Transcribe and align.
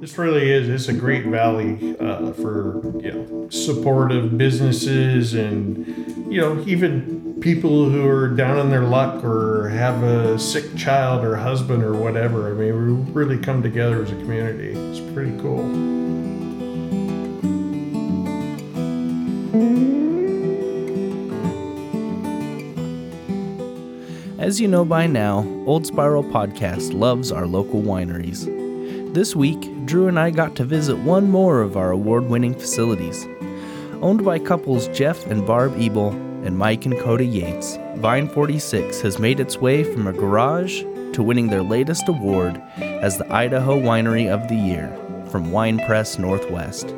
This 0.00 0.16
really 0.16 0.48
is. 0.48 0.68
It's 0.68 0.86
a 0.86 0.92
great 0.92 1.26
valley 1.26 1.96
uh, 1.98 2.32
for 2.32 2.80
you 3.00 3.10
know 3.10 3.48
supportive 3.50 4.38
businesses 4.38 5.34
and 5.34 5.86
you 6.32 6.40
know 6.40 6.62
even 6.68 7.36
people 7.40 7.90
who 7.90 8.06
are 8.06 8.28
down 8.28 8.58
on 8.58 8.70
their 8.70 8.84
luck 8.84 9.24
or 9.24 9.68
have 9.70 10.04
a 10.04 10.38
sick 10.38 10.76
child 10.76 11.24
or 11.24 11.34
husband 11.34 11.82
or 11.82 11.94
whatever. 11.94 12.48
I 12.48 12.52
mean, 12.52 13.06
we 13.06 13.12
really 13.12 13.38
come 13.38 13.60
together 13.60 14.00
as 14.00 14.12
a 14.12 14.14
community. 14.14 14.68
It's 14.68 15.00
pretty 15.12 15.36
cool. 15.40 15.66
As 24.38 24.60
you 24.60 24.68
know 24.68 24.84
by 24.84 25.08
now, 25.08 25.40
Old 25.66 25.88
Spiral 25.88 26.22
Podcast 26.22 26.92
loves 26.96 27.32
our 27.32 27.48
local 27.48 27.82
wineries. 27.82 28.46
This 29.12 29.34
week, 29.34 29.58
Drew 29.88 30.06
and 30.06 30.20
I 30.20 30.28
got 30.28 30.54
to 30.56 30.64
visit 30.64 30.98
one 30.98 31.30
more 31.30 31.62
of 31.62 31.78
our 31.78 31.92
award 31.92 32.24
winning 32.26 32.52
facilities. 32.52 33.26
Owned 34.02 34.22
by 34.22 34.38
couples 34.38 34.86
Jeff 34.88 35.26
and 35.28 35.46
Barb 35.46 35.80
Ebel 35.80 36.10
and 36.44 36.58
Mike 36.58 36.84
and 36.84 36.98
Coda 36.98 37.24
Yates, 37.24 37.78
Vine 37.96 38.28
46 38.28 39.00
has 39.00 39.18
made 39.18 39.40
its 39.40 39.56
way 39.56 39.82
from 39.82 40.06
a 40.06 40.12
garage 40.12 40.82
to 41.14 41.22
winning 41.22 41.48
their 41.48 41.62
latest 41.62 42.06
award 42.06 42.60
as 42.76 43.16
the 43.16 43.32
Idaho 43.32 43.80
Winery 43.80 44.28
of 44.28 44.46
the 44.48 44.56
Year 44.56 44.94
from 45.30 45.52
Wine 45.52 45.78
Press 45.86 46.18
Northwest. 46.18 46.90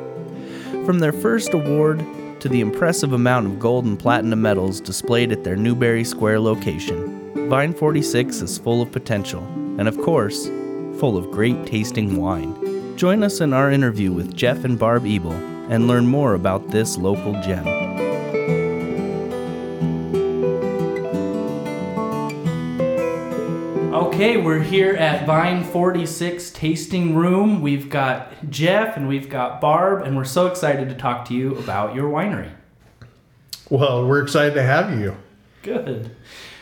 From 0.85 0.99
their 0.99 1.13
first 1.13 1.53
award 1.53 2.05
to 2.41 2.49
the 2.49 2.59
impressive 2.59 3.13
amount 3.13 3.47
of 3.47 3.57
gold 3.57 3.85
and 3.85 3.97
platinum 3.97 4.41
medals 4.41 4.81
displayed 4.81 5.31
at 5.31 5.45
their 5.45 5.55
Newberry 5.55 6.03
Square 6.03 6.41
location, 6.41 7.47
Vine 7.49 7.73
46 7.73 8.41
is 8.41 8.57
full 8.57 8.81
of 8.81 8.91
potential, 8.91 9.43
and 9.79 9.87
of 9.87 9.97
course, 10.01 10.47
full 10.99 11.15
of 11.15 11.31
great 11.31 11.65
tasting 11.65 12.17
wine. 12.17 12.70
Join 13.01 13.23
us 13.23 13.41
in 13.41 13.51
our 13.51 13.71
interview 13.71 14.11
with 14.11 14.35
Jeff 14.35 14.63
and 14.63 14.77
Barb 14.77 15.07
Ebel 15.07 15.31
and 15.71 15.87
learn 15.87 16.05
more 16.05 16.35
about 16.35 16.69
this 16.69 16.99
local 16.99 17.33
gem. 17.41 17.65
Okay, 23.91 24.37
we're 24.37 24.61
here 24.61 24.93
at 24.93 25.25
Vine 25.25 25.63
46 25.63 26.51
Tasting 26.51 27.15
Room. 27.15 27.63
We've 27.63 27.89
got 27.89 28.51
Jeff 28.51 28.95
and 28.95 29.07
we've 29.07 29.31
got 29.31 29.59
Barb, 29.59 30.05
and 30.05 30.15
we're 30.15 30.23
so 30.23 30.45
excited 30.45 30.87
to 30.89 30.93
talk 30.93 31.25
to 31.29 31.33
you 31.33 31.55
about 31.55 31.95
your 31.95 32.07
winery. 32.07 32.51
Well, 33.71 34.05
we're 34.07 34.21
excited 34.21 34.53
to 34.53 34.61
have 34.61 34.99
you. 34.99 35.17
Good. 35.63 36.15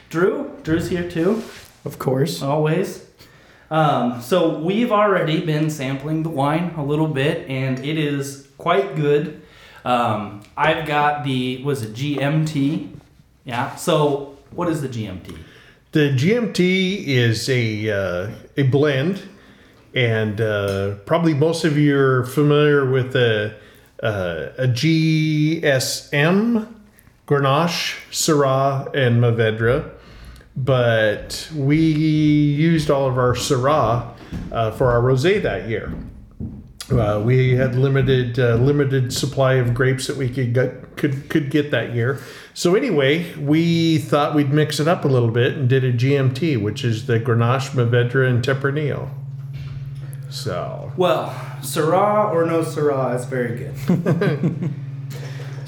Drew, 0.09 0.57
Drew's 0.63 0.89
here 0.89 1.11
too, 1.11 1.43
Of 1.83 1.99
course. 1.99 2.41
always. 2.41 3.08
Um, 3.71 4.21
so 4.21 4.57
we've 4.57 4.91
already 4.91 5.45
been 5.45 5.69
sampling 5.69 6.23
the 6.23 6.29
wine 6.29 6.73
a 6.75 6.83
little 6.83 7.07
bit, 7.07 7.47
and 7.47 7.79
it 7.79 7.97
is 7.97 8.47
quite 8.57 8.95
good. 8.95 9.41
Um, 9.85 10.41
I've 10.57 10.87
got 10.87 11.23
the 11.23 11.63
was 11.63 11.83
it 11.83 11.93
GMT? 11.93 12.89
Yeah. 13.45 13.75
So 13.75 14.37
what 14.51 14.67
is 14.69 14.81
the 14.81 14.89
GMT? 14.89 15.37
The 15.91 16.11
GMT 16.11 17.05
is 17.07 17.49
a 17.49 17.89
uh, 17.89 18.31
a 18.57 18.63
blend, 18.63 19.21
and 19.93 20.41
uh, 20.41 20.95
probably 21.05 21.33
most 21.33 21.63
of 21.63 21.77
you 21.77 21.97
are 21.97 22.25
familiar 22.25 22.89
with 22.89 23.15
a 23.15 23.55
uh, 24.01 24.49
a 24.57 24.67
GSM, 24.67 25.61
Grenache, 27.27 27.97
Syrah, 28.11 28.93
and 28.95 29.21
Mourvedre. 29.21 29.91
But 30.59 31.49
we 31.55 31.77
used 31.77 32.91
all 32.91 33.07
of 33.07 33.17
our 33.17 33.33
Syrah 33.33 34.13
uh, 34.51 34.71
for 34.71 34.91
our 34.91 35.01
rosé 35.01 35.41
that 35.41 35.69
year. 35.69 35.93
Uh, 36.91 37.21
we 37.23 37.55
had 37.55 37.75
limited 37.75 38.39
uh, 38.39 38.55
limited 38.55 39.13
supply 39.13 39.53
of 39.53 39.73
grapes 39.73 40.07
that 40.07 40.17
we 40.17 40.27
could 40.27 40.53
get, 40.53 40.97
could 40.97 41.29
could 41.29 41.49
get 41.51 41.71
that 41.71 41.93
year. 41.93 42.19
So 42.53 42.75
anyway, 42.75 43.33
we 43.35 43.99
thought 43.99 44.35
we'd 44.35 44.51
mix 44.51 44.79
it 44.79 44.87
up 44.87 45.05
a 45.05 45.07
little 45.07 45.29
bit 45.29 45.55
and 45.55 45.69
did 45.69 45.83
a 45.83 45.93
GMT, 45.93 46.61
which 46.61 46.83
is 46.83 47.05
the 47.05 47.19
Grenache, 47.19 47.69
Mourvedre, 47.69 48.27
and 48.27 48.43
Tempranillo. 48.43 49.09
So 50.29 50.91
Well, 50.97 51.29
Syrah 51.61 52.33
or 52.33 52.45
no 52.45 52.63
Syrah 52.63 53.15
is 53.15 53.25
very 53.25 53.57
good. 53.57 54.73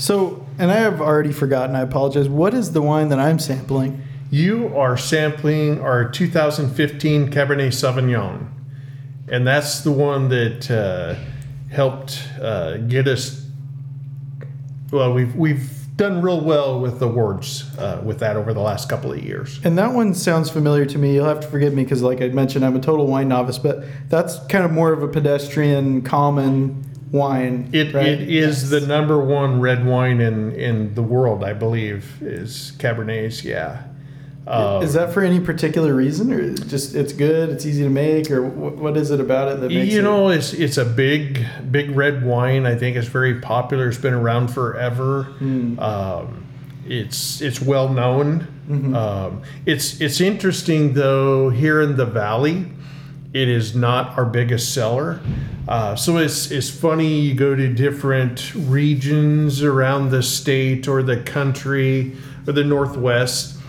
So, 0.02 0.48
and 0.58 0.72
I 0.72 0.78
have 0.78 1.00
already 1.00 1.32
forgotten, 1.32 1.76
I 1.76 1.82
apologize. 1.82 2.28
What 2.28 2.56
is 2.56 2.72
the 2.72 2.82
wine 2.82 3.10
that 3.10 3.20
I'm 3.20 3.38
sampling? 3.38 4.02
You 4.32 4.76
are 4.78 4.96
sampling 4.96 5.82
our 5.82 6.10
2015 6.10 7.32
Cabernet 7.32 7.68
Sauvignon, 7.68 8.48
and 9.28 9.46
that's 9.46 9.82
the 9.82 9.92
one 9.92 10.30
that 10.30 10.72
uh, 10.72 11.16
helped 11.70 12.28
uh, 12.42 12.78
get 12.78 13.08
us. 13.08 13.46
Well, 14.90 15.14
we've 15.14 15.36
we've 15.36 15.70
done 15.98 16.22
real 16.22 16.40
well 16.42 16.80
with 16.80 17.00
the 17.00 17.08
awards 17.08 17.78
uh, 17.78 18.02
with 18.04 18.20
that 18.20 18.38
over 18.38 18.54
the 18.54 18.62
last 18.62 18.90
couple 18.90 19.12
of 19.12 19.22
years. 19.22 19.60
And 19.64 19.78
that 19.78 19.94
one 19.94 20.14
sounds 20.14 20.50
familiar 20.50 20.86
to 20.86 20.98
me. 20.98 21.14
You'll 21.14 21.26
have 21.26 21.42
to 21.42 21.48
forgive 21.48 21.74
me 21.74 21.84
because, 21.84 22.02
like 22.02 22.22
I 22.22 22.30
mentioned, 22.30 22.66
I'm 22.66 22.76
a 22.76 22.80
total 22.80 23.08
wine 23.08 23.28
novice, 23.28 23.58
but 23.58 23.84
that's 24.10 24.40
kind 24.48 24.64
of 24.64 24.72
more 24.72 24.94
of 24.94 25.04
a 25.04 25.10
pedestrian, 25.10 26.02
common 26.02 26.90
wine. 27.12 27.70
It, 27.74 27.94
right? 27.94 28.08
it 28.08 28.30
is 28.30 28.70
the 28.70 28.80
number 28.80 29.24
one 29.24 29.60
red 29.60 29.86
wine 29.86 30.22
in, 30.22 30.54
in 30.54 30.96
the 30.96 31.04
world, 31.04 31.44
I 31.44 31.52
believe, 31.54 32.22
is 32.22 32.72
Cabernets. 32.78 33.44
Yeah. 33.44 33.84
Um, 34.48 34.82
is 34.82 34.94
that 34.94 35.14
for 35.14 35.22
any 35.22 35.40
particular 35.40 35.94
reason, 35.94 36.34
or 36.34 36.54
just 36.56 36.96
it's 36.96 37.14
good, 37.14 37.50
it's 37.50 37.66
easy 37.66 37.84
to 37.84 37.90
make, 37.90 38.32
or 38.32 38.42
wh- 38.50 38.78
what 38.80 38.98
is 38.98 39.12
it 39.12 39.20
about 39.20 39.50
it 39.50 39.62
that 39.62 39.70
makes 39.70 39.94
you 39.94 40.00
it? 40.00 40.04
know, 40.04 40.30
it's 40.30 40.54
it's 40.54 40.78
a 40.78 40.86
big 40.86 41.46
big 41.70 41.92
red 41.96 42.26
wine. 42.26 42.66
I 42.66 42.76
think 42.76 42.98
it's 42.98 43.08
very 43.08 43.40
popular. 43.40 43.88
It's 43.88 44.00
been 44.00 44.16
around 44.16 44.48
forever. 44.48 45.24
Hmm. 45.24 45.80
Um, 45.80 46.46
it's 46.88 47.40
it's 47.42 47.62
well 47.62 47.90
known. 47.90 48.48
Mm-hmm. 48.68 48.96
Um, 48.96 49.44
it's 49.68 50.02
it's 50.02 50.20
interesting 50.20 50.94
though. 50.94 51.50
Here 51.50 51.80
in 51.82 51.96
the 51.96 52.06
valley, 52.08 52.66
it 53.34 53.48
is 53.48 53.76
not 53.76 54.18
our 54.18 54.26
biggest 54.26 54.74
seller. 54.74 55.20
Uh, 55.68 55.96
so 55.96 56.18
it's 56.18 56.50
it's 56.50 56.70
funny. 56.70 57.20
You 57.20 57.36
go 57.36 57.54
to 57.56 57.72
different 57.72 58.56
regions 58.56 59.62
around 59.62 60.10
the 60.10 60.24
state 60.24 60.88
or 60.88 61.04
the 61.04 61.18
country 61.18 62.18
or 62.48 62.54
the 62.54 62.64
northwest, 62.64 63.60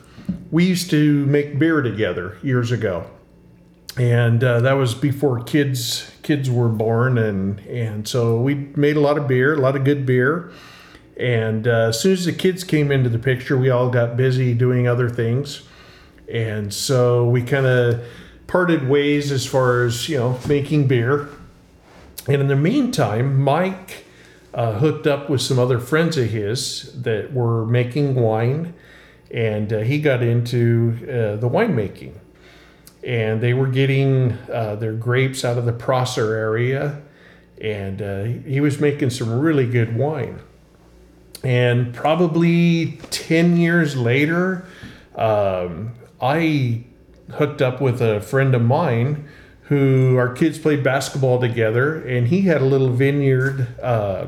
we 0.52 0.66
used 0.66 0.90
to 0.90 1.26
make 1.26 1.60
beer 1.60 1.82
together 1.82 2.38
years 2.42 2.72
ago. 2.72 3.10
And 3.98 4.44
uh, 4.44 4.62
that 4.62 4.74
was 4.74 4.94
before 4.94 5.42
kids 5.44 6.12
kids 6.22 6.50
were 6.50 6.68
born 6.68 7.20
and 7.20 7.60
and 7.62 8.08
so 8.08 8.42
we 8.42 8.56
made 8.56 8.98
a 8.98 9.00
lot 9.00 9.16
of 9.16 9.28
beer 9.28 9.54
a 9.54 9.58
lot 9.58 9.76
of 9.76 9.84
good 9.84 10.06
beer. 10.06 10.52
And 11.18 11.66
uh, 11.66 11.90
as 11.90 12.00
soon 12.00 12.12
as 12.12 12.26
the 12.26 12.34
kids 12.34 12.66
came 12.66 12.92
into 12.92 13.10
the 13.10 13.20
picture 13.20 13.58
we 13.58 13.70
all 13.70 13.90
got 13.90 14.18
busy 14.18 14.54
doing 14.54 14.88
other 14.88 15.10
things. 15.10 15.62
And 16.28 16.74
so 16.74 17.26
we 17.30 17.42
kind 17.42 17.66
of 17.66 18.04
parted 18.48 18.90
ways 18.90 19.32
as 19.32 19.46
far 19.46 19.86
as 19.86 20.10
you 20.10 20.18
know 20.18 20.40
making 20.48 20.88
beer. 20.88 21.30
And 22.28 22.42
in 22.42 22.48
the 22.48 22.56
meantime 22.56 23.42
mike 23.42 24.05
uh, 24.56 24.80
hooked 24.80 25.06
up 25.06 25.30
with 25.30 25.42
some 25.42 25.60
other 25.60 25.80
friends 25.80 26.18
of 26.18 26.30
his 26.30 26.92
that 27.04 27.32
were 27.32 27.66
making 27.68 28.16
wine 28.16 28.74
and 29.30 29.72
uh, 29.72 29.80
he 29.80 30.00
got 30.00 30.24
into 30.24 30.98
uh, 31.04 31.36
the 31.36 31.50
winemaking 31.50 32.14
and 33.06 33.40
they 33.40 33.54
were 33.54 33.68
getting 33.68 34.34
uh, 34.52 34.76
their 34.76 34.94
grapes 34.94 35.46
out 35.46 35.60
of 35.60 35.66
the 35.66 35.74
Prosser 35.74 36.34
area, 36.34 37.04
and 37.62 38.02
uh, 38.02 38.24
he 38.24 38.60
was 38.60 38.80
making 38.80 39.12
some 39.12 39.40
really 39.40 39.68
good 39.68 39.96
wine. 39.96 40.42
And 41.44 41.94
probably 41.94 43.00
10 43.12 43.58
years 43.58 43.96
later, 43.96 44.66
um, 45.16 45.94
I 46.20 46.84
hooked 47.34 47.62
up 47.62 47.80
with 47.80 48.02
a 48.02 48.22
friend 48.22 48.56
of 48.56 48.64
mine 48.64 49.30
who 49.66 50.16
our 50.18 50.32
kids 50.32 50.60
played 50.60 50.84
basketball 50.84 51.40
together, 51.40 52.00
and 52.06 52.28
he 52.28 52.42
had 52.42 52.62
a 52.62 52.66
little 52.66 52.90
vineyard 52.90 53.68
uh, 53.82 54.28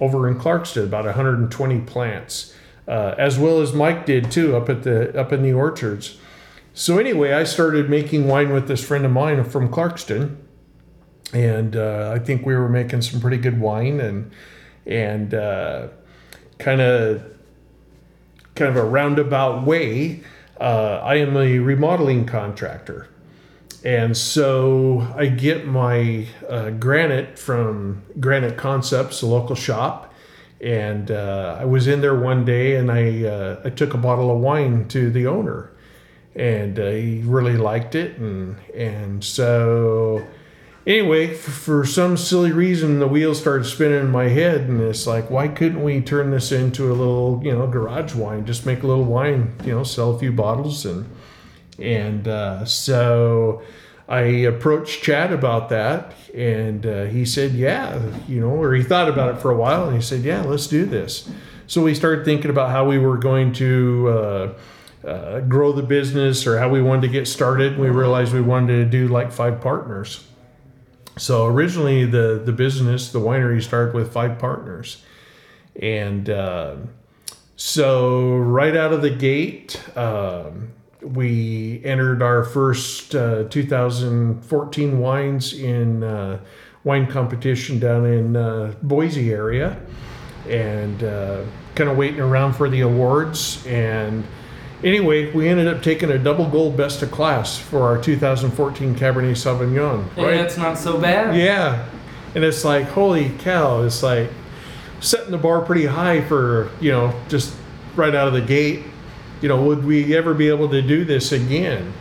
over 0.00 0.28
in 0.28 0.38
Clarkston, 0.38 0.84
about 0.84 1.04
120 1.04 1.80
plants, 1.80 2.54
uh, 2.86 3.14
as 3.18 3.38
well 3.38 3.60
as 3.60 3.72
Mike 3.72 4.06
did 4.06 4.30
too, 4.30 4.56
up 4.56 4.68
at 4.68 4.82
the 4.84 5.18
up 5.18 5.32
in 5.32 5.42
the 5.42 5.52
orchards. 5.52 6.18
So 6.72 6.98
anyway, 6.98 7.32
I 7.32 7.44
started 7.44 7.90
making 7.90 8.28
wine 8.28 8.52
with 8.52 8.68
this 8.68 8.82
friend 8.82 9.04
of 9.04 9.12
mine 9.12 9.42
from 9.44 9.68
Clarkston, 9.68 10.36
and 11.34 11.76
uh, 11.76 12.12
I 12.14 12.18
think 12.18 12.46
we 12.46 12.54
were 12.54 12.68
making 12.68 13.02
some 13.02 13.20
pretty 13.20 13.38
good 13.38 13.60
wine, 13.60 14.00
and 14.00 14.30
and 14.86 15.32
kind 16.58 16.80
of 16.80 17.22
kind 18.54 18.70
of 18.70 18.76
a 18.76 18.84
roundabout 18.84 19.64
way. 19.64 20.22
Uh, 20.60 21.00
I 21.02 21.16
am 21.16 21.36
a 21.36 21.58
remodeling 21.58 22.26
contractor. 22.26 23.08
And 23.84 24.16
so 24.16 25.06
I 25.16 25.26
get 25.26 25.66
my 25.66 26.26
uh, 26.48 26.70
granite 26.70 27.38
from 27.38 28.02
Granite 28.18 28.56
Concepts, 28.56 29.22
a 29.22 29.26
local 29.26 29.54
shop. 29.54 30.12
And 30.60 31.10
uh, 31.12 31.56
I 31.60 31.64
was 31.64 31.86
in 31.86 32.00
there 32.00 32.18
one 32.18 32.44
day 32.44 32.74
and 32.74 32.90
I, 32.90 33.24
uh, 33.24 33.60
I 33.64 33.70
took 33.70 33.94
a 33.94 33.98
bottle 33.98 34.34
of 34.34 34.40
wine 34.40 34.88
to 34.88 35.10
the 35.10 35.28
owner. 35.28 35.70
And 36.34 36.78
uh, 36.78 36.90
he 36.90 37.22
really 37.24 37.56
liked 37.56 37.94
it. 37.94 38.18
And, 38.18 38.56
and 38.74 39.22
so, 39.24 40.26
anyway, 40.86 41.34
f- 41.34 41.38
for 41.38 41.84
some 41.84 42.16
silly 42.16 42.52
reason, 42.52 42.98
the 42.98 43.08
wheels 43.08 43.40
started 43.40 43.64
spinning 43.64 44.00
in 44.00 44.10
my 44.10 44.28
head. 44.28 44.62
And 44.62 44.80
it's 44.80 45.06
like, 45.06 45.30
why 45.30 45.48
couldn't 45.48 45.82
we 45.82 46.00
turn 46.00 46.30
this 46.30 46.50
into 46.50 46.90
a 46.90 46.94
little, 46.94 47.40
you 47.44 47.52
know, 47.52 47.66
garage 47.68 48.14
wine? 48.14 48.44
Just 48.44 48.66
make 48.66 48.82
a 48.82 48.86
little 48.86 49.04
wine, 49.04 49.54
you 49.64 49.72
know, 49.72 49.84
sell 49.84 50.14
a 50.14 50.18
few 50.18 50.32
bottles 50.32 50.84
and 50.84 51.08
and 51.78 52.26
uh, 52.26 52.64
so 52.64 53.62
I 54.08 54.20
approached 54.20 55.02
Chad 55.02 55.32
about 55.32 55.68
that, 55.68 56.14
and 56.34 56.84
uh, 56.84 57.04
he 57.04 57.24
said, 57.24 57.52
"Yeah, 57.52 58.00
you 58.26 58.40
know," 58.40 58.48
or 58.48 58.74
he 58.74 58.82
thought 58.82 59.08
about 59.08 59.34
it 59.34 59.40
for 59.40 59.50
a 59.50 59.56
while, 59.56 59.84
and 59.84 59.94
he 59.94 60.02
said, 60.02 60.22
"Yeah, 60.22 60.42
let's 60.42 60.66
do 60.66 60.86
this." 60.86 61.30
So 61.66 61.82
we 61.82 61.94
started 61.94 62.24
thinking 62.24 62.50
about 62.50 62.70
how 62.70 62.88
we 62.88 62.98
were 62.98 63.18
going 63.18 63.52
to 63.54 64.08
uh, 64.08 65.06
uh, 65.06 65.40
grow 65.40 65.72
the 65.72 65.82
business 65.82 66.46
or 66.46 66.58
how 66.58 66.70
we 66.70 66.80
wanted 66.80 67.02
to 67.02 67.08
get 67.08 67.28
started. 67.28 67.78
We 67.78 67.90
realized 67.90 68.32
we 68.32 68.40
wanted 68.40 68.76
to 68.76 68.84
do 68.86 69.08
like 69.08 69.30
five 69.30 69.60
partners. 69.60 70.26
So 71.18 71.46
originally, 71.46 72.06
the 72.06 72.40
the 72.42 72.52
business, 72.52 73.12
the 73.12 73.20
winery, 73.20 73.62
started 73.62 73.94
with 73.94 74.12
five 74.12 74.38
partners, 74.38 75.04
and 75.80 76.30
uh, 76.30 76.76
so 77.56 78.36
right 78.36 78.74
out 78.74 78.94
of 78.94 79.02
the 79.02 79.10
gate. 79.10 79.82
Um, 79.96 80.70
we 81.02 81.80
entered 81.84 82.22
our 82.22 82.44
first 82.44 83.14
uh, 83.14 83.44
2014 83.44 84.98
wines 84.98 85.52
in 85.52 86.02
uh, 86.02 86.40
wine 86.84 87.06
competition 87.06 87.78
down 87.78 88.06
in 88.06 88.36
uh, 88.36 88.74
Boise 88.82 89.32
area, 89.32 89.80
and 90.48 91.02
uh, 91.04 91.44
kind 91.74 91.90
of 91.90 91.96
waiting 91.96 92.20
around 92.20 92.54
for 92.54 92.68
the 92.68 92.80
awards. 92.80 93.64
And 93.66 94.24
anyway, 94.82 95.30
we 95.32 95.48
ended 95.48 95.68
up 95.68 95.82
taking 95.82 96.10
a 96.10 96.18
double 96.18 96.48
gold 96.48 96.76
best 96.76 97.02
of 97.02 97.10
class 97.10 97.56
for 97.58 97.82
our 97.82 98.00
2014 98.00 98.94
Cabernet 98.94 99.32
Sauvignon. 99.32 100.08
Hey, 100.14 100.36
that's 100.36 100.56
not 100.56 100.78
so 100.78 101.00
bad. 101.00 101.36
Yeah, 101.36 101.88
and 102.34 102.42
it's 102.42 102.64
like 102.64 102.86
holy 102.86 103.30
cow! 103.38 103.82
It's 103.82 104.02
like 104.02 104.30
setting 105.00 105.30
the 105.30 105.38
bar 105.38 105.62
pretty 105.62 105.86
high 105.86 106.22
for 106.22 106.70
you 106.80 106.90
know 106.90 107.14
just 107.28 107.54
right 107.94 108.14
out 108.14 108.28
of 108.28 108.34
the 108.34 108.40
gate 108.40 108.84
you 109.40 109.48
know, 109.48 109.62
would 109.62 109.84
we 109.84 110.16
ever 110.16 110.34
be 110.34 110.48
able 110.48 110.68
to 110.70 110.82
do 110.82 111.04
this 111.04 111.32
again? 111.32 111.92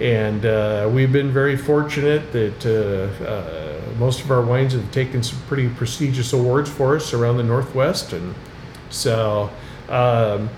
And 0.00 0.44
uh, 0.46 0.90
we've 0.92 1.12
been 1.12 1.30
very 1.30 1.56
fortunate 1.56 2.32
that 2.32 2.66
uh, 2.66 3.24
uh, 3.24 3.98
most 3.98 4.22
of 4.22 4.30
our 4.30 4.42
wines 4.42 4.72
have 4.72 4.90
taken 4.90 5.22
some 5.22 5.38
pretty 5.48 5.68
prestigious 5.68 6.32
awards 6.32 6.70
for 6.70 6.96
us 6.96 7.12
around 7.12 7.36
the 7.36 7.42
Northwest. 7.42 8.12
And 8.12 8.34
so, 8.88 9.50
um, 9.88 10.48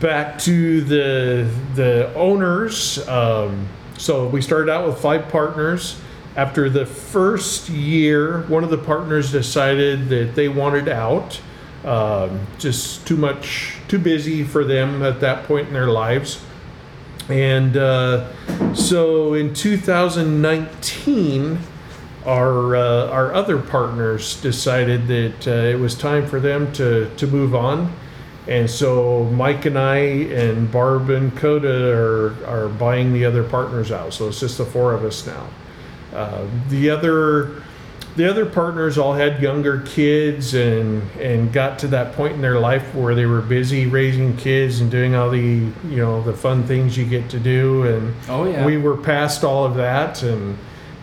back 0.00 0.38
to 0.40 0.80
the 0.80 1.48
the 1.74 2.12
owners. 2.14 3.06
Um, 3.06 3.68
so 3.98 4.26
we 4.26 4.40
started 4.40 4.70
out 4.70 4.86
with 4.86 4.98
five 4.98 5.28
partners. 5.28 6.00
After 6.36 6.68
the 6.68 6.84
first 6.84 7.68
year, 7.68 8.42
one 8.48 8.64
of 8.64 8.70
the 8.70 8.78
partners 8.78 9.30
decided 9.30 10.08
that 10.08 10.34
they 10.34 10.48
wanted 10.48 10.88
out. 10.88 11.40
Um, 11.84 12.46
just 12.58 13.06
too 13.06 13.16
much, 13.16 13.74
too 13.88 13.98
busy 13.98 14.42
for 14.42 14.64
them 14.64 15.02
at 15.02 15.20
that 15.20 15.44
point 15.44 15.68
in 15.68 15.74
their 15.74 15.90
lives. 15.90 16.42
And 17.28 17.76
uh, 17.76 18.74
so 18.74 19.34
in 19.34 19.52
2019, 19.52 21.58
our 22.26 22.76
uh, 22.76 23.08
our 23.08 23.34
other 23.34 23.58
partners 23.58 24.40
decided 24.40 25.06
that 25.08 25.46
uh, 25.46 25.50
it 25.50 25.78
was 25.78 25.94
time 25.94 26.26
for 26.26 26.40
them 26.40 26.72
to 26.74 27.10
to 27.16 27.26
move 27.26 27.54
on, 27.54 27.94
and 28.48 28.68
so 28.68 29.24
Mike 29.24 29.66
and 29.66 29.78
I 29.78 29.96
and 29.96 30.70
Barb 30.70 31.10
and 31.10 31.36
Coda 31.36 31.94
are 31.94 32.46
are 32.46 32.68
buying 32.68 33.12
the 33.12 33.24
other 33.24 33.44
partners 33.44 33.92
out. 33.92 34.14
So 34.14 34.28
it's 34.28 34.40
just 34.40 34.58
the 34.58 34.64
four 34.64 34.94
of 34.94 35.04
us 35.04 35.26
now. 35.26 35.46
Uh, 36.14 36.46
the 36.68 36.90
other 36.90 37.62
the 38.16 38.30
other 38.30 38.46
partners 38.46 38.96
all 38.96 39.12
had 39.12 39.42
younger 39.42 39.80
kids 39.80 40.54
and 40.54 41.02
and 41.20 41.52
got 41.52 41.78
to 41.80 41.88
that 41.88 42.12
point 42.14 42.34
in 42.34 42.40
their 42.40 42.60
life 42.60 42.94
where 42.94 43.14
they 43.14 43.26
were 43.26 43.40
busy 43.40 43.86
raising 43.86 44.36
kids 44.36 44.80
and 44.80 44.90
doing 44.90 45.14
all 45.14 45.30
the 45.30 45.38
you 45.40 45.96
know 45.96 46.22
the 46.22 46.32
fun 46.32 46.62
things 46.64 46.96
you 46.96 47.04
get 47.04 47.28
to 47.30 47.40
do 47.40 47.82
and 47.84 48.14
Oh, 48.28 48.44
yeah. 48.44 48.64
we 48.64 48.76
were 48.78 48.96
past 48.96 49.42
all 49.44 49.64
of 49.64 49.74
that 49.76 50.22
and 50.22 50.56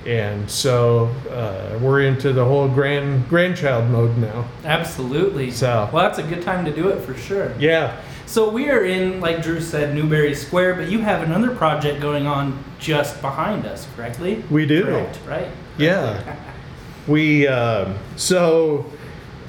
and 0.05 0.49
so 0.49 1.07
uh, 1.29 1.77
we're 1.79 2.01
into 2.01 2.33
the 2.33 2.43
whole 2.43 2.67
grand 2.67 3.27
grandchild 3.29 3.89
mode 3.89 4.17
now 4.17 4.45
Absolutely. 4.63 5.51
So- 5.51 5.89
well, 5.93 6.03
that's 6.07 6.17
a 6.19 6.23
good 6.23 6.41
time 6.41 6.65
to 6.65 6.71
do 6.73 6.89
it 6.89 7.01
for 7.03 7.13
sure. 7.15 7.53
yeah 7.59 7.97
So 8.25 8.49
we 8.49 8.69
are 8.71 8.83
in, 8.85 9.19
like 9.19 9.43
Drew 9.43 9.59
said, 9.59 9.93
Newberry 9.93 10.33
Square, 10.33 10.75
but 10.75 10.87
you 10.89 10.99
have 11.01 11.21
another 11.21 11.53
project 11.53 12.01
going 12.01 12.25
on 12.25 12.63
just 12.79 13.21
behind 13.21 13.65
us, 13.65 13.85
correctly? 13.95 14.43
we 14.49 14.65
do 14.65 14.85
Correct, 14.85 15.19
right? 15.27 15.49
yeah 15.77 16.35
we 17.07 17.47
um 17.47 17.95
so 18.15 18.85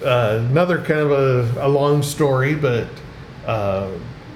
uh, 0.05 0.39
another 0.51 0.79
kind 0.79 1.01
of 1.01 1.11
a, 1.13 1.67
a 1.67 1.69
long 1.69 2.03
story 2.03 2.55
but 2.55 2.87
uh, 3.47 3.89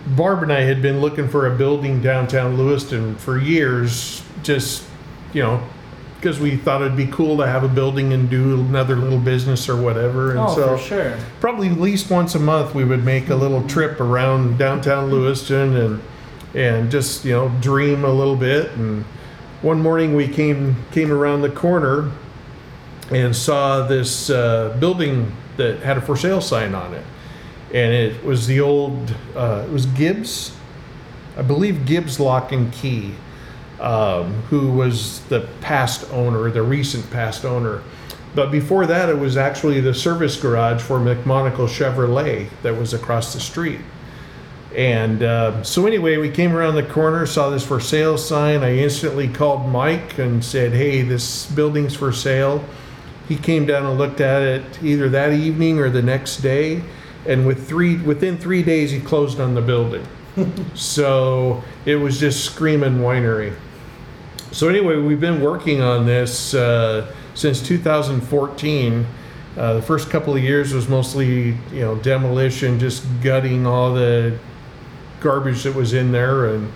barb 0.08 0.42
and 0.42 0.52
i 0.52 0.60
had 0.60 0.80
been 0.82 1.00
looking 1.00 1.28
for 1.28 1.46
a 1.52 1.56
building 1.56 2.00
downtown 2.00 2.56
lewiston 2.56 3.16
for 3.16 3.38
years 3.38 4.22
just 4.42 4.84
you 5.32 5.42
know 5.42 5.60
because 6.16 6.38
we 6.40 6.56
thought 6.56 6.80
it'd 6.82 6.96
be 6.96 7.06
cool 7.08 7.36
to 7.36 7.46
have 7.46 7.62
a 7.64 7.68
building 7.68 8.12
and 8.12 8.30
do 8.30 8.54
another 8.60 8.96
little 8.96 9.18
business 9.18 9.68
or 9.68 9.76
whatever 9.80 10.30
and 10.30 10.40
Oh, 10.40 10.54
so 10.54 10.76
for 10.76 10.82
sure. 10.82 11.18
probably 11.40 11.68
at 11.68 11.78
least 11.80 12.10
once 12.10 12.34
a 12.34 12.38
month 12.40 12.74
we 12.74 12.84
would 12.84 13.04
make 13.04 13.28
a 13.28 13.34
little 13.34 13.62
trip 13.68 14.00
around 14.00 14.58
downtown 14.58 15.10
Lewiston 15.10 15.76
and 15.76 16.02
and 16.54 16.90
just 16.90 17.24
you 17.24 17.32
know 17.32 17.48
dream 17.60 18.04
a 18.04 18.10
little 18.10 18.36
bit 18.36 18.70
and 18.72 19.04
one 19.62 19.80
morning 19.80 20.14
we 20.14 20.26
came 20.28 20.76
came 20.92 21.10
around 21.12 21.42
the 21.42 21.50
corner 21.50 22.10
and 23.10 23.34
saw 23.34 23.86
this 23.86 24.30
uh, 24.30 24.76
building 24.80 25.32
that 25.56 25.78
had 25.80 25.96
a 25.96 26.00
for 26.00 26.16
sale 26.16 26.40
sign 26.40 26.74
on 26.74 26.92
it 26.94 27.04
and 27.72 27.92
it 27.92 28.22
was 28.24 28.46
the 28.46 28.60
old 28.60 29.14
uh, 29.34 29.64
it 29.66 29.72
was 29.72 29.86
Gibbs 29.86 30.56
I 31.36 31.42
believe 31.42 31.86
Gibbs 31.86 32.18
Lock 32.18 32.52
and 32.52 32.72
Key 32.72 33.14
um, 33.80 34.32
who 34.48 34.72
was 34.72 35.20
the 35.24 35.48
past 35.60 36.10
owner, 36.12 36.50
the 36.50 36.62
recent 36.62 37.10
past 37.10 37.44
owner. 37.44 37.82
But 38.34 38.50
before 38.50 38.86
that, 38.86 39.08
it 39.08 39.18
was 39.18 39.36
actually 39.36 39.80
the 39.80 39.94
service 39.94 40.40
garage 40.40 40.82
for 40.82 40.98
McMonagle 40.98 41.68
Chevrolet 41.68 42.48
that 42.62 42.76
was 42.76 42.92
across 42.94 43.32
the 43.32 43.40
street. 43.40 43.80
And 44.74 45.22
uh, 45.22 45.62
so, 45.62 45.86
anyway, 45.86 46.18
we 46.18 46.30
came 46.30 46.54
around 46.54 46.74
the 46.74 46.82
corner, 46.82 47.24
saw 47.24 47.48
this 47.48 47.64
for 47.64 47.80
sale 47.80 48.18
sign. 48.18 48.62
I 48.62 48.76
instantly 48.76 49.26
called 49.26 49.66
Mike 49.68 50.18
and 50.18 50.44
said, 50.44 50.72
Hey, 50.72 51.00
this 51.00 51.46
building's 51.46 51.94
for 51.94 52.12
sale. 52.12 52.62
He 53.28 53.36
came 53.36 53.66
down 53.66 53.86
and 53.86 53.98
looked 53.98 54.20
at 54.20 54.42
it 54.42 54.82
either 54.82 55.08
that 55.08 55.32
evening 55.32 55.78
or 55.78 55.90
the 55.90 56.02
next 56.02 56.38
day. 56.38 56.82
And 57.26 57.46
with 57.46 57.68
three, 57.68 57.96
within 57.96 58.38
three 58.38 58.62
days, 58.62 58.90
he 58.90 59.00
closed 59.00 59.40
on 59.40 59.54
the 59.54 59.60
building. 59.60 60.06
so 60.74 61.62
it 61.84 61.96
was 61.96 62.20
just 62.20 62.44
screaming 62.44 62.98
winery. 62.98 63.54
So 64.52 64.68
anyway, 64.68 64.96
we've 64.96 65.20
been 65.20 65.40
working 65.40 65.82
on 65.82 66.06
this 66.06 66.54
uh, 66.54 67.12
since 67.34 67.60
2014. 67.60 69.06
Uh, 69.56 69.74
the 69.74 69.82
first 69.82 70.10
couple 70.10 70.36
of 70.36 70.42
years 70.42 70.72
was 70.72 70.88
mostly, 70.88 71.56
you 71.72 71.80
know, 71.80 71.96
demolition, 71.96 72.78
just 72.78 73.04
gutting 73.22 73.66
all 73.66 73.92
the 73.94 74.38
garbage 75.20 75.64
that 75.64 75.74
was 75.74 75.94
in 75.94 76.12
there, 76.12 76.54
and 76.54 76.70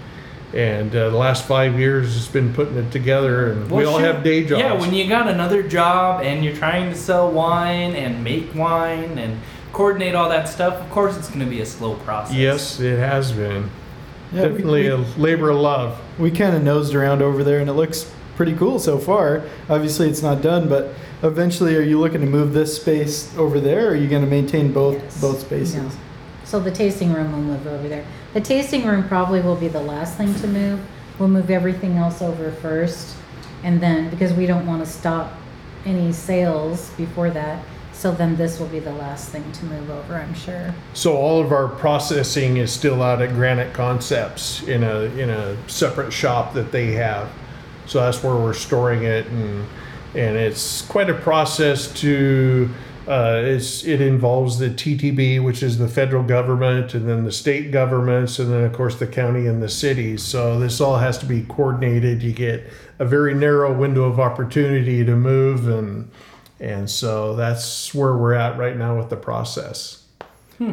And 0.53 0.95
uh, 0.97 1.11
the 1.11 1.17
last 1.17 1.47
five 1.47 1.79
years 1.79 2.15
has 2.15 2.27
been 2.27 2.53
putting 2.53 2.77
it 2.77 2.91
together, 2.91 3.53
and 3.53 3.71
we 3.71 3.85
all 3.85 3.99
shoot. 3.99 4.05
have 4.05 4.25
day 4.25 4.45
jobs. 4.45 4.61
Yeah, 4.63 4.73
when 4.73 4.93
you 4.93 5.09
got 5.09 5.29
another 5.29 5.63
job 5.63 6.23
and 6.25 6.45
you're 6.45 6.57
trying 6.57 6.91
to 6.91 6.97
sell 6.97 7.31
wine 7.31 7.95
and 7.95 8.25
make 8.25 8.53
wine 8.55 9.17
and 9.19 9.39
coordinate 9.73 10.17
all 10.17 10.29
that 10.29 10.49
stuff, 10.49 10.75
of 10.75 10.91
course 10.91 11.17
it's 11.17 11.29
going 11.29 11.39
to 11.41 11.47
be 11.47 11.61
a 11.61 11.67
slow 11.67 11.95
process. 11.99 12.35
yes, 12.35 12.81
it 12.81 12.99
has 12.99 13.31
been. 13.31 13.71
Yeah, 14.33 14.43
we- 14.43 14.49
Definitely 14.49 14.83
we, 14.83 14.89
a 14.89 14.97
labor 14.97 15.51
of 15.51 15.59
love. 15.59 16.01
we 16.19 16.33
kind 16.33 16.57
of 16.57 16.65
nosed 16.65 16.95
around 16.97 17.23
over 17.23 17.45
there, 17.45 17.61
and 17.61 17.71
it 17.71 17.75
looks 17.75 18.13
pretty 18.35 18.55
cool 18.57 18.81
so 18.81 18.99
far. 18.99 19.45
Obviously, 19.69 20.09
it's 20.09 20.23
not 20.23 20.43
done, 20.43 20.69
but 20.69 20.95
eventually, 21.23 21.77
are 21.77 21.83
you 21.83 22.01
looking 22.01 22.23
to 22.23 22.27
move 22.27 22.53
this 22.55 22.75
space 22.75 23.33
over 23.37 23.61
there, 23.61 23.87
or 23.87 23.91
are 23.91 23.95
you 23.97 24.09
going 24.09 24.25
to 24.25 24.31
maintain 24.31 24.73
both 24.73 24.95
Yes. 25.01 25.21
both 25.21 25.41
spaces? 25.43 25.77
No. 25.77 25.91
So 26.51 26.59
the 26.59 26.73
tasting 26.73 27.13
room 27.13 27.31
will 27.31 27.43
move 27.43 27.65
over 27.69 27.89
there. 27.89 28.05
The 28.35 28.41
tasting 28.41 28.85
room 28.85 29.07
probably 29.07 29.41
will 29.41 29.55
be 29.55 29.69
the 29.69 29.81
last 29.81 30.17
thing 30.17 30.35
to 30.35 30.49
move. 30.49 30.81
We'll 31.17 31.29
move 31.29 31.49
everything 31.49 31.97
else 31.97 32.21
over 32.21 32.51
first. 32.51 33.15
And 33.63 33.81
then, 33.81 34.11
because 34.11 34.33
we 34.33 34.47
don't 34.47 34.67
want 34.67 34.85
to 34.85 34.91
stop 34.91 35.33
any 35.87 36.11
sales 36.11 36.91
before 36.97 37.31
that, 37.31 37.65
so 37.93 38.11
then 38.11 38.35
this 38.35 38.59
will 38.59 38.67
be 38.67 38.81
the 38.81 38.93
last 38.93 39.29
thing 39.29 39.45
to 39.53 39.65
move 39.67 39.91
over, 39.91 40.17
I'm 40.17 40.35
sure. 40.35 40.75
So 40.93 41.17
all 41.17 41.41
of 41.41 41.53
our 41.53 41.69
processing 41.69 42.57
is 42.57 42.73
still 42.73 43.01
out 43.01 43.23
at 43.23 43.29
Granite 43.29 43.73
Concepts 43.73 44.65
in 44.65 44.83
a 44.83 45.03
in 45.03 45.31
a 45.31 45.57
separate 45.69 46.13
shop 46.13 46.53
that 46.55 46.73
they 46.73 46.95
have. 46.95 47.31
So 47.87 48.01
that's 48.01 48.25
where 48.25 48.35
we're 48.35 48.55
storing 48.55 49.05
it, 49.05 49.25
and 49.29 49.69
and 50.17 50.37
it's 50.37 50.83
quite 50.83 51.11
a 51.11 51.15
process 51.15 51.93
to. 52.01 52.69
Uh, 53.09 53.41
it's 53.43 53.85
it 53.85 54.01
involves 54.01 54.59
the 54.59 54.69
TTB, 54.69 55.43
which 55.43 55.63
is 55.63 55.79
the 55.79 55.89
federal 55.89 56.23
government, 56.23 56.95
and 56.95 57.09
then 57.09 57.25
the 57.25 57.33
state 57.33 57.71
governments, 57.73 58.39
and 58.39 58.53
then 58.53 58.65
of 58.65 58.73
course 58.73 58.99
the 58.99 59.07
county 59.07 59.47
and 59.47 59.63
the 59.63 59.69
cities. 59.69 60.23
So 60.23 60.61
this 60.61 60.81
all 60.81 60.99
has 60.99 61.19
to 61.19 61.27
be 61.27 61.43
coordinated. 61.43 62.23
You 62.23 62.33
get 62.33 62.71
a 62.99 63.05
very 63.05 63.35
narrow 63.35 63.73
window 63.73 64.05
of 64.05 64.21
opportunity 64.21 65.05
to 65.05 65.17
move, 65.17 65.67
and 65.67 66.11
and 66.61 66.91
so 66.91 67.35
that's 67.35 67.95
where 67.95 68.17
we're 68.17 68.35
at 68.35 68.59
right 68.59 68.77
now 68.77 68.99
with 68.99 69.09
the 69.09 69.17
process. 69.17 70.01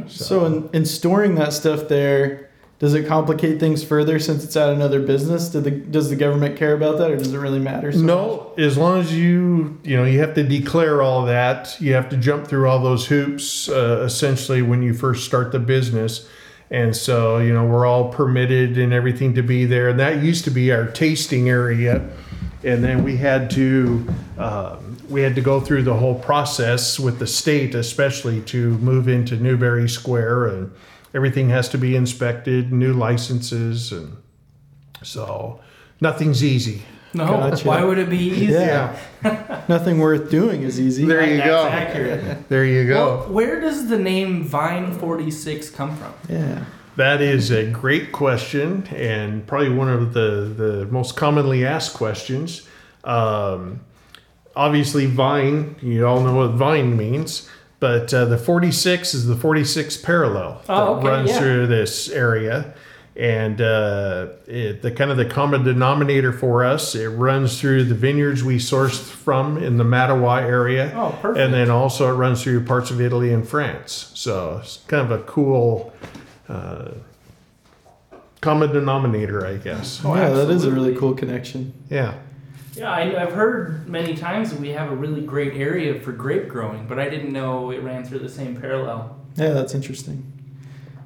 So, 0.09 0.45
in, 0.45 0.69
in 0.73 0.85
storing 0.85 1.35
that 1.35 1.53
stuff 1.53 1.87
there, 1.87 2.46
does 2.79 2.93
it 2.93 3.07
complicate 3.07 3.59
things 3.59 3.83
further 3.83 4.19
since 4.19 4.43
it's 4.43 4.55
at 4.55 4.69
another 4.69 5.01
business? 5.01 5.49
Do 5.49 5.61
the, 5.61 5.71
does 5.71 6.09
the 6.09 6.15
government 6.15 6.57
care 6.57 6.75
about 6.75 6.99
that, 6.99 7.09
or 7.09 7.17
does 7.17 7.33
it 7.33 7.37
really 7.37 7.59
matter? 7.59 7.91
So 7.91 7.97
much? 7.97 8.05
No, 8.05 8.53
as 8.57 8.77
long 8.77 8.99
as 8.99 9.11
you, 9.15 9.79
you 9.83 9.97
know, 9.97 10.03
you 10.03 10.19
have 10.19 10.35
to 10.35 10.43
declare 10.43 11.01
all 11.01 11.25
that. 11.25 11.75
You 11.81 11.93
have 11.93 12.09
to 12.09 12.17
jump 12.17 12.47
through 12.47 12.69
all 12.69 12.79
those 12.79 13.07
hoops, 13.07 13.67
uh, 13.67 14.03
essentially, 14.05 14.61
when 14.61 14.83
you 14.83 14.93
first 14.93 15.25
start 15.25 15.51
the 15.51 15.59
business. 15.59 16.29
And 16.69 16.95
so, 16.95 17.39
you 17.39 17.53
know, 17.53 17.65
we're 17.65 17.85
all 17.85 18.09
permitted 18.09 18.77
and 18.77 18.93
everything 18.93 19.33
to 19.35 19.41
be 19.41 19.65
there. 19.65 19.89
And 19.89 19.99
that 19.99 20.21
used 20.21 20.43
to 20.43 20.51
be 20.51 20.71
our 20.71 20.85
tasting 20.85 21.49
area. 21.49 22.07
And 22.63 22.83
then 22.83 23.03
we 23.03 23.17
had 23.17 23.49
to, 23.51 24.07
um, 24.37 24.97
we 25.09 25.21
had 25.21 25.33
to 25.35 25.41
go 25.41 25.61
through 25.61 25.83
the 25.83 25.93
whole 25.93 26.15
process 26.15 26.99
with 26.99 27.17
the 27.17 27.27
state, 27.27 27.73
especially 27.73 28.41
to 28.41 28.77
move 28.79 29.07
into 29.07 29.37
Newberry 29.37 29.87
Square, 29.87 30.47
and 30.47 30.71
everything 31.13 31.49
has 31.49 31.69
to 31.69 31.77
be 31.77 31.95
inspected, 31.95 32.71
new 32.71 32.93
licenses, 32.93 33.91
and 33.91 34.17
so 35.03 35.59
nothing's 36.01 36.43
easy. 36.43 36.83
No, 37.13 37.25
Gotcha. 37.25 37.67
why 37.67 37.83
would 37.83 37.97
it 37.97 38.09
be 38.09 38.17
easy? 38.17 38.53
Yeah. 38.53 38.95
Nothing 39.69 39.97
worth 39.99 40.29
doing 40.29 40.61
is 40.61 40.79
easy. 40.79 41.05
There 41.05 41.25
you 41.25 41.37
That's 41.37 41.47
go. 41.47 41.67
accurate. 41.67 42.49
There 42.49 42.65
you 42.65 42.85
go. 42.85 43.19
Well, 43.19 43.29
where 43.29 43.61
does 43.61 43.87
the 43.87 43.97
name 43.97 44.43
Vine 44.43 44.91
46 44.93 45.69
come 45.71 45.95
from? 45.95 46.13
Yeah. 46.29 46.65
That 46.97 47.21
is 47.21 47.49
a 47.49 47.65
great 47.71 48.11
question, 48.11 48.85
and 48.93 49.47
probably 49.47 49.69
one 49.69 49.89
of 49.89 50.13
the, 50.13 50.53
the 50.55 50.85
most 50.91 51.15
commonly 51.15 51.65
asked 51.65 51.93
questions. 51.95 52.67
Um, 53.03 53.79
obviously, 54.55 55.05
vine, 55.05 55.75
you 55.81 56.05
all 56.05 56.21
know 56.21 56.35
what 56.35 56.51
vine 56.51 56.97
means, 56.97 57.49
but 57.79 58.13
uh, 58.13 58.25
the 58.25 58.37
46 58.37 59.13
is 59.13 59.27
the 59.27 59.35
46th 59.35 60.03
parallel 60.03 60.61
that 60.65 60.73
Oh, 60.73 60.95
okay, 60.95 61.07
runs 61.07 61.29
yeah. 61.29 61.39
through 61.39 61.67
this 61.67 62.09
area. 62.09 62.73
And 63.15 63.59
uh, 63.61 64.27
it, 64.45 64.83
the 64.83 64.91
kind 64.91 65.09
of 65.09 65.17
the 65.17 65.25
common 65.25 65.63
denominator 65.63 66.31
for 66.31 66.63
us, 66.63 66.93
it 66.93 67.07
runs 67.09 67.59
through 67.59 67.85
the 67.85 67.95
vineyards 67.95 68.43
we 68.43 68.57
sourced 68.57 68.99
from 69.09 69.57
in 69.57 69.77
the 69.77 69.83
Mattawa 69.83 70.41
area. 70.43 70.93
Oh, 70.95 71.17
perfect. 71.19 71.39
And 71.43 71.51
then 71.51 71.71
also 71.71 72.07
it 72.11 72.13
runs 72.15 72.43
through 72.43 72.63
parts 72.65 72.91
of 72.91 73.01
Italy 73.01 73.33
and 73.33 73.47
France. 73.47 74.11
So 74.13 74.59
it's 74.61 74.77
kind 74.87 75.11
of 75.11 75.19
a 75.19 75.23
cool 75.23 75.91
uh, 76.47 76.91
common 78.41 78.71
denominator, 78.71 79.47
I 79.47 79.57
guess. 79.57 80.01
Oh, 80.05 80.15
yeah, 80.15 80.29
that 80.29 80.51
is 80.51 80.65
a 80.65 80.71
really 80.71 80.95
cool 80.95 81.15
connection. 81.15 81.73
Yeah. 81.89 82.13
Yeah, 82.77 82.91
I, 82.91 83.23
I've 83.23 83.33
heard 83.33 83.89
many 83.89 84.15
times 84.15 84.51
that 84.51 84.59
we 84.59 84.69
have 84.69 84.91
a 84.91 84.95
really 84.95 85.21
great 85.21 85.55
area 85.55 85.99
for 85.99 86.11
grape 86.11 86.47
growing, 86.47 86.85
but 86.85 86.99
I 86.99 87.09
didn't 87.09 87.33
know 87.33 87.71
it 87.71 87.81
ran 87.81 88.05
through 88.05 88.19
the 88.19 88.29
same 88.29 88.55
parallel. 88.55 89.19
Yeah, 89.35 89.53
that's 89.53 89.73
interesting. 89.73 90.31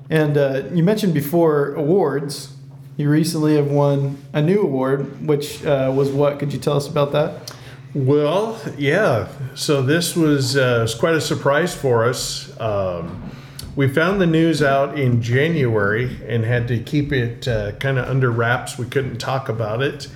And 0.10 0.38
uh, 0.38 0.64
you 0.74 0.84
mentioned 0.84 1.14
before 1.14 1.74
awards. 1.76 2.56
You 2.98 3.10
recently 3.10 3.56
have 3.56 3.68
won 3.68 4.22
a 4.34 4.42
new 4.42 4.62
award, 4.62 5.26
which 5.26 5.66
uh, 5.66 5.94
was 5.96 6.12
what? 6.12 6.40
Could 6.40 6.52
you 6.52 6.60
tell 6.60 6.76
us 6.76 6.88
about 6.88 7.14
that? 7.14 7.54
Well, 7.96 8.60
yeah. 8.78 9.30
So 9.56 9.82
this 9.82 10.14
was, 10.16 10.58
uh, 10.58 10.80
was 10.82 10.94
quite 10.94 11.16
a 11.16 11.22
surprise 11.22 11.74
for 11.74 12.04
us. 12.04 12.52
Um, 12.60 13.32
we 13.78 13.88
found 13.88 14.20
the 14.20 14.28
news 14.28 14.62
out 14.62 15.00
in 15.00 15.22
January 15.22 16.18
and 16.28 16.44
had 16.44 16.68
to 16.68 16.80
keep 16.80 17.14
it 17.14 17.48
uh, 17.48 17.72
kind 17.74 17.98
of 17.98 18.10
under 18.10 18.30
wraps. 18.30 18.78
We 18.78 18.88
couldn't 18.88 19.20
talk 19.20 19.48
about 19.48 19.82
it. 19.82 20.10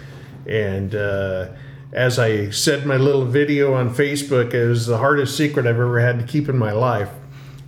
And 0.47 0.95
uh, 0.95 1.49
as 1.93 2.19
I 2.19 2.49
said 2.49 2.85
my 2.85 2.97
little 2.97 3.25
video 3.25 3.73
on 3.73 3.93
Facebook, 3.93 4.53
it 4.53 4.67
was 4.67 4.85
the 4.85 4.97
hardest 4.97 5.37
secret 5.37 5.65
I've 5.65 5.79
ever 5.79 5.99
had 5.99 6.19
to 6.19 6.25
keep 6.25 6.49
in 6.49 6.57
my 6.57 6.71
life. 6.71 7.09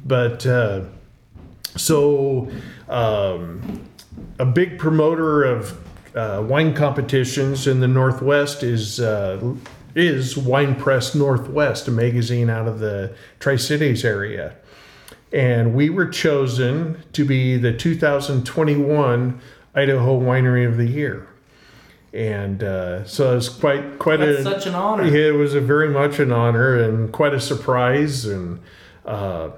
But 0.06 0.46
uh, 0.46 0.82
so, 1.76 2.50
um, 2.90 3.88
a 4.40 4.46
big 4.46 4.80
promoter 4.80 5.44
of 5.44 5.78
uh, 6.16 6.44
wine 6.48 6.74
competitions 6.74 7.68
in 7.68 7.80
the 7.80 7.88
Northwest 7.88 8.64
is 8.64 9.00
uh, 9.00 9.56
is 9.96 10.38
Wine 10.38 10.76
Press 10.76 11.16
Northwest, 11.16 11.88
a 11.88 11.92
magazine 11.92 12.50
out 12.50 12.68
of 12.68 12.80
the 12.80 13.16
Tri 13.40 13.56
Cities 13.56 14.06
area, 14.06 14.56
and 15.32 15.74
we 15.74 15.90
were 15.90 16.08
chosen 16.08 17.04
to 17.14 17.26
be 17.26 17.58
the 17.58 17.74
2021 17.74 19.42
Idaho 19.76 20.20
Winery 20.20 20.68
of 20.68 20.78
the 20.78 20.86
Year. 20.88 21.28
And 22.18 22.64
uh, 22.64 23.06
so 23.06 23.34
it 23.34 23.36
was 23.36 23.48
quite 23.50 24.00
quite 24.00 24.18
That's 24.18 24.40
a 24.40 24.44
such 24.44 24.66
an 24.66 24.74
honor. 24.74 25.04
yeah, 25.06 25.28
it 25.28 25.36
was 25.36 25.54
a 25.54 25.62
very 25.62 25.90
much 25.90 26.18
an 26.18 26.32
honor 26.32 26.76
and 26.76 27.12
quite 27.14 27.36
a 27.36 27.40
surprise. 27.40 28.26
And 28.26 28.60
uh, 29.06 29.52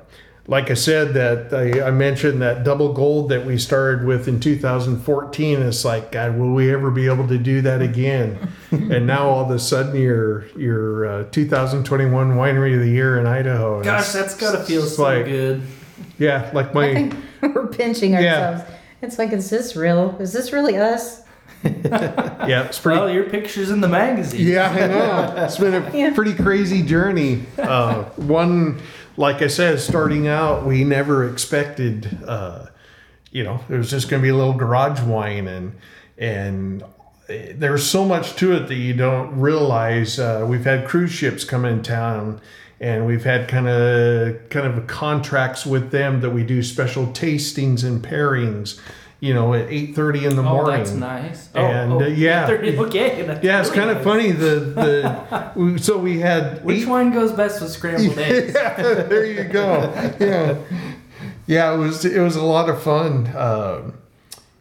like 0.46 0.70
I 0.70 0.74
said, 0.74 1.14
that 1.14 1.54
I, 1.54 1.88
I 1.88 1.92
mentioned 1.92 2.42
that 2.42 2.66
double 2.66 2.92
gold 2.92 3.30
that 3.30 3.46
we 3.46 3.58
started 3.58 4.06
with 4.06 4.28
in 4.28 4.42
2014. 4.42 5.62
It's 5.62 5.86
like, 5.86 6.12
God, 6.12 6.38
will 6.38 6.54
we 6.54 6.74
ever 6.74 6.92
be 6.92 7.06
able 7.08 7.30
to 7.30 7.38
do 7.38 7.62
that 7.62 7.82
again? 7.82 8.52
and 8.72 9.08
now 9.08 9.30
all 9.30 9.46
of 9.46 9.52
a 9.52 9.60
sudden, 9.60 9.96
you're 9.96 10.46
you're 10.58 11.06
uh, 11.06 11.24
2021 11.32 12.32
winery 12.32 12.74
of 12.74 12.82
the 12.82 12.90
year 12.90 13.18
in 13.20 13.26
Idaho. 13.26 13.82
Gosh, 13.82 14.10
it's- 14.10 14.14
that's 14.14 14.36
gotta 14.36 14.66
feel 14.66 14.82
so 14.82 15.02
like, 15.04 15.26
good. 15.26 15.62
Yeah, 16.18 16.52
like 16.54 16.74
my 16.74 16.90
I 16.90 16.94
think 16.94 17.16
we're 17.56 17.68
pinching 17.68 18.16
ourselves. 18.16 18.26
Yeah. 18.26 18.50
ourselves. 18.60 18.74
It's 19.02 19.18
like, 19.18 19.32
is 19.32 19.50
this 19.50 19.78
real? 19.78 20.18
Is 20.20 20.34
this 20.34 20.52
really 20.52 20.76
us? 20.76 21.22
Yeah, 21.64 22.64
it's 22.66 22.80
pretty. 22.80 23.00
Well, 23.00 23.10
your 23.10 23.26
picture's 23.30 23.70
in 23.70 23.82
the 23.82 23.88
magazine. 23.88 24.48
Yeah, 24.48 24.70
I 24.70 24.88
know. 24.88 25.44
It's 25.46 25.58
been 25.58 25.74
a 25.74 25.92
Yeah. 25.96 26.14
pretty 26.14 26.34
crazy 26.34 26.84
journey. 26.84 27.44
Uh, 27.58 28.04
one, 28.16 28.80
like 29.18 29.42
I 29.42 29.48
said, 29.48 29.80
starting 29.80 30.28
out, 30.28 30.66
we 30.66 30.84
never 30.84 31.28
expected, 31.30 32.18
uh, 32.26 32.68
you 33.32 33.44
know, 33.44 33.60
it 33.70 33.76
was 33.76 33.90
just 33.90 34.10
going 34.10 34.22
to 34.22 34.24
be 34.26 34.30
a 34.30 34.36
little 34.36 34.54
garage 34.54 35.02
wine, 35.02 35.48
and 35.48 35.74
and 36.18 36.84
eh, 37.28 37.54
there's 37.56 37.86
so 37.86 38.06
much 38.06 38.36
to 38.38 38.54
it 38.54 38.68
that 38.68 38.76
you 38.76 38.94
don't 38.94 39.40
realize. 39.40 40.20
Uh, 40.20 40.46
we've 40.50 40.66
had 40.66 40.88
cruise 40.88 41.12
ships 41.12 41.44
come 41.44 41.66
in 41.66 41.82
town. 41.84 42.42
And 42.82 43.06
we've 43.06 43.26
had 43.26 43.50
kind 43.50 43.68
of 43.68 44.48
kind 44.50 44.66
of 44.66 44.88
contracts 44.88 45.66
with 45.66 45.92
them 45.92 46.22
that 46.22 46.30
we 46.30 46.44
do 46.46 46.64
special 46.64 47.08
tastings 47.08 47.84
and 47.84 48.02
pairings, 48.02 48.80
you 49.22 49.34
know, 49.34 49.54
at 49.54 49.70
eight 49.70 49.96
thirty 49.96 50.26
in 50.26 50.36
the 50.36 50.42
Oh, 50.42 50.54
morning. 50.54 50.78
that's 50.78 50.92
nice. 50.92 51.50
Oh, 51.54 51.60
And, 51.62 51.94
oh, 51.94 52.02
uh, 52.04 52.08
yeah. 52.08 52.48
30, 52.48 52.78
okay. 52.80 53.22
that's 53.24 53.44
Yeah, 53.44 53.60
it's 53.60 53.70
really 53.70 53.82
kind 53.82 53.98
of 53.98 54.04
funny. 54.04 54.32
The 54.32 54.56
the 55.56 55.78
so 55.82 55.98
we 55.98 56.20
had 56.20 56.64
Which 56.64 56.82
eight- 56.84 56.88
wine 56.88 57.12
goes 57.12 57.32
best 57.34 57.62
with 57.62 57.72
scrambled 57.72 58.18
eggs? 58.18 58.54
Yeah, 58.56 58.76
there 59.04 59.26
you 59.26 59.44
go. 59.44 59.92
Yeah, 60.20 60.58
yeah. 61.48 61.74
It 61.74 61.78
was 61.78 62.06
it 62.06 62.22
was 62.22 62.36
a 62.38 62.44
lot 62.44 62.70
of 62.70 62.82
fun. 62.82 63.36
Um, 63.36 63.94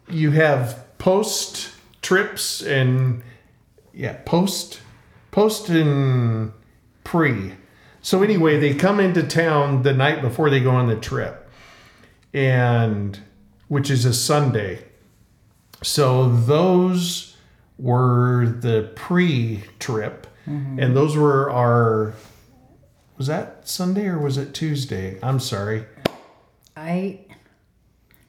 you 0.09 0.31
have 0.31 0.83
post 0.97 1.69
trips 2.01 2.61
and 2.61 3.21
yeah, 3.93 4.17
post 4.25 4.81
post 5.31 5.69
and 5.69 6.51
pre. 7.05 7.53
So 8.01 8.23
anyway, 8.23 8.59
they 8.59 8.73
come 8.73 8.99
into 8.99 9.23
town 9.23 9.83
the 9.83 9.93
night 9.93 10.21
before 10.21 10.49
they 10.49 10.59
go 10.59 10.71
on 10.71 10.87
the 10.87 10.95
trip, 10.95 11.49
and 12.33 13.19
which 13.69 13.89
is 13.89 14.03
a 14.03 14.13
Sunday, 14.13 14.83
so 15.81 16.29
those 16.29 17.37
were 17.77 18.45
the 18.59 18.91
pre-trip, 18.95 20.27
and 20.45 20.95
those 20.95 21.15
were 21.15 21.49
our. 21.51 22.13
Was 23.17 23.27
that 23.27 23.67
Sunday 23.67 24.07
or 24.07 24.17
was 24.17 24.37
it 24.37 24.53
Tuesday? 24.53 25.17
I'm 25.21 25.39
sorry. 25.39 25.85
I 26.75 27.19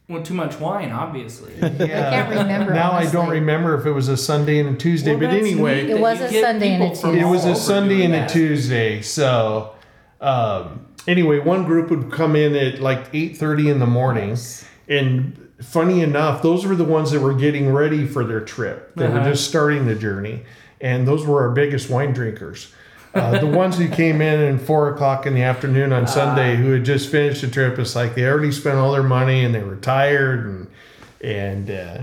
Well, 0.09 0.23
too 0.23 0.35
much 0.35 0.59
wine, 0.61 0.91
obviously. 0.93 1.53
Yeah. 1.61 2.11
can't 2.11 2.29
remember, 2.31 2.75
Now 2.75 2.93
I 2.93 3.09
don't 3.11 3.31
remember 3.31 3.79
if 3.79 3.87
it 3.87 3.93
was 3.93 4.09
a 4.09 4.17
Sunday 4.17 4.59
and 4.59 4.75
a 4.75 4.77
Tuesday, 4.79 5.13
Well, 5.13 5.21
but 5.31 5.31
anyway, 5.31 5.89
It 5.89 5.99
was 6.01 6.21
a 6.21 6.29
Sunday 6.31 6.75
and 6.75 6.83
a 6.83 6.87
people 6.89 7.01
from 7.01 7.11
it 7.11 7.21
Tuesday. 7.21 7.31
was 7.31 7.45
a 7.47 7.55
Sunday 7.55 7.99
doing 7.99 8.13
and 8.15 8.25
a. 8.29 8.33
Tuesday. 8.33 9.01
So 9.03 9.75
um, 10.21 10.87
anyway, 11.07 11.39
one 11.39 11.65
group 11.65 11.89
would 11.91 12.11
come 12.11 12.35
in 12.37 12.55
at 12.57 12.81
like 12.81 13.07
eight 13.15 13.37
thirty 13.39 13.71
in 13.71 13.79
the 13.79 13.87
morning, 13.87 14.37
and 14.91 15.49
funny 15.63 16.03
enough, 16.03 16.43
those 16.43 16.67
were 16.67 16.75
the 16.77 16.85
ones 16.85 17.11
that 17.13 17.21
were 17.21 17.33
getting 17.35 17.73
ready 17.73 18.07
for 18.07 18.25
their 18.25 18.41
trip. 18.41 18.95
They 18.97 19.07
were 19.09 19.21
Uh-huh. 19.21 19.31
just 19.31 19.49
starting 19.49 19.87
the 19.87 19.95
journey, 19.95 20.43
and 20.81 21.07
those 21.09 21.25
were 21.27 21.41
our 21.43 21.51
biggest 21.51 21.89
wine 21.89 22.13
drinkers. 22.13 22.73
Uh, 23.15 23.39
the 23.39 23.47
ones 23.63 23.77
who 23.79 23.89
came 23.89 24.21
in 24.21 24.55
at 24.55 24.61
four 24.61 24.89
o'clock 24.89 25.27
in 25.27 25.35
the 25.35 25.43
afternoon 25.43 25.93
on 25.93 26.07
Sunday, 26.07 26.57
who 26.57 26.73
had 26.73 26.85
just 26.85 27.09
finished 27.11 27.41
the 27.43 27.49
trip, 27.49 27.79
it's 27.79 27.95
like 27.97 28.15
they 28.15 28.25
already 28.27 28.53
spent 28.53 28.77
all 28.79 28.93
their 28.93 29.03
money 29.03 29.45
and 29.45 29.55
they 29.55 29.63
were 29.63 29.77
tired 29.77 30.45
and 30.47 30.67
and 31.23 31.71
uh, 31.71 31.99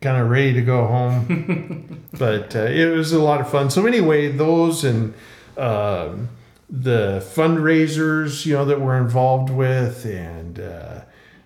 kind 0.00 0.22
of 0.22 0.30
ready 0.30 0.52
to 0.52 0.60
go 0.62 0.86
home. 0.86 2.04
but 2.18 2.54
uh, 2.54 2.60
it 2.60 2.86
was 2.96 3.12
a 3.12 3.20
lot 3.22 3.40
of 3.40 3.50
fun. 3.50 3.70
So 3.70 3.86
anyway, 3.86 4.30
those 4.30 4.84
and 4.84 5.14
um, 5.56 6.28
the 6.70 7.20
fundraisers, 7.34 8.46
you 8.46 8.54
know, 8.54 8.64
that 8.66 8.80
we're 8.80 8.98
involved 8.98 9.50
with, 9.50 10.04
and 10.06 10.60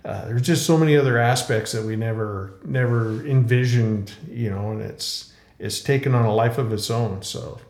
uh, 0.06 0.24
there's 0.26 0.42
just 0.42 0.64
so 0.64 0.78
many 0.78 0.96
other 0.96 1.18
aspects 1.18 1.72
that 1.72 1.84
we 1.84 1.96
never 1.96 2.54
never 2.64 3.26
envisioned, 3.26 4.12
you 4.30 4.48
know, 4.48 4.70
and 4.70 4.80
it's 4.80 5.32
it's 5.58 5.80
taken 5.80 6.14
on 6.14 6.24
a 6.24 6.32
life 6.32 6.58
of 6.58 6.72
its 6.72 6.90
own. 6.90 7.22
So 7.22 7.60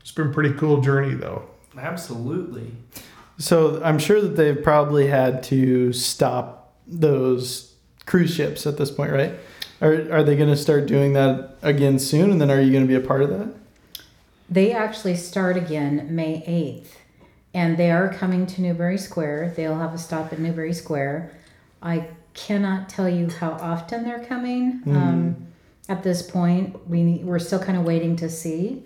it's 0.00 0.12
been 0.12 0.28
a 0.28 0.32
pretty 0.32 0.54
cool 0.54 0.80
journey, 0.80 1.14
though. 1.14 1.44
Absolutely. 1.76 2.70
So 3.38 3.82
I'm 3.82 3.98
sure 3.98 4.20
that 4.20 4.36
they've 4.36 4.62
probably 4.62 5.08
had 5.08 5.42
to 5.44 5.92
stop 5.92 6.74
those 6.86 7.74
cruise 8.06 8.34
ships 8.34 8.66
at 8.66 8.76
this 8.76 8.90
point, 8.90 9.10
right? 9.12 9.34
Are, 9.80 10.12
are 10.12 10.22
they 10.22 10.36
going 10.36 10.50
to 10.50 10.56
start 10.56 10.86
doing 10.86 11.14
that 11.14 11.56
again 11.62 11.98
soon? 11.98 12.30
And 12.30 12.40
then 12.40 12.50
are 12.50 12.60
you 12.60 12.70
going 12.70 12.84
to 12.84 12.88
be 12.88 12.94
a 12.94 13.00
part 13.00 13.22
of 13.22 13.30
that? 13.30 13.54
They 14.48 14.72
actually 14.72 15.16
start 15.16 15.56
again 15.56 16.14
May 16.14 16.42
8th, 16.46 16.88
and 17.54 17.76
they 17.76 17.90
are 17.90 18.12
coming 18.12 18.46
to 18.46 18.60
Newberry 18.60 18.98
Square. 18.98 19.54
They'll 19.56 19.78
have 19.78 19.94
a 19.94 19.98
stop 19.98 20.32
at 20.32 20.38
Newberry 20.38 20.72
Square. 20.72 21.32
I 21.82 22.08
cannot 22.34 22.88
tell 22.88 23.08
you 23.08 23.28
how 23.28 23.52
often 23.52 24.04
they're 24.04 24.24
coming. 24.24 24.82
Um, 24.86 25.46
at 25.88 26.02
this 26.02 26.22
point, 26.22 26.88
we 26.88 27.02
need, 27.02 27.24
we're 27.24 27.38
still 27.38 27.58
kind 27.58 27.76
of 27.76 27.84
waiting 27.84 28.14
to 28.16 28.28
see, 28.28 28.84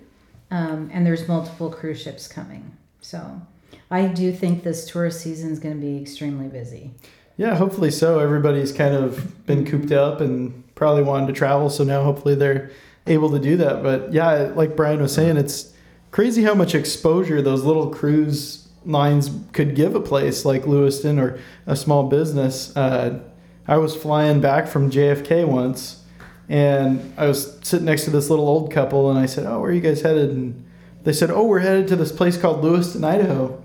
um, 0.50 0.90
and 0.92 1.06
there's 1.06 1.28
multiple 1.28 1.70
cruise 1.70 2.00
ships 2.00 2.26
coming. 2.26 2.76
So 3.00 3.42
I 3.90 4.06
do 4.06 4.32
think 4.32 4.62
this 4.62 4.86
tourist 4.86 5.20
season 5.20 5.50
is 5.50 5.58
going 5.58 5.74
to 5.74 5.80
be 5.80 6.00
extremely 6.00 6.48
busy. 6.48 6.92
Yeah, 7.36 7.56
hopefully 7.56 7.90
so. 7.90 8.20
Everybody's 8.20 8.72
kind 8.72 8.94
of 8.94 9.44
been 9.46 9.66
cooped 9.66 9.92
up 9.92 10.20
and 10.20 10.62
probably 10.74 11.02
wanted 11.02 11.26
to 11.26 11.32
travel, 11.32 11.68
so 11.68 11.84
now 11.84 12.02
hopefully 12.04 12.34
they're 12.34 12.70
able 13.06 13.30
to 13.30 13.38
do 13.38 13.56
that. 13.58 13.82
But 13.82 14.12
yeah, 14.12 14.52
like 14.54 14.76
Brian 14.76 15.02
was 15.02 15.12
saying, 15.12 15.36
it's 15.36 15.74
crazy 16.10 16.44
how 16.44 16.54
much 16.54 16.74
exposure 16.74 17.42
those 17.42 17.64
little 17.64 17.90
cruise 17.90 18.63
lines 18.84 19.30
could 19.52 19.74
give 19.74 19.94
a 19.94 20.00
place 20.00 20.44
like 20.44 20.66
Lewiston 20.66 21.18
or 21.18 21.38
a 21.66 21.76
small 21.76 22.04
business. 22.04 22.76
Uh, 22.76 23.20
I 23.66 23.78
was 23.78 23.96
flying 23.96 24.40
back 24.40 24.66
from 24.66 24.90
JFK 24.90 25.46
once, 25.46 26.02
and 26.48 27.14
I 27.16 27.26
was 27.26 27.58
sitting 27.62 27.86
next 27.86 28.04
to 28.04 28.10
this 28.10 28.30
little 28.30 28.48
old 28.48 28.70
couple, 28.70 29.10
and 29.10 29.18
I 29.18 29.26
said, 29.26 29.46
"Oh, 29.46 29.60
where 29.60 29.70
are 29.70 29.72
you 29.72 29.80
guys 29.80 30.02
headed?" 30.02 30.30
And 30.30 30.64
they 31.02 31.12
said, 31.12 31.30
"Oh, 31.30 31.46
we're 31.46 31.60
headed 31.60 31.88
to 31.88 31.96
this 31.96 32.12
place 32.12 32.36
called 32.36 32.62
Lewiston, 32.62 33.04
Idaho." 33.04 33.62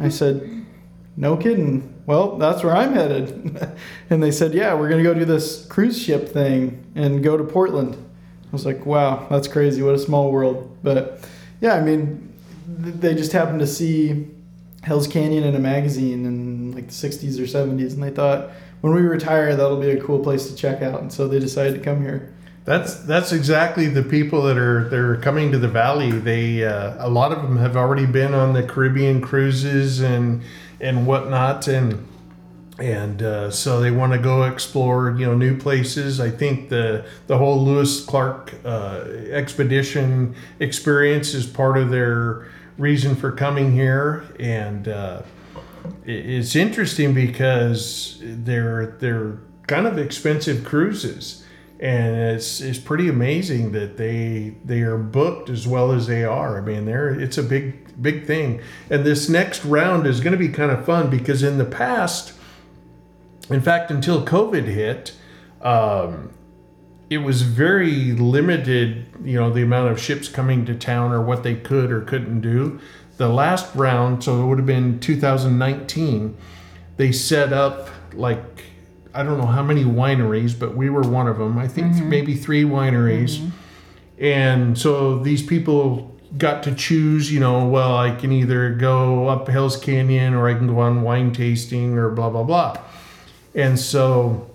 I 0.00 0.08
said, 0.08 0.66
no 1.18 1.36
kidding. 1.36 1.94
Well, 2.06 2.36
that's 2.36 2.62
where 2.62 2.76
I'm 2.76 2.94
headed. 2.94 3.76
and 4.10 4.22
they 4.22 4.30
said, 4.30 4.54
yeah, 4.54 4.74
we're 4.74 4.88
going 4.88 5.02
to 5.02 5.10
go 5.12 5.18
do 5.18 5.24
this 5.24 5.66
cruise 5.66 6.00
ship 6.00 6.28
thing 6.28 6.86
and 6.94 7.24
go 7.24 7.36
to 7.36 7.42
Portland. 7.42 7.96
I 7.96 8.52
was 8.52 8.64
like, 8.64 8.86
wow, 8.86 9.26
that's 9.28 9.48
crazy. 9.48 9.82
What 9.82 9.96
a 9.96 9.98
small 9.98 10.30
world. 10.30 10.78
But 10.82 11.28
yeah, 11.60 11.74
I 11.74 11.82
mean, 11.82 12.27
they 12.68 13.14
just 13.14 13.32
happened 13.32 13.60
to 13.60 13.66
see 13.66 14.28
Hell's 14.82 15.06
Canyon 15.06 15.44
in 15.44 15.54
a 15.54 15.58
magazine 15.58 16.26
in 16.26 16.72
like 16.72 16.88
the 16.88 16.92
60s 16.92 17.38
or 17.38 17.44
70s. 17.44 17.94
And 17.94 18.02
they 18.02 18.10
thought, 18.10 18.50
when 18.82 18.94
we 18.94 19.00
retire, 19.00 19.56
that'll 19.56 19.80
be 19.80 19.90
a 19.90 20.02
cool 20.02 20.20
place 20.20 20.48
to 20.48 20.54
check 20.54 20.82
out. 20.82 21.00
And 21.00 21.12
so 21.12 21.26
they 21.26 21.40
decided 21.40 21.74
to 21.74 21.80
come 21.80 22.02
here. 22.02 22.34
That's 22.64 22.96
that's 22.96 23.32
exactly 23.32 23.86
the 23.86 24.02
people 24.02 24.42
that 24.42 24.58
are 24.58 24.90
they're 24.90 25.16
coming 25.16 25.50
to 25.52 25.58
the 25.58 25.68
valley. 25.68 26.10
They 26.10 26.64
uh, 26.64 26.96
a 26.98 27.08
lot 27.08 27.32
of 27.32 27.40
them 27.40 27.56
have 27.56 27.78
already 27.78 28.04
been 28.04 28.34
on 28.34 28.52
the 28.52 28.62
Caribbean 28.62 29.22
cruises 29.22 30.00
and 30.00 30.42
and 30.78 31.06
whatnot, 31.06 31.66
and 31.66 32.06
and 32.78 33.22
uh, 33.22 33.50
so 33.50 33.80
they 33.80 33.90
want 33.90 34.12
to 34.12 34.18
go 34.18 34.42
explore 34.42 35.16
you 35.18 35.24
know 35.24 35.34
new 35.34 35.56
places. 35.56 36.20
I 36.20 36.28
think 36.28 36.68
the 36.68 37.06
the 37.26 37.38
whole 37.38 37.64
Lewis 37.64 38.04
Clark 38.04 38.52
uh, 38.66 39.04
expedition 39.30 40.34
experience 40.60 41.32
is 41.32 41.46
part 41.46 41.78
of 41.78 41.88
their 41.88 42.48
reason 42.78 43.14
for 43.14 43.32
coming 43.32 43.72
here, 43.72 44.24
and 44.40 44.88
uh, 44.88 45.22
it's 46.06 46.56
interesting 46.56 47.12
because 47.12 48.18
they're 48.22 48.96
they're 48.98 49.38
kind 49.66 49.86
of 49.86 49.98
expensive 49.98 50.64
cruises 50.64 51.44
and 51.80 52.16
it's 52.16 52.60
it's 52.60 52.78
pretty 52.78 53.08
amazing 53.08 53.72
that 53.72 53.96
they 53.96 54.54
they 54.64 54.80
are 54.80 54.98
booked 54.98 55.48
as 55.48 55.66
well 55.66 55.92
as 55.92 56.06
they 56.06 56.24
are. 56.24 56.58
I 56.58 56.60
mean, 56.60 56.86
they're 56.86 57.08
it's 57.08 57.38
a 57.38 57.42
big 57.42 58.02
big 58.02 58.26
thing. 58.26 58.60
And 58.90 59.04
this 59.04 59.28
next 59.28 59.64
round 59.64 60.06
is 60.06 60.20
going 60.20 60.32
to 60.32 60.38
be 60.38 60.48
kind 60.48 60.72
of 60.72 60.84
fun 60.84 61.08
because 61.08 61.42
in 61.42 61.58
the 61.58 61.64
past, 61.64 62.32
in 63.48 63.60
fact, 63.60 63.90
until 63.90 64.24
COVID 64.24 64.64
hit, 64.64 65.12
um, 65.62 66.30
it 67.10 67.18
was 67.18 67.42
very 67.42 68.12
limited. 68.12 69.06
You 69.24 69.40
know, 69.40 69.50
the 69.50 69.62
amount 69.62 69.90
of 69.92 70.00
ships 70.00 70.28
coming 70.28 70.64
to 70.66 70.74
town 70.74 71.12
or 71.12 71.22
what 71.22 71.42
they 71.42 71.54
could 71.54 71.90
or 71.90 72.00
couldn't 72.02 72.40
do. 72.40 72.80
The 73.16 73.28
last 73.28 73.74
round, 73.74 74.22
so 74.22 74.42
it 74.42 74.46
would 74.46 74.58
have 74.58 74.66
been 74.66 75.00
2019. 75.00 76.36
They 76.96 77.12
set 77.12 77.52
up 77.52 77.88
like 78.14 78.64
I 79.14 79.22
don't 79.22 79.38
know 79.38 79.46
how 79.46 79.62
many 79.62 79.84
wineries, 79.84 80.58
but 80.58 80.76
we 80.76 80.90
were 80.90 81.02
one 81.02 81.26
of 81.26 81.38
them. 81.38 81.58
I 81.58 81.66
think 81.66 81.96
maybe 81.96 82.36
three 82.36 82.64
wineries. 82.64 83.50
And 84.18 84.76
so 84.78 85.18
these 85.18 85.42
people 85.42 86.14
got 86.36 86.62
to 86.64 86.74
choose, 86.74 87.32
you 87.32 87.40
know, 87.40 87.66
well, 87.66 87.96
I 87.96 88.14
can 88.14 88.32
either 88.32 88.74
go 88.74 89.28
up 89.28 89.48
Hell's 89.48 89.76
Canyon 89.76 90.34
or 90.34 90.48
I 90.48 90.54
can 90.54 90.66
go 90.66 90.80
on 90.80 91.02
wine 91.02 91.32
tasting 91.32 91.96
or 91.96 92.10
blah, 92.10 92.28
blah, 92.28 92.42
blah. 92.42 92.76
And 93.54 93.78
so, 93.78 94.50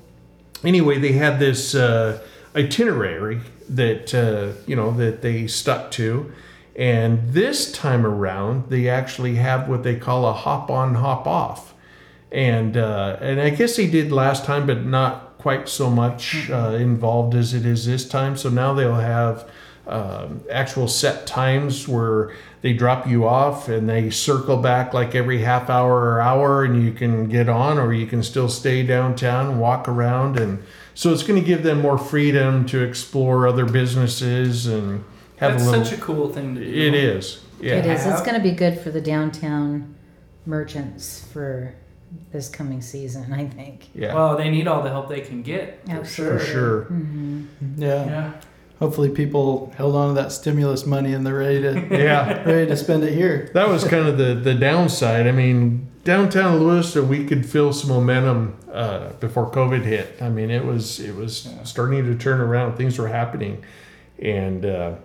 anyway, 0.64 1.00
they 1.00 1.14
had 1.14 1.40
this 1.40 1.74
uh, 1.74 2.22
itinerary 2.56 3.42
that, 3.70 4.14
uh, 4.14 4.60
you 4.68 4.76
know, 4.76 4.92
that 4.92 5.22
they 5.22 5.48
stuck 5.48 5.92
to. 5.92 6.32
And 6.76 7.34
this 7.34 7.72
time 7.72 8.06
around, 8.06 8.70
they 8.70 8.90
actually 8.90 9.36
have 9.36 9.70
what 9.70 9.84
they 9.84 9.96
call 9.96 10.26
a 10.26 10.34
hop 10.34 10.70
on, 10.72 10.96
hop 10.96 11.28
off 11.28 11.74
and 12.34 12.76
uh, 12.76 13.18
and 13.22 13.40
I 13.40 13.52
guess 13.52 13.78
they 13.78 13.88
did 13.88 14.12
last 14.12 14.44
time, 14.44 14.66
but 14.66 14.84
not 14.84 15.38
quite 15.38 15.70
so 15.70 15.90
much 15.90 16.50
uh, 16.50 16.72
involved 16.72 17.36
as 17.36 17.54
it 17.54 17.66
is 17.66 17.86
this 17.86 18.10
time. 18.10 18.36
So 18.36 18.50
now 18.50 18.74
they'll 18.74 18.96
have 18.96 19.50
um, 19.86 20.42
actual 20.50 20.88
set 20.88 21.28
times 21.28 21.88
where 21.88 22.34
they 22.62 22.74
drop 22.74 23.06
you 23.06 23.28
off 23.28 23.68
and 23.68 23.88
they 23.88 24.10
circle 24.10 24.58
back 24.58 24.94
like 24.94 25.14
every 25.14 25.42
half 25.42 25.70
hour 25.70 25.94
or 25.94 26.22
hour, 26.22 26.64
and 26.64 26.84
you 26.84 26.92
can 26.92 27.30
get 27.30 27.48
on, 27.48 27.78
or 27.78 27.94
you 27.94 28.08
can 28.08 28.24
still 28.24 28.50
stay 28.50 28.82
downtown 28.84 29.52
and 29.52 29.60
walk 29.60 29.88
around, 29.88 30.40
and 30.40 30.64
so 30.94 31.12
it's 31.14 31.24
going 31.24 31.40
to 31.40 31.46
give 31.46 31.64
them 31.64 31.82
more 31.82 31.98
freedom 31.98 32.66
to 32.68 32.82
explore 32.84 33.48
other 33.48 33.66
businesses 33.66 34.66
and 34.68 35.04
have 35.38 35.54
That's 35.54 35.64
a 35.64 35.70
little. 35.72 35.86
such 35.86 35.98
a 35.98 36.02
cool 36.02 36.30
thing 36.30 36.56
to 36.56 36.62
do. 36.64 36.68
it 36.68 36.94
is, 36.94 37.42
yeah. 37.60 37.76
It 37.76 37.86
is. 37.86 38.06
It's 38.06 38.22
going 38.22 38.36
to 38.36 38.44
be 38.44 38.52
good 38.52 38.80
for 38.80 38.90
the 38.92 39.02
downtown 39.02 39.96
merchants 40.46 41.26
for 41.32 41.74
this 42.32 42.50
coming 42.50 42.82
season, 42.82 43.34
I 43.34 43.48
think. 43.48 43.88
Yeah, 43.96 44.14
Well, 44.14 44.38
they 44.38 44.50
need 44.50 44.68
all 44.68 44.84
the 44.84 44.90
help 44.90 45.10
they 45.10 45.22
can 45.22 45.42
get. 45.42 45.84
For 45.86 45.92
Absolutely. 45.94 46.40
for 46.40 46.46
sure. 46.46 46.82
hmm 46.86 47.46
Yeah. 47.78 48.06
Yeah. 48.06 48.34
Hopefully 48.80 49.10
people 49.10 49.72
held 49.78 49.96
on 49.96 50.14
to 50.14 50.22
that 50.22 50.32
stimulus 50.32 50.86
money 50.86 51.14
and 51.14 51.26
they're 51.26 51.38
ready 51.38 51.62
to 51.62 51.88
Yeah. 51.92 52.44
ready 52.44 52.68
to 52.68 52.76
spend 52.76 53.04
it 53.04 53.14
here. 53.14 53.50
that 53.54 53.68
was 53.70 53.84
kind 53.86 54.08
of 54.08 54.18
the 54.18 54.36
the 54.36 54.54
downside. 54.54 55.26
I 55.26 55.32
mean, 55.32 55.88
downtown 56.04 56.60
Lewiston, 56.60 57.08
we 57.08 57.26
could 57.26 57.46
feel 57.46 57.72
some 57.74 57.90
momentum 57.90 58.58
uh, 58.72 59.10
before 59.14 59.50
COVID 59.50 59.84
hit. 59.84 60.22
I 60.22 60.30
mean, 60.30 60.50
it 60.50 60.66
was 60.66 61.00
it 61.00 61.16
was 61.16 61.50
starting 61.64 62.06
to 62.06 62.16
turn 62.16 62.42
around. 62.42 62.76
Things 62.76 62.98
were 62.98 63.08
happening, 63.08 63.64
and 64.20 64.66
uh, 64.66 64.96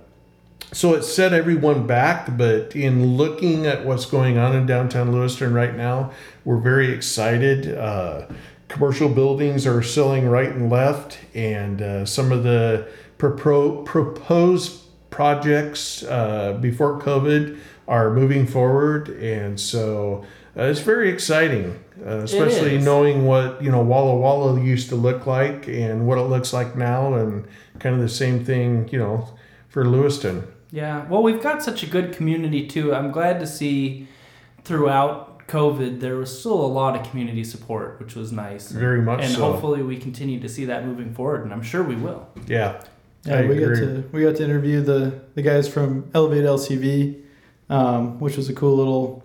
so 0.72 0.94
it 0.94 1.02
set 1.02 1.32
everyone 1.32 1.86
back. 1.86 2.36
But 2.36 2.74
in 2.74 3.16
looking 3.16 3.66
at 3.66 3.84
what's 3.84 4.06
going 4.06 4.38
on 4.38 4.56
in 4.56 4.66
downtown 4.66 5.12
Lewiston 5.12 5.54
right 5.54 5.74
now, 5.76 6.12
we're 6.44 6.60
very 6.60 6.92
excited. 6.92 7.76
Uh, 7.76 8.26
commercial 8.68 9.08
buildings 9.08 9.66
are 9.66 9.82
selling 9.82 10.28
right 10.28 10.50
and 10.50 10.70
left, 10.70 11.18
and 11.34 11.80
uh, 11.80 12.04
some 12.04 12.32
of 12.32 12.42
the 12.42 12.88
proposed 13.18 14.82
projects 15.10 16.02
uh, 16.04 16.56
before 16.60 17.00
COVID 17.00 17.58
are 17.86 18.12
moving 18.12 18.46
forward, 18.46 19.08
and 19.08 19.58
so 19.58 20.24
uh, 20.58 20.62
it's 20.62 20.80
very 20.80 21.08
exciting, 21.10 21.78
uh, 22.04 22.18
especially 22.18 22.78
knowing 22.78 23.26
what 23.26 23.62
you 23.62 23.70
know 23.70 23.80
Walla 23.82 24.16
Walla 24.16 24.60
used 24.60 24.88
to 24.88 24.96
look 24.96 25.26
like 25.26 25.68
and 25.68 26.06
what 26.06 26.18
it 26.18 26.22
looks 26.22 26.52
like 26.52 26.76
now, 26.76 27.14
and 27.14 27.46
kind 27.78 27.94
of 27.94 28.00
the 28.00 28.08
same 28.08 28.44
thing, 28.44 28.88
you 28.88 28.98
know, 28.98 29.28
for 29.68 29.86
Lewiston. 29.86 30.46
Yeah. 30.70 31.06
Well, 31.06 31.22
we've 31.22 31.42
got 31.42 31.62
such 31.62 31.82
a 31.82 31.86
good 31.86 32.12
community 32.12 32.66
too. 32.66 32.94
I'm 32.94 33.10
glad 33.10 33.40
to 33.40 33.46
see 33.46 34.08
throughout 34.64 35.46
COVID 35.46 36.00
there 36.00 36.16
was 36.16 36.38
still 36.38 36.60
a 36.60 36.66
lot 36.66 36.94
of 36.94 37.08
community 37.08 37.42
support, 37.42 37.98
which 38.00 38.14
was 38.14 38.32
nice. 38.32 38.70
Very 38.70 39.00
much 39.00 39.20
and 39.22 39.32
so. 39.32 39.50
hopefully 39.52 39.82
we 39.82 39.96
continue 39.96 40.40
to 40.40 40.48
see 40.48 40.66
that 40.66 40.84
moving 40.84 41.14
forward, 41.14 41.42
and 41.42 41.52
I'm 41.52 41.62
sure 41.62 41.82
we 41.82 41.96
will. 41.96 42.28
Yeah, 42.46 42.82
Yeah, 43.24 43.38
I 43.38 43.46
we 43.46 43.56
got 43.56 43.76
to 43.76 44.08
we 44.12 44.22
got 44.22 44.36
to 44.36 44.44
interview 44.44 44.82
the 44.82 45.20
the 45.34 45.42
guys 45.42 45.68
from 45.68 46.10
Elevate 46.14 46.44
LCV, 46.44 47.22
um, 47.70 48.20
which 48.20 48.36
was 48.36 48.48
a 48.48 48.54
cool 48.54 48.76
little. 48.76 49.24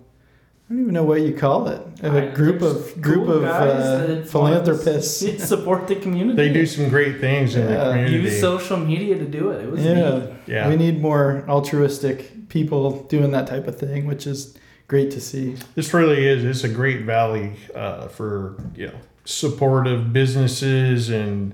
I 0.73 0.75
don't 0.75 0.81
even 0.85 0.93
know 0.95 1.03
what 1.03 1.21
you 1.21 1.35
call 1.35 1.67
it. 1.67 1.79
A 2.01 2.09
I- 2.31 2.33
group 2.33 2.63
of 2.63 2.99
group 2.99 3.27
cool 3.27 3.33
of 3.37 3.43
uh, 3.43 4.23
philanthropists. 4.23 5.47
support 5.47 5.87
the 5.87 5.95
community. 5.95 6.35
they 6.35 6.51
do 6.51 6.65
some 6.65 6.89
great 6.89 7.19
things 7.19 7.55
in 7.55 7.67
the 7.67 7.73
Yeah. 7.73 7.89
community. 7.91 8.23
use 8.23 8.39
social 8.41 8.77
media 8.77 9.15
to 9.19 9.25
do 9.25 9.51
it. 9.51 9.63
It 9.65 9.69
was 9.71 9.83
Yeah. 9.85 9.93
neat. 9.93 10.29
yeah, 10.47 10.69
We 10.69 10.75
need 10.75 10.99
more 10.99 11.43
altruistic 11.47 12.49
people 12.49 13.03
doing 13.03 13.29
that 13.31 13.45
type 13.45 13.67
of 13.67 13.77
thing, 13.77 14.07
which 14.07 14.25
is 14.25 14.57
great 14.87 15.11
to 15.11 15.21
see. 15.21 15.57
this 15.75 15.93
really 15.93 16.25
is. 16.25 16.43
It's 16.43 16.63
a 16.63 16.69
great 16.73 17.01
valley 17.03 17.51
uh, 17.75 18.07
for 18.07 18.55
you 18.75 18.87
know 18.87 18.95
supportive 19.25 20.11
businesses 20.11 21.09
and 21.11 21.53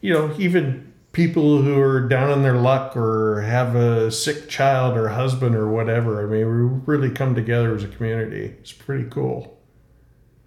you 0.00 0.12
know 0.14 0.30
even 0.38 0.89
people 1.12 1.62
who 1.62 1.78
are 1.80 2.08
down 2.08 2.30
in 2.30 2.42
their 2.42 2.56
luck 2.56 2.96
or 2.96 3.42
have 3.42 3.74
a 3.74 4.10
sick 4.10 4.48
child 4.48 4.96
or 4.96 5.08
husband 5.08 5.54
or 5.54 5.68
whatever. 5.68 6.22
I 6.22 6.26
mean, 6.30 6.46
we 6.46 6.94
really 6.94 7.10
come 7.10 7.34
together 7.34 7.74
as 7.74 7.84
a 7.84 7.88
community. 7.88 8.56
It's 8.60 8.72
pretty 8.72 9.08
cool. 9.10 9.58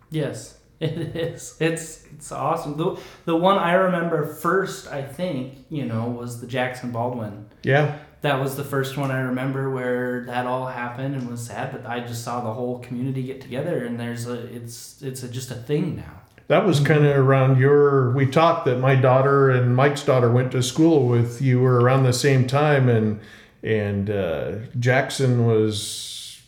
Yes, 0.10 0.60
it 0.80 1.15
is. 1.15 1.56
It's 1.60 2.06
it's 2.12 2.32
awesome. 2.32 2.78
The 2.78 2.99
the 3.26 3.36
one 3.36 3.58
I 3.58 3.73
remember 3.73 4.26
first, 4.26 4.88
I 4.88 5.02
think, 5.04 5.65
you 5.69 5.86
know, 5.86 6.08
was 6.10 6.41
the 6.41 6.47
Jackson 6.47 6.91
Baldwin. 6.91 7.47
Yeah, 7.63 7.99
That 8.21 8.39
was 8.39 8.56
the 8.56 8.63
first 8.63 8.97
one 8.97 9.12
I 9.12 9.19
remember 9.21 9.69
where 9.69 10.26
that 10.26 10.45
all 10.45 10.67
happened 10.67 11.15
and 11.15 11.30
was 11.30 11.45
sad. 11.47 11.71
But 11.71 11.86
I 11.89 12.02
just 12.02 12.23
saw 12.23 12.41
the 12.41 12.54
whole 12.54 12.80
community 12.80 13.23
get 13.23 13.41
together, 13.41 13.84
and 13.86 13.99
there's 13.99 14.28
a 14.28 14.34
it's 14.54 15.02
it's 15.02 15.23
a, 15.23 15.30
just 15.30 15.52
a 15.52 15.56
thing 15.56 15.95
now. 15.97 16.21
That 16.54 16.68
was 16.68 16.80
kind 16.80 17.04
of 17.04 17.18
around 17.18 17.58
your. 17.58 18.12
We 18.12 18.28
talked 18.28 18.66
that 18.66 18.80
my 18.80 18.94
daughter 18.94 19.50
and 19.50 19.76
Mike's 19.76 20.04
daughter 20.04 20.32
went 20.32 20.52
to 20.52 20.62
school 20.62 21.08
with 21.08 21.42
you 21.42 21.60
were 21.60 21.82
around 21.82 22.04
the 22.04 22.13
same 22.13 22.46
time, 22.46 22.88
and 22.89 23.20
and 23.63 24.12
uh, 24.12 24.52
Jackson 24.80 25.48
was 25.48 26.44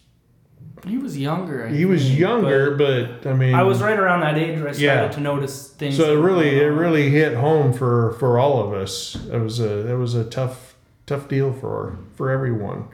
He 0.86 1.00
was 1.00 1.18
younger. 1.18 1.66
I 1.66 1.72
he 1.72 1.86
was 1.86 2.16
younger, 2.16 2.76
but 2.76 3.24
but, 3.24 3.32
I 3.32 3.34
mean 3.34 3.56
I 3.56 3.64
was 3.64 3.82
right 3.82 3.98
around 3.98 4.20
that 4.20 4.38
age 4.38 4.60
where 4.60 4.70
I 4.70 4.74
started 4.74 4.84
Yeah. 4.84 5.08
to 5.08 5.22
notice 5.22 5.70
things. 5.72 5.98
So 5.98 6.16
it 6.16 6.22
really, 6.22 6.60
it 6.60 6.66
really 6.66 7.10
hit 7.10 7.34
home 7.34 7.74
for 7.74 8.14
for 8.20 8.38
all 8.38 8.62
of 8.64 8.74
us. 8.74 9.16
It 9.16 9.40
was 9.40 9.60
a 9.60 9.88
it 9.92 9.98
was 9.98 10.14
a 10.14 10.24
tough 10.24 10.76
tough 11.08 11.28
deal 11.28 11.52
for 11.52 11.98
for 12.16 12.30
everyone, 12.30 12.90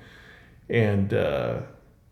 and 0.69 1.13
uh, 1.13 1.55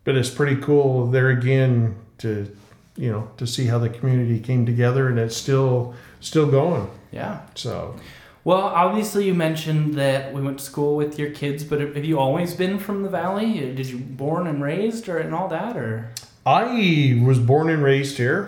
but 0.04 0.14
it's 0.14 0.28
pretty 0.30 0.56
cool 0.60 1.06
there 1.06 1.30
again 1.30 1.96
to 2.18 2.54
you 3.00 3.10
know 3.12 3.22
to 3.38 3.46
see 3.46 3.64
how 3.66 3.78
the 3.78 3.88
community 3.88 4.38
came 4.48 4.62
together 4.66 5.08
and 5.08 5.18
it's 5.18 5.36
still 5.36 5.94
still 6.20 6.46
going. 6.60 6.86
Yeah. 7.12 7.40
So 7.54 7.96
Well, 8.44 8.62
obviously 8.84 9.22
you 9.26 9.34
mentioned 9.34 9.94
that 9.94 10.32
we 10.34 10.40
went 10.46 10.58
to 10.58 10.64
school 10.64 10.96
with 10.96 11.18
your 11.18 11.30
kids, 11.30 11.64
but 11.64 11.78
have 11.80 12.04
you 12.10 12.18
always 12.18 12.54
been 12.54 12.78
from 12.78 13.02
the 13.02 13.08
valley? 13.22 13.48
Did 13.78 13.86
you 13.92 13.98
born 13.98 14.46
and 14.46 14.62
raised, 14.62 15.08
or 15.08 15.18
and 15.18 15.34
all 15.34 15.48
that, 15.48 15.76
or? 15.76 16.10
I 16.46 17.20
was 17.28 17.38
born 17.38 17.68
and 17.70 17.82
raised 17.82 18.16
here. 18.16 18.40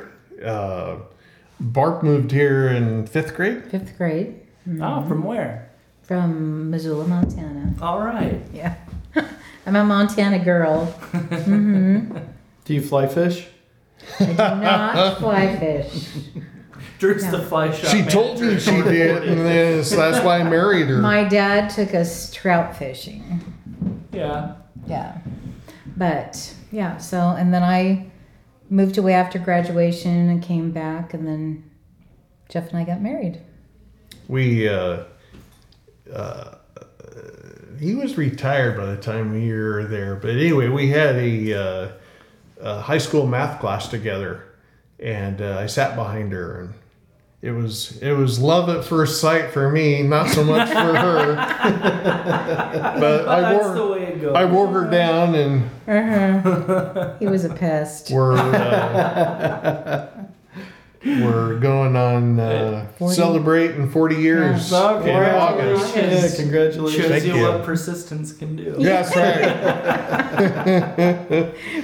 Uh, 0.44 0.96
Barb 1.60 2.02
moved 2.02 2.30
here 2.32 2.68
in 2.68 3.06
fifth 3.06 3.34
grade. 3.36 3.64
Fifth 3.70 3.96
grade 3.98 4.30
Oh, 4.80 5.02
from 5.08 5.22
where? 5.24 5.68
from 6.02 6.68
Missoula, 6.70 7.06
Montana. 7.06 7.72
All 7.80 8.00
right. 8.00 8.40
Yeah. 8.52 8.74
I'm 9.66 9.76
a 9.76 9.84
Montana 9.84 10.38
girl. 10.44 10.86
hmm 10.86 12.16
Do 12.64 12.74
you 12.74 12.82
fly 12.82 13.06
fish? 13.06 13.46
I 14.20 14.24
do 14.26 14.34
not 14.36 15.18
fly 15.18 15.56
fish. 15.56 16.08
Drew's 16.98 17.24
Yeah. 17.24 17.30
the 17.32 17.42
fly 17.42 17.72
shop. 17.72 17.90
She 17.90 18.02
told 18.04 18.40
me 18.40 18.46
manager. 18.48 18.60
she 18.60 18.82
did, 18.82 19.28
and 19.28 19.40
then, 19.40 19.84
so 19.84 19.96
that's 19.96 20.24
why 20.24 20.38
I 20.40 20.44
married 20.44 20.86
her. 20.88 20.98
My 20.98 21.24
dad 21.24 21.68
took 21.70 21.94
us 21.94 22.32
trout 22.32 22.76
fishing. 22.76 23.40
Yeah. 24.12 24.54
Yeah. 24.86 25.18
But 25.96 26.54
yeah, 26.70 26.96
so 26.98 27.18
and 27.30 27.52
then 27.52 27.62
I 27.62 28.06
moved 28.70 28.98
away 28.98 29.14
after 29.14 29.38
graduation 29.38 30.28
and 30.28 30.42
came 30.42 30.70
back 30.70 31.12
and 31.12 31.26
then 31.26 31.68
Jeff 32.48 32.68
and 32.68 32.78
I 32.78 32.84
got 32.84 33.00
married. 33.02 33.40
we 34.28 34.68
uh, 34.68 35.04
uh, 36.12 36.54
he 37.78 37.94
was 37.94 38.16
retired 38.16 38.76
by 38.76 38.86
the 38.86 38.96
time 38.96 39.32
we 39.32 39.52
were 39.52 39.84
there 39.84 40.14
but 40.16 40.30
anyway 40.30 40.68
we 40.68 40.88
had 40.88 41.16
a, 41.16 41.52
uh, 41.54 41.88
a 42.62 42.80
high 42.80 42.98
school 42.98 43.26
math 43.26 43.60
class 43.60 43.88
together 43.88 44.44
and 44.98 45.40
uh, 45.42 45.58
i 45.58 45.66
sat 45.66 45.96
behind 45.96 46.32
her 46.32 46.60
and 46.60 46.74
it 47.42 47.50
was 47.50 47.98
it 48.00 48.12
was 48.12 48.38
love 48.38 48.68
at 48.68 48.84
first 48.84 49.20
sight 49.20 49.50
for 49.50 49.68
me 49.70 50.02
not 50.02 50.28
so 50.28 50.44
much 50.44 50.68
for 50.68 50.74
her 50.96 51.34
but 53.00 53.28
i 53.28 53.40
That's 53.40 53.64
wore 53.64 53.74
the 53.74 53.86
way 53.88 54.02
it 54.04 54.20
goes. 54.20 54.34
i 54.36 54.44
wore 54.44 54.68
her 54.68 54.88
down 54.90 55.34
and 55.34 55.70
Uh-huh. 55.88 57.14
he 57.18 57.26
was 57.26 57.44
a 57.44 57.52
pest. 57.54 58.10
we're 58.12 58.36
uh, 58.36 60.06
we're 61.04 61.58
going 61.58 61.96
on 61.96 62.38
uh, 62.38 62.86
40. 62.98 63.14
celebrating 63.16 63.90
40 63.90 64.14
years 64.16 64.70
Yeah. 64.70 65.00
in 65.02 65.34
August. 65.34 65.96
Yeah, 65.96 66.02
Congratulations. 66.02 66.36
congratulations. 66.36 67.02
Shows 67.02 67.10
Thank 67.10 67.24
you, 67.24 67.34
you. 67.36 67.42
what 67.42 67.64
persistence 67.64 68.32
can 68.32 68.54
do. 68.56 68.76
Yeah, 68.78 69.02
that's 69.02 69.16
right. 69.16 69.42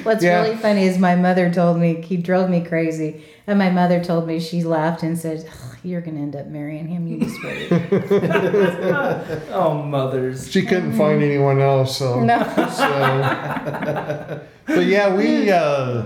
What's 0.05 0.23
Yeah. 0.25 0.43
really 0.43 0.57
funny 0.57 0.85
is 0.85 0.99
my 0.99 1.17
mother 1.17 1.51
told 1.53 1.79
me 1.79 2.01
he 2.03 2.17
drove 2.17 2.49
me 2.49 2.61
crazy, 2.65 3.25
and 3.47 3.59
my 3.59 3.69
mother 3.71 4.03
told 4.03 4.27
me 4.27 4.41
she 4.41 4.63
laughed 4.63 5.03
and 5.03 5.19
said, 5.19 5.45
"Ugh, 5.49 5.77
"You're 5.83 6.01
gonna 6.01 6.21
end 6.21 6.37
up 6.37 6.47
marrying 6.47 6.87
him. 6.89 7.07
You 7.09 7.19
just 7.21 7.43
wait." 7.43 7.69
Oh, 9.53 9.83
mothers. 9.83 10.49
She 10.51 10.63
couldn't 10.63 10.93
find 10.97 11.23
anyone 11.23 11.61
else, 11.61 11.99
so. 11.99 12.21
no. 12.23 12.39
so. 12.77 14.41
But 14.67 14.87
yeah, 14.87 15.15
we 15.15 15.51
uh, 15.51 16.05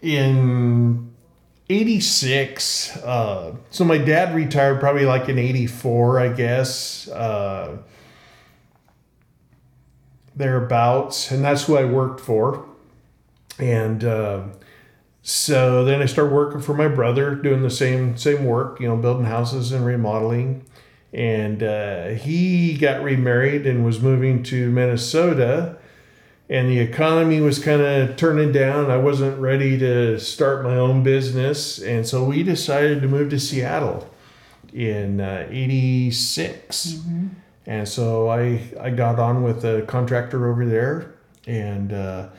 in 0.00 1.09
'86. 1.70 2.96
Uh, 2.98 3.54
so 3.70 3.84
my 3.84 3.96
dad 3.96 4.34
retired 4.34 4.80
probably 4.80 5.06
like 5.06 5.28
in 5.28 5.38
'84, 5.38 6.18
I 6.18 6.28
guess. 6.28 7.08
Uh, 7.08 7.78
thereabouts, 10.34 11.30
and 11.30 11.44
that's 11.44 11.64
who 11.64 11.76
I 11.76 11.84
worked 11.84 12.20
for. 12.20 12.66
And 13.58 14.02
uh, 14.04 14.44
so 15.22 15.84
then 15.84 16.02
I 16.02 16.06
started 16.06 16.32
working 16.32 16.60
for 16.60 16.74
my 16.74 16.88
brother, 16.88 17.34
doing 17.34 17.62
the 17.62 17.70
same 17.70 18.16
same 18.16 18.44
work, 18.44 18.80
you 18.80 18.88
know, 18.88 18.96
building 18.96 19.26
houses 19.26 19.70
and 19.70 19.84
remodeling. 19.84 20.64
And 21.12 21.62
uh, 21.62 22.08
he 22.10 22.76
got 22.76 23.02
remarried 23.02 23.66
and 23.66 23.84
was 23.84 24.00
moving 24.00 24.42
to 24.44 24.70
Minnesota. 24.70 25.76
And 26.50 26.68
the 26.68 26.80
economy 26.80 27.40
was 27.40 27.60
kind 27.60 27.80
of 27.80 28.16
turning 28.16 28.50
down. 28.50 28.90
I 28.90 28.96
wasn't 28.96 29.40
ready 29.40 29.78
to 29.78 30.18
start 30.18 30.64
my 30.64 30.74
own 30.74 31.04
business. 31.04 31.78
And 31.78 32.04
so 32.04 32.24
we 32.24 32.42
decided 32.42 33.00
to 33.02 33.08
move 33.08 33.30
to 33.30 33.38
Seattle 33.38 34.10
in 34.72 35.20
uh, 35.20 35.46
86. 35.48 36.98
And 37.66 37.88
so 37.88 38.28
I, 38.28 38.62
I 38.80 38.90
got 38.90 39.20
on 39.20 39.44
with 39.44 39.64
a 39.64 39.82
contractor 39.82 40.50
over 40.50 40.66
there. 40.66 41.14
And 41.46 41.92
uh, 41.92 42.30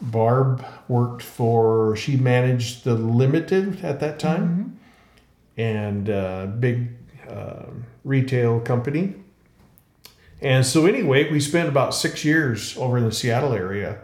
Barb 0.00 0.64
worked 0.88 1.22
for, 1.22 1.94
she 1.94 2.16
managed 2.16 2.84
the 2.84 2.94
Limited 2.94 3.84
at 3.84 4.00
that 4.00 4.18
time 4.18 4.80
and 5.58 6.08
uh, 6.08 6.46
big 6.46 6.88
uh, 7.28 7.66
retail 8.02 8.60
company. 8.60 9.14
And 10.40 10.64
so, 10.64 10.86
anyway, 10.86 11.30
we 11.30 11.40
spent 11.40 11.68
about 11.68 11.94
six 11.94 12.24
years 12.24 12.76
over 12.78 12.96
in 12.96 13.04
the 13.04 13.12
Seattle 13.12 13.52
area, 13.52 13.98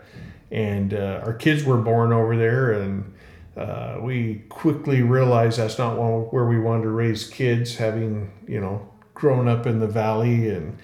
and 0.50 0.92
uh, 0.92 1.22
our 1.24 1.32
kids 1.32 1.62
were 1.64 1.76
born 1.78 2.12
over 2.12 2.36
there, 2.36 2.72
and 2.72 3.14
uh, 3.56 3.98
we 4.00 4.42
quickly 4.48 5.02
realized 5.02 5.58
that's 5.58 5.78
not 5.78 5.96
where 6.32 6.44
we 6.46 6.58
wanted 6.58 6.82
to 6.84 6.90
raise 6.90 7.28
kids, 7.28 7.76
having 7.76 8.32
you 8.48 8.60
know 8.60 8.88
grown 9.14 9.46
up 9.46 9.66
in 9.66 9.78
the 9.78 9.86
valley, 9.86 10.50
and 10.50 10.76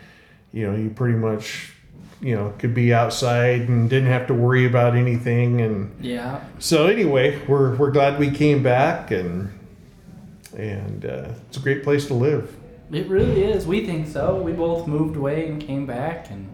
you 0.53 0.71
know 0.71 0.77
you 0.77 0.89
pretty 0.91 1.19
much 1.19 1.73
you 2.21 2.37
know 2.37 2.55
could 2.59 2.75
be 2.75 2.95
outside 2.95 3.63
and 3.63 3.91
didn't 3.91 4.09
have 4.09 4.29
to 4.29 4.35
worry 4.35 4.67
about 4.67 4.95
anything, 4.95 5.61
and 5.63 5.91
Yeah. 6.01 6.41
so 6.61 6.87
anyway, 6.87 7.45
we're 7.49 7.75
we're 7.75 7.91
glad 7.91 8.21
we 8.21 8.31
came 8.31 8.63
back 8.63 9.11
and 9.11 9.51
and 10.57 11.05
uh, 11.05 11.29
it's 11.49 11.57
a 11.57 11.61
great 11.61 11.83
place 11.83 12.07
to 12.07 12.15
live. 12.15 12.55
It 12.92 13.09
really 13.09 13.44
is. 13.44 13.66
We 13.66 13.87
think 13.87 14.09
so. 14.09 14.40
We 14.42 14.53
both 14.53 14.87
moved 14.87 15.16
away 15.16 15.46
and 15.48 15.61
came 15.61 15.87
back, 15.87 16.31
and 16.31 16.48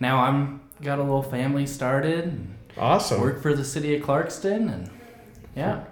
now 0.00 0.20
I'm 0.20 0.60
got 0.82 0.98
a 0.98 1.02
little 1.02 1.22
family 1.22 1.66
started 1.66 2.24
and 2.24 2.54
Awesome. 2.78 3.20
work 3.20 3.42
for 3.42 3.54
the 3.54 3.64
city 3.64 3.94
of 3.96 4.02
Clarkston, 4.02 4.72
and 4.72 4.90
yeah. 5.54 5.84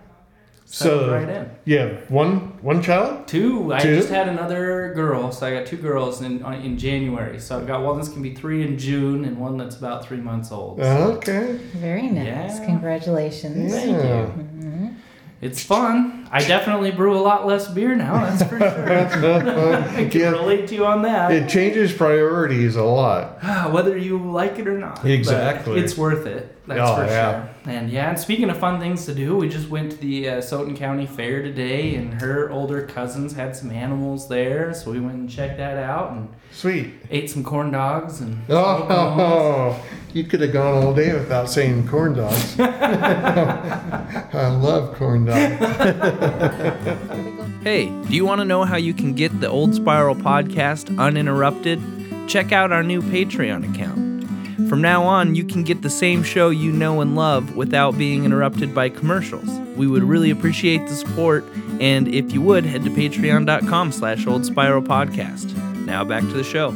So- 0.65 1.11
right 1.13 1.29
in. 1.29 1.51
Yeah, 1.65 1.89
one 2.09 2.53
one 2.63 2.81
child. 2.81 3.27
Two. 3.27 3.65
two. 3.65 3.75
I 3.75 3.81
just 3.81 4.09
had 4.09 4.29
another 4.29 4.93
girl, 4.95 5.33
so 5.33 5.47
I 5.47 5.53
got 5.53 5.67
two 5.67 5.77
girls 5.77 6.23
in 6.23 6.45
in 6.63 6.79
January. 6.79 7.39
So 7.41 7.59
I've 7.59 7.67
got 7.67 7.83
one 7.83 7.97
that's 7.97 8.09
gonna 8.09 8.21
be 8.23 8.35
three 8.35 8.63
in 8.67 8.79
June, 8.79 9.25
and 9.25 9.37
one 9.39 9.57
that's 9.59 9.77
about 9.77 10.07
three 10.07 10.19
months 10.21 10.53
old. 10.53 10.79
So 10.79 11.13
Okay. 11.19 11.59
Very 11.75 12.09
nice. 12.09 12.27
Yeah. 12.59 12.65
Congratulations. 12.65 13.73
Thank 13.73 13.89
you. 13.89 14.45
Mhm. 14.45 14.95
It's 15.43 15.63
fun. 15.63 16.29
I 16.31 16.41
definitely 16.41 16.91
brew 16.91 17.17
a 17.17 17.23
lot 17.23 17.47
less 17.47 17.67
beer 17.67 17.95
now. 17.97 18.25
That's 18.27 18.43
for 18.43 18.59
sure. 18.59 19.77
I 19.97 20.09
can 20.09 20.21
Yeah. 20.21 20.31
relate 20.33 20.69
to 20.69 20.75
you 20.75 20.85
on 20.85 21.01
that. 21.03 21.33
It 21.33 21.49
changes 21.49 21.93
priorities 21.95 22.77
a 22.77 22.85
lot. 22.85 23.43
Whether 23.73 23.97
you 23.97 24.19
like 24.19 24.59
it 24.59 24.69
or 24.69 24.77
not. 24.79 24.97
But 25.03 25.11
Exactly. 25.11 25.81
it's 25.81 25.97
worth 25.97 26.27
it. 26.27 26.55
That's 26.67 26.81
Oh, 26.91 26.97
for 26.97 27.05
yeah. 27.07 27.33
sure. 27.33 27.49
And 27.71 27.89
yeah, 27.89 28.09
and 28.11 28.19
speaking 28.19 28.51
of 28.51 28.59
fun 28.59 28.81
things 28.81 29.07
to 29.07 29.15
do, 29.15 29.37
we 29.37 29.49
just 29.49 29.69
went 29.69 29.93
to 29.93 29.97
the 29.99 30.29
uh, 30.29 30.39
Asotin 30.39 30.77
County 30.77 31.07
Fair 31.07 31.41
today, 31.41 31.95
and 31.95 32.21
her 32.21 32.51
older 32.51 32.83
cousins 32.85 33.33
had 33.35 33.55
some 33.55 33.71
animals 33.71 34.27
there, 34.29 34.75
so 34.75 34.91
we 34.91 34.99
went 34.99 35.15
and 35.15 35.31
checked 35.31 35.59
that 35.59 35.77
out 35.77 36.11
and 36.11 36.29
Sweet. 36.51 36.95
ate 37.11 37.31
some 37.31 37.45
corn 37.45 37.71
dogs 37.71 38.21
and 38.21 38.45
smoked 38.47 38.89
them. 38.89 38.99
Oh, 39.21 39.81
you 40.13 40.25
could 40.25 40.41
have 40.41 40.53
gone 40.53 40.83
all 40.85 40.93
day 40.93 41.15
without 41.15 41.49
saying 41.49 41.87
corn 41.87 42.15
dogs. 42.15 42.57
I 42.61 44.49
love 44.61 44.97
corn 44.97 45.27
dogs. 45.27 45.57
Hey, 47.63 47.91
do 48.09 48.15
you 48.17 48.25
want 48.25 48.39
to 48.41 48.47
know 48.47 48.65
how 48.65 48.79
you 48.79 48.95
can 48.95 49.13
get 49.13 49.39
the 49.39 49.47
Old 49.51 49.75
Spiral 49.75 50.15
podcast 50.15 50.99
uninterrupted? 50.99 51.79
Check 52.27 52.53
out 52.53 52.73
our 52.73 52.83
new 52.83 53.03
Patreon 53.03 53.71
account. 53.75 54.10
From 54.69 54.81
now 54.81 55.03
on, 55.05 55.35
you 55.35 55.45
can 55.45 55.65
get 55.65 55.83
the 55.83 55.91
same 55.91 56.23
show 56.23 56.51
you 56.51 56.73
know 56.73 57.01
and 57.01 57.17
love 57.17 57.57
without 57.57 57.99
being 57.99 58.25
interrupted 58.25 58.75
by 58.75 58.89
commercials. 58.89 59.49
We 59.77 59.87
would 59.87 60.03
really 60.03 60.31
appreciate 60.31 60.87
the 60.87 60.95
support, 60.95 61.45
and 61.81 62.07
if 62.09 62.33
you 62.33 62.41
would, 62.43 62.65
head 62.65 62.85
to 62.85 62.91
patreon.com 62.91 63.93
slash 63.93 64.27
old 64.27 64.47
spiral 64.47 64.83
podcast. 64.83 65.55
Now 65.87 66.05
back 66.05 66.23
to 66.23 66.33
the 66.33 66.45
show. 66.45 66.71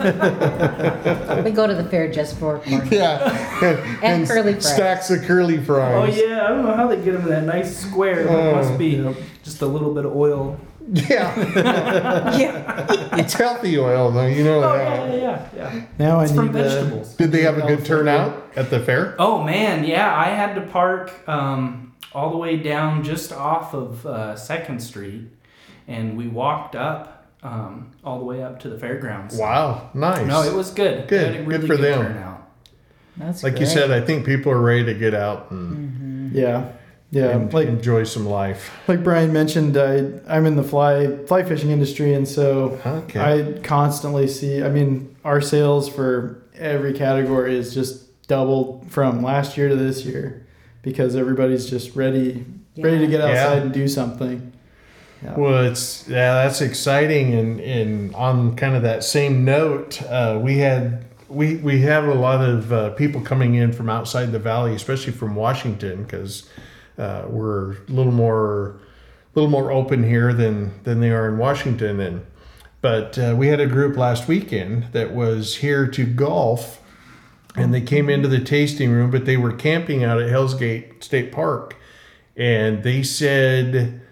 We 1.44 1.50
go 1.50 1.66
to 1.66 1.74
the 1.74 1.86
fair 1.90 2.10
just 2.10 2.38
for 2.38 2.58
corn. 2.66 2.88
Yeah. 2.90 3.98
And 4.02 4.26
curly 4.26 4.54
fries. 4.54 4.74
Stacks 4.74 5.10
of 5.10 5.22
curly 5.24 5.62
fries. 5.62 6.18
Oh 6.18 6.26
yeah, 6.26 6.44
I 6.44 6.48
don't 6.48 6.64
know 6.64 6.72
how 6.72 6.86
they 6.86 6.96
get 6.96 7.12
them 7.12 7.22
in 7.22 7.28
that 7.28 7.44
nice 7.44 7.76
square, 7.76 8.26
but 8.26 8.32
it 8.32 8.46
oh, 8.46 8.54
must 8.54 8.78
be 8.78 8.96
just 9.42 9.60
a 9.60 9.66
little 9.66 9.92
bit 9.92 10.06
of 10.06 10.16
oil. 10.16 10.58
Yeah. 10.92 11.36
Yeah. 12.38 13.16
It's 13.18 13.34
healthy 13.34 13.78
oil, 13.78 14.10
though. 14.10 14.26
You 14.26 14.44
know 14.44 14.58
Oh 14.62 14.76
that. 14.76 15.10
yeah, 15.10 15.16
yeah, 15.16 15.48
yeah. 15.74 15.84
Now 15.98 16.20
I 16.20 16.24
It's 16.24 16.32
from 16.34 16.46
need 16.46 16.52
to. 16.54 16.62
vegetables. 16.62 17.14
Did 17.14 17.32
they 17.32 17.42
have 17.42 17.58
a 17.58 17.66
good 17.66 17.84
turnout 17.84 18.50
at 18.56 18.70
the 18.70 18.80
fair? 18.80 19.14
Oh 19.18 19.42
man, 19.42 19.84
yeah, 19.84 20.14
I 20.16 20.26
had 20.30 20.54
to 20.54 20.62
park 20.62 21.12
um, 21.28 21.94
all 22.12 22.30
the 22.30 22.36
way 22.38 22.56
down 22.56 23.02
just 23.04 23.32
off 23.32 23.74
of 23.74 24.04
uh, 24.06 24.36
Second 24.36 24.80
Street, 24.80 25.28
and 25.86 26.16
we 26.16 26.28
walked 26.28 26.74
up 26.76 27.26
um, 27.42 27.90
all 28.04 28.18
the 28.18 28.24
way 28.24 28.42
up 28.42 28.60
to 28.60 28.68
the 28.68 28.78
fairgrounds. 28.78 29.36
Wow. 29.36 29.90
Nice. 29.94 30.26
No, 30.26 30.42
it 30.42 30.54
was 30.54 30.70
good. 30.72 31.08
Good. 31.08 31.46
We 31.46 31.52
had 31.54 31.62
a 31.62 31.66
Good 31.66 31.68
really 31.68 31.68
for 31.68 31.76
good 31.76 31.84
them. 31.84 32.02
turnout. 32.06 32.48
That's 33.16 33.42
like 33.42 33.52
you 33.54 33.58
great. 33.60 33.68
said, 33.68 33.90
I 33.90 34.00
think 34.00 34.24
people 34.24 34.50
are 34.52 34.60
ready 34.60 34.84
to 34.84 34.94
get 34.94 35.14
out 35.14 35.50
and, 35.50 36.32
Yeah, 36.32 36.72
yeah. 37.10 37.28
and 37.30 37.52
like 37.52 37.68
enjoy 37.68 38.04
some 38.04 38.26
life. 38.26 38.70
like 38.88 39.02
Brian 39.02 39.32
mentioned, 39.32 39.76
I 39.76 40.10
I'm 40.28 40.46
in 40.46 40.56
the 40.56 40.62
fly 40.62 41.16
fly 41.26 41.42
fishing 41.42 41.70
industry, 41.70 42.14
and 42.14 42.26
so 42.26 42.78
Okay. 42.86 43.20
I 43.20 43.60
constantly 43.62 44.28
see. 44.28 44.62
I 44.62 44.68
mean, 44.68 45.16
our 45.24 45.40
sales 45.40 45.88
for 45.88 46.42
every 46.56 46.92
category 46.92 47.56
is 47.56 47.74
just 47.74 48.26
doubled 48.28 48.86
from 48.90 49.22
last 49.22 49.56
year 49.56 49.68
to 49.68 49.76
this 49.76 50.04
year 50.04 50.46
because 50.82 51.16
everybody's 51.16 51.68
just 51.68 51.96
ready 51.96 52.44
ready 52.78 52.98
to 52.98 53.06
get 53.06 53.20
outside 53.20 53.56
Yeah. 53.56 53.62
and 53.62 53.72
do 53.72 53.88
something. 53.88 54.52
Yeah. 55.22 55.34
Well, 55.36 55.64
it's 55.66 56.08
yeah, 56.08 56.44
that's 56.44 56.60
exciting, 56.62 57.34
and 57.34 57.60
and 57.60 58.14
on 58.14 58.56
kind 58.56 58.74
of 58.74 58.82
that 58.82 59.04
same 59.04 59.44
note, 59.44 60.00
uh, 60.04 60.38
we 60.42 60.58
had 60.58 61.04
we 61.28 61.56
we 61.56 61.82
have 61.82 62.06
a 62.06 62.14
lot 62.14 62.40
of 62.42 62.72
uh, 62.72 62.90
people 62.90 63.20
coming 63.20 63.54
in 63.54 63.72
from 63.72 63.90
outside 63.90 64.32
the 64.32 64.38
valley, 64.38 64.74
especially 64.74 65.12
from 65.12 65.34
Washington, 65.34 66.04
because 66.04 66.48
uh, 67.00 67.24
we're 67.28 67.72
a 67.72 67.76
little 67.88 68.12
more 68.12 68.78
little 69.34 69.50
more 69.50 69.70
open 69.72 70.04
here 70.04 70.32
than 70.32 70.82
than 70.84 71.00
they 71.00 71.10
are 71.10 71.28
in 71.28 71.38
Washington, 71.38 71.98
and 71.98 72.26
but 72.82 73.18
uh, 73.18 73.34
we 73.36 73.48
had 73.48 73.58
a 73.58 73.66
group 73.66 73.96
last 73.96 74.28
weekend 74.28 74.92
that 74.92 75.12
was 75.12 75.56
here 75.56 75.86
to 75.86 76.04
golf, 76.04 76.80
and 77.56 77.72
they 77.72 77.80
came 77.80 78.10
into 78.10 78.28
the 78.28 78.40
tasting 78.40 78.90
room, 78.90 79.10
but 79.10 79.24
they 79.24 79.36
were 79.36 79.52
camping 79.52 80.04
out 80.04 80.20
at 80.20 80.28
Hell's 80.28 80.54
Gate 80.54 81.02
State 81.02 81.32
Park, 81.32 81.76
and 82.36 82.82
they 82.82 83.02
said 83.02 84.02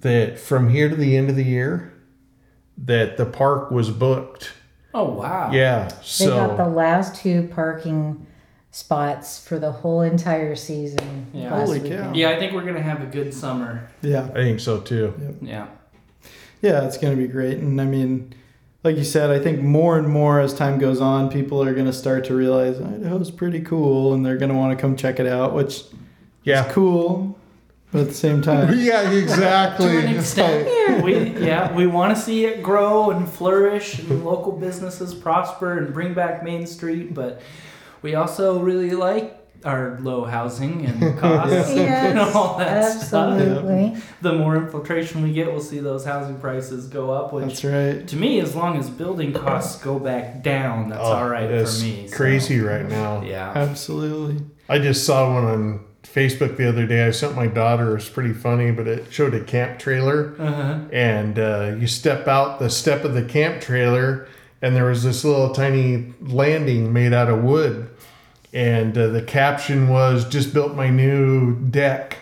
that 0.00 0.38
from 0.38 0.70
here 0.70 0.88
to 0.88 0.96
the 0.96 1.16
end 1.16 1.28
of 1.28 1.36
the 1.36 1.44
year 1.44 1.92
that 2.78 3.16
the 3.18 3.26
park 3.26 3.70
was 3.70 3.90
booked. 3.90 4.52
Oh 4.94 5.10
wow. 5.10 5.50
Yeah. 5.52 5.88
so 6.02 6.24
They 6.24 6.30
got 6.30 6.56
the 6.56 6.68
last 6.68 7.16
two 7.16 7.48
parking 7.52 8.26
spots 8.74 9.38
for 9.46 9.58
the 9.60 9.70
whole 9.70 10.02
entire 10.02 10.56
season. 10.56 11.26
Yeah. 11.32 11.52
last 11.54 11.66
Holy 11.66 11.80
weekend. 11.80 12.02
cow. 12.02 12.12
Yeah, 12.14 12.30
I 12.30 12.38
think 12.40 12.52
we're 12.52 12.64
gonna 12.64 12.82
have 12.82 13.02
a 13.02 13.06
good 13.06 13.32
summer. 13.32 13.88
Yeah. 14.02 14.24
I 14.30 14.42
think 14.42 14.58
so 14.58 14.80
too. 14.80 15.14
Yeah. 15.40 15.68
Yeah, 16.60 16.86
it's 16.86 16.96
going 16.96 17.14
to 17.14 17.20
be 17.22 17.28
great. 17.28 17.58
And 17.58 17.78
I 17.78 17.84
mean, 17.84 18.32
like 18.84 18.96
you 18.96 19.04
said, 19.04 19.28
I 19.30 19.38
think 19.38 19.60
more 19.60 19.98
and 19.98 20.08
more 20.08 20.40
as 20.40 20.54
time 20.54 20.78
goes 20.78 20.98
on, 20.98 21.30
people 21.30 21.62
are 21.62 21.74
going 21.74 21.84
to 21.84 21.92
start 21.92 22.24
to 22.24 22.34
realize 22.34 22.80
Idaho's 22.80 23.30
pretty 23.30 23.60
cool 23.60 24.14
and 24.14 24.24
they're 24.24 24.38
going 24.38 24.50
to 24.50 24.56
want 24.56 24.74
to 24.76 24.80
come 24.80 24.96
check 24.96 25.20
it 25.20 25.26
out, 25.26 25.52
which 25.54 25.82
Yeah. 26.42 26.66
is 26.66 26.72
cool. 26.72 27.38
But 27.92 28.00
at 28.02 28.08
the 28.08 28.14
same 28.14 28.40
time, 28.40 28.72
Yeah, 28.78 29.10
exactly. 29.10 29.88
To 29.90 29.98
an 29.98 30.16
extent, 30.16 31.02
we 31.04 31.14
yeah 31.46 31.70
we 31.74 31.86
want 31.86 32.16
to 32.16 32.20
see 32.20 32.46
it 32.46 32.62
grow 32.62 33.10
and 33.10 33.28
flourish 33.28 33.98
and 33.98 34.24
local 34.24 34.52
businesses 34.52 35.14
prosper 35.14 35.76
and 35.78 35.92
bring 35.92 36.14
back 36.14 36.42
Main 36.42 36.66
Street, 36.66 37.12
but 37.14 37.42
we 38.04 38.14
also 38.14 38.60
really 38.60 38.90
like 38.90 39.40
our 39.64 39.98
low 40.02 40.24
housing 40.24 40.84
and 40.84 41.18
costs 41.18 41.70
and 41.70 42.18
all 42.36 42.58
that 42.58 43.00
stuff. 43.00 43.32
absolutely. 43.40 43.96
The 44.20 44.34
more 44.34 44.56
infiltration 44.56 45.22
we 45.22 45.32
get, 45.32 45.50
we'll 45.50 45.62
see 45.62 45.78
those 45.80 46.04
housing 46.04 46.38
prices 46.38 46.86
go 46.86 47.10
up. 47.10 47.32
Which 47.32 47.46
that's 47.62 47.64
right. 47.64 48.06
to 48.06 48.16
me, 48.16 48.40
as 48.40 48.54
long 48.54 48.76
as 48.76 48.90
building 48.90 49.32
costs 49.32 49.82
go 49.82 49.98
back 49.98 50.42
down, 50.42 50.90
that's 50.90 51.00
Oh, 51.00 51.14
all 51.14 51.28
right 51.28 51.48
for 51.48 51.82
me. 51.82 52.06
so, 52.08 52.14
Crazy 52.16 52.60
right 52.60 52.86
now. 52.86 53.22
Yeah. 53.22 53.52
Absolutely. 53.56 54.44
I 54.68 54.78
just 54.80 55.06
saw 55.06 55.32
one 55.32 55.44
on 55.44 55.84
Facebook 56.02 56.58
the 56.58 56.68
other 56.68 56.86
day. 56.86 57.06
I 57.06 57.10
sent 57.10 57.34
my 57.34 57.46
daughter. 57.46 57.96
It's 57.96 58.08
pretty 58.10 58.34
funny, 58.34 58.70
but 58.70 58.86
it 58.86 59.06
showed 59.10 59.32
a 59.32 59.42
camp 59.42 59.78
trailer, 59.78 60.34
Uh-huh. 60.38 60.80
and 60.92 61.38
uh, 61.38 61.74
you 61.80 61.86
step 61.86 62.28
out 62.28 62.58
the 62.58 62.68
step 62.68 63.04
of 63.04 63.14
the 63.14 63.24
camp 63.24 63.62
trailer, 63.62 64.28
and 64.64 64.74
there 64.74 64.86
was 64.86 65.02
this 65.04 65.24
little 65.24 65.50
tiny 65.52 66.14
landing 66.22 66.90
made 66.90 67.12
out 67.12 67.28
of 67.28 67.44
wood, 67.44 67.90
and 68.54 68.96
uh, 68.96 69.08
the 69.08 69.20
caption 69.20 69.88
was 69.90 70.26
"Just 70.28 70.54
built 70.54 70.74
my 70.74 70.88
new 70.88 71.54
deck." 71.56 72.18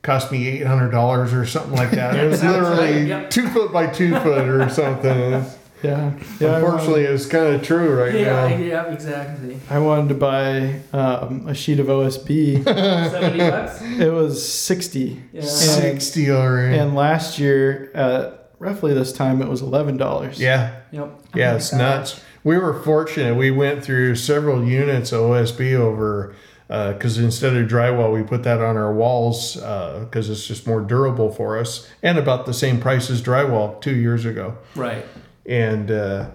Cost 0.00 0.32
me 0.32 0.46
eight 0.48 0.66
hundred 0.66 0.90
dollars 0.90 1.34
or 1.34 1.44
something 1.44 1.74
like 1.74 1.90
that. 1.90 2.14
It 2.16 2.28
was 2.30 2.40
Sounds 2.40 2.66
right, 2.68 2.78
literally 2.78 3.08
yep. 3.08 3.28
two 3.28 3.48
foot 3.48 3.72
by 3.72 3.88
two 3.88 4.12
foot 4.20 4.48
or 4.48 4.68
something. 4.70 5.44
Yeah. 5.82 6.14
yeah 6.40 6.56
Unfortunately, 6.56 7.02
it's 7.02 7.26
kind 7.26 7.54
of 7.54 7.62
true 7.62 8.02
right 8.02 8.14
Yeah, 8.14 8.48
now. 8.48 8.56
yeah, 8.56 8.92
exactly. 8.92 9.60
I 9.68 9.78
wanted 9.78 10.08
to 10.08 10.14
buy 10.14 10.80
um, 10.94 11.46
a 11.46 11.54
sheet 11.54 11.78
of 11.78 11.88
OSB. 11.88 12.64
Seventy 12.64 13.38
bucks. 13.38 13.82
it 13.82 14.10
was 14.10 14.42
60. 14.52 15.22
Yeah. 15.34 15.42
Sixty 15.42 16.30
already. 16.30 16.78
And 16.78 16.94
last 16.94 17.38
year, 17.38 17.90
at 17.94 18.45
roughly 18.58 18.94
this 18.94 19.12
time, 19.12 19.42
it 19.42 19.48
was 19.48 19.62
$11. 19.62 20.38
yeah, 20.38 20.76
Yep. 20.92 21.20
yeah, 21.34 21.50
my 21.50 21.56
it's 21.56 21.70
gosh. 21.70 21.78
nuts. 21.78 22.20
We 22.44 22.56
were 22.58 22.80
fortunate. 22.82 23.34
We 23.36 23.50
went 23.50 23.84
through 23.84 24.14
several 24.16 24.64
units 24.64 25.12
of 25.12 25.20
OSB 25.22 25.74
over 25.74 26.34
because 26.68 27.18
instead 27.18 27.56
of 27.56 27.68
drywall, 27.68 28.12
we 28.12 28.22
put 28.22 28.42
that 28.44 28.60
on 28.60 28.76
our 28.76 28.92
walls 28.92 29.56
because 29.56 30.30
it's 30.30 30.46
just 30.46 30.66
more 30.66 30.80
durable 30.80 31.32
for 31.32 31.58
us 31.58 31.88
and 32.02 32.18
about 32.18 32.46
the 32.46 32.54
same 32.54 32.80
price 32.80 33.10
as 33.10 33.20
drywall 33.22 33.80
two 33.80 33.94
years 33.94 34.24
ago. 34.24 34.56
Right. 34.76 35.04
And 35.44 35.90
uh, 35.90 36.30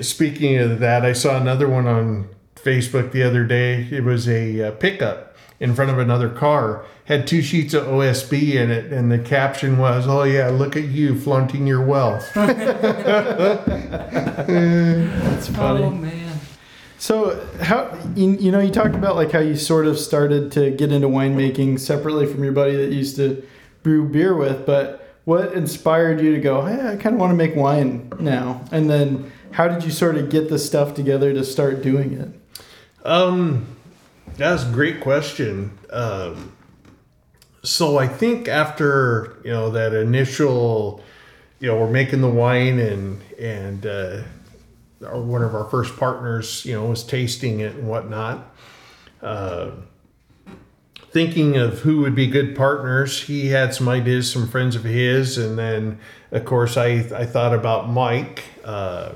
speaking 0.00 0.58
of 0.58 0.78
that, 0.80 1.04
I 1.04 1.12
saw 1.12 1.40
another 1.40 1.68
one 1.68 1.86
on 1.86 2.28
Facebook 2.56 3.10
the 3.12 3.22
other 3.24 3.44
day. 3.44 3.88
It 3.90 4.04
was 4.04 4.28
a 4.28 4.68
uh, 4.68 4.70
pickup 4.72 5.31
in 5.62 5.74
front 5.76 5.92
of 5.92 5.98
another 5.98 6.28
car, 6.28 6.84
had 7.04 7.24
two 7.24 7.40
sheets 7.40 7.72
of 7.72 7.84
OSB 7.84 8.54
in 8.54 8.68
it, 8.72 8.92
and 8.92 9.12
the 9.12 9.18
caption 9.18 9.78
was, 9.78 10.08
"Oh 10.08 10.24
yeah, 10.24 10.48
look 10.48 10.76
at 10.76 10.88
you 10.88 11.18
flaunting 11.18 11.68
your 11.68 11.80
wealth." 11.80 12.28
That's 12.34 12.58
funny. 15.48 15.84
Oh 15.84 15.90
man. 15.90 16.40
So 16.98 17.46
how 17.60 17.96
you, 18.16 18.32
you 18.32 18.50
know 18.50 18.58
you 18.58 18.72
talked 18.72 18.96
about 18.96 19.14
like 19.14 19.30
how 19.30 19.38
you 19.38 19.54
sort 19.54 19.86
of 19.86 19.98
started 19.98 20.50
to 20.52 20.72
get 20.72 20.90
into 20.90 21.06
winemaking 21.06 21.78
separately 21.78 22.26
from 22.26 22.42
your 22.42 22.52
buddy 22.52 22.74
that 22.74 22.90
you 22.90 22.98
used 22.98 23.14
to 23.16 23.46
brew 23.84 24.08
beer 24.08 24.36
with, 24.36 24.66
but 24.66 24.98
what 25.24 25.52
inspired 25.52 26.20
you 26.20 26.34
to 26.34 26.40
go, 26.40 26.64
hey, 26.66 26.74
I 26.74 26.96
kind 26.96 27.14
of 27.14 27.20
want 27.20 27.30
to 27.30 27.36
make 27.36 27.54
wine 27.54 28.12
now? 28.18 28.64
And 28.72 28.90
then 28.90 29.30
how 29.52 29.68
did 29.68 29.84
you 29.84 29.92
sort 29.92 30.16
of 30.16 30.28
get 30.28 30.48
the 30.48 30.58
stuff 30.58 30.94
together 30.94 31.32
to 31.32 31.44
start 31.44 31.82
doing 31.82 32.14
it? 32.14 32.28
Um, 33.04 33.76
that's 34.36 34.64
a 34.64 34.70
great 34.70 35.00
question. 35.00 35.78
Um, 35.90 36.52
so 37.62 37.98
I 37.98 38.08
think 38.08 38.48
after 38.48 39.36
you 39.44 39.50
know 39.50 39.70
that 39.70 39.94
initial, 39.94 41.02
you 41.60 41.68
know, 41.68 41.78
we're 41.78 41.90
making 41.90 42.20
the 42.20 42.30
wine 42.30 42.78
and 42.78 43.20
and 43.38 43.86
uh, 43.86 44.22
our, 45.06 45.20
one 45.20 45.42
of 45.42 45.54
our 45.54 45.64
first 45.64 45.96
partners, 45.96 46.64
you 46.64 46.74
know, 46.74 46.86
was 46.86 47.04
tasting 47.04 47.60
it 47.60 47.74
and 47.76 47.88
whatnot. 47.88 48.54
Uh, 49.20 49.70
thinking 51.10 51.56
of 51.56 51.80
who 51.80 52.00
would 52.00 52.14
be 52.14 52.26
good 52.26 52.56
partners, 52.56 53.22
he 53.22 53.48
had 53.48 53.74
some 53.74 53.88
ideas, 53.88 54.32
some 54.32 54.48
friends 54.48 54.74
of 54.74 54.82
his, 54.82 55.38
and 55.38 55.58
then 55.58 55.98
of 56.32 56.44
course 56.44 56.76
I 56.76 56.86
I 57.14 57.26
thought 57.26 57.54
about 57.54 57.88
Mike. 57.88 58.42
Uh, 58.64 59.12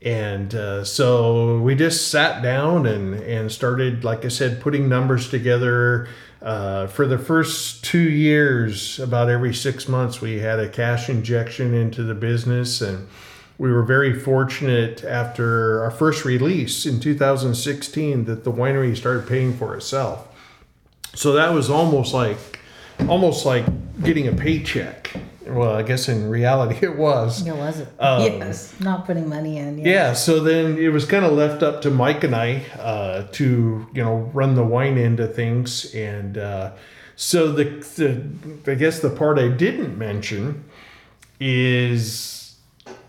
and 0.00 0.54
uh, 0.54 0.84
so 0.84 1.58
we 1.58 1.74
just 1.74 2.10
sat 2.10 2.42
down 2.42 2.86
and, 2.86 3.14
and 3.14 3.50
started, 3.50 4.04
like 4.04 4.24
I 4.24 4.28
said, 4.28 4.60
putting 4.60 4.88
numbers 4.88 5.28
together. 5.28 6.08
Uh, 6.40 6.86
for 6.86 7.06
the 7.08 7.18
first 7.18 7.84
two 7.84 7.98
years, 7.98 9.00
about 9.00 9.28
every 9.28 9.52
six 9.52 9.88
months, 9.88 10.20
we 10.20 10.38
had 10.38 10.60
a 10.60 10.68
cash 10.68 11.08
injection 11.08 11.74
into 11.74 12.04
the 12.04 12.14
business. 12.14 12.80
And 12.80 13.08
we 13.58 13.72
were 13.72 13.82
very 13.82 14.16
fortunate 14.16 15.02
after 15.02 15.82
our 15.82 15.90
first 15.90 16.24
release 16.24 16.86
in 16.86 17.00
2016 17.00 18.24
that 18.26 18.44
the 18.44 18.52
winery 18.52 18.96
started 18.96 19.26
paying 19.26 19.56
for 19.56 19.76
itself. 19.76 20.28
So 21.14 21.32
that 21.32 21.52
was 21.52 21.68
almost 21.68 22.14
like 22.14 22.38
almost 23.08 23.44
like 23.44 23.64
getting 24.04 24.28
a 24.28 24.32
paycheck. 24.32 25.12
Well, 25.48 25.74
I 25.74 25.82
guess 25.82 26.08
in 26.08 26.28
reality 26.28 26.78
it 26.82 26.96
was. 26.96 27.46
It 27.46 27.54
was 27.54 27.80
it? 27.80 27.88
Um, 27.98 28.22
yes, 28.22 28.78
not 28.80 29.06
putting 29.06 29.28
money 29.28 29.58
in. 29.58 29.78
Yeah, 29.78 30.12
so 30.12 30.40
then 30.40 30.78
it 30.78 30.88
was 30.88 31.04
kind 31.04 31.24
of 31.24 31.32
left 31.32 31.62
up 31.62 31.82
to 31.82 31.90
Mike 31.90 32.24
and 32.24 32.34
I 32.34 32.64
uh, 32.78 33.28
to 33.32 33.86
you 33.92 34.04
know 34.04 34.30
run 34.34 34.54
the 34.54 34.64
wine 34.64 34.98
end 34.98 35.20
of 35.20 35.34
things, 35.34 35.94
and 35.94 36.38
uh, 36.38 36.72
so 37.16 37.52
the, 37.52 37.64
the 37.96 38.72
I 38.72 38.74
guess 38.74 39.00
the 39.00 39.10
part 39.10 39.38
I 39.38 39.48
didn't 39.48 39.98
mention 39.98 40.64
is 41.40 42.56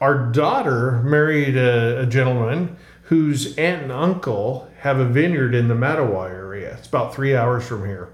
our 0.02 0.32
daughter 0.32 1.02
married 1.04 1.58
a, 1.58 2.02
a 2.02 2.06
gentleman 2.06 2.78
whose 3.04 3.58
aunt 3.58 3.84
and 3.84 3.92
uncle 3.92 4.70
have 4.80 5.00
a 5.00 5.06
vineyard 5.06 5.56
in 5.56 5.68
the 5.68 5.74
Mattawa 5.74 6.30
area. 6.30 6.76
It's 6.78 6.88
about 6.88 7.14
three 7.14 7.36
hours 7.36 7.68
from 7.68 7.86
here, 7.86 8.10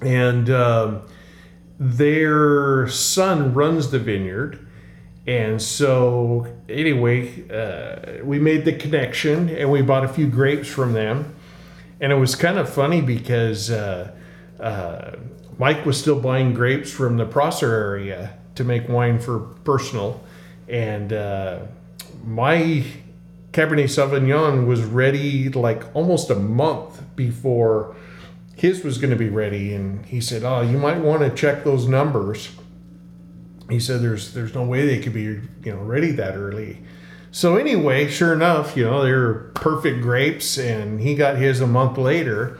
and 0.00 0.48
um, 0.50 1.02
their 1.82 2.88
son 2.88 3.54
runs 3.54 3.90
the 3.90 3.98
vineyard 3.98 4.66
and 5.26 5.62
so, 5.62 6.48
anyway, 6.68 7.48
uh, 7.48 8.24
we 8.24 8.40
made 8.40 8.64
the 8.64 8.72
connection 8.72 9.48
and 9.50 9.70
we 9.70 9.80
bought 9.82 10.04
a 10.04 10.08
few 10.08 10.26
grapes 10.26 10.68
from 10.68 10.92
them. 10.92 11.34
And 12.00 12.10
it 12.10 12.16
was 12.16 12.34
kind 12.34 12.58
of 12.58 12.68
funny 12.68 13.00
because 13.00 13.70
uh, 13.70 14.10
uh, 14.58 15.12
Mike 15.58 15.86
was 15.86 16.00
still 16.00 16.18
buying 16.18 16.54
grapes 16.54 16.90
from 16.90 17.18
the 17.18 17.24
Prosser 17.24 17.72
area 17.72 18.36
to 18.56 18.64
make 18.64 18.88
wine 18.88 19.20
for 19.20 19.38
personal. 19.38 20.24
And 20.68 21.12
uh, 21.12 21.60
my 22.24 22.84
Cabernet 23.52 23.84
Sauvignon 23.84 24.66
was 24.66 24.82
ready 24.82 25.50
like 25.50 25.84
almost 25.94 26.30
a 26.30 26.34
month 26.34 27.00
before 27.14 27.94
his 28.56 28.84
was 28.84 28.98
going 28.98 29.10
to 29.10 29.16
be 29.16 29.28
ready. 29.28 29.74
And 29.74 30.04
he 30.06 30.20
said, 30.20 30.44
Oh, 30.44 30.60
you 30.60 30.78
might 30.78 30.98
want 30.98 31.22
to 31.22 31.30
check 31.30 31.64
those 31.64 31.86
numbers. 31.86 32.50
He 33.70 33.80
said 33.80 34.02
there's 34.02 34.34
there's 34.34 34.54
no 34.54 34.64
way 34.64 34.86
they 34.86 34.98
could 34.98 35.14
be 35.14 35.22
you 35.22 35.42
know 35.66 35.78
ready 35.78 36.10
that 36.12 36.36
early. 36.36 36.82
So 37.30 37.56
anyway 37.56 38.08
sure 38.08 38.34
enough 38.34 38.76
you 38.76 38.84
know 38.84 39.02
they 39.02 39.12
were 39.12 39.50
perfect 39.54 40.02
grapes 40.02 40.58
and 40.58 41.00
he 41.00 41.14
got 41.14 41.36
his 41.36 41.60
a 41.60 41.66
month 41.66 41.96
later. 41.96 42.58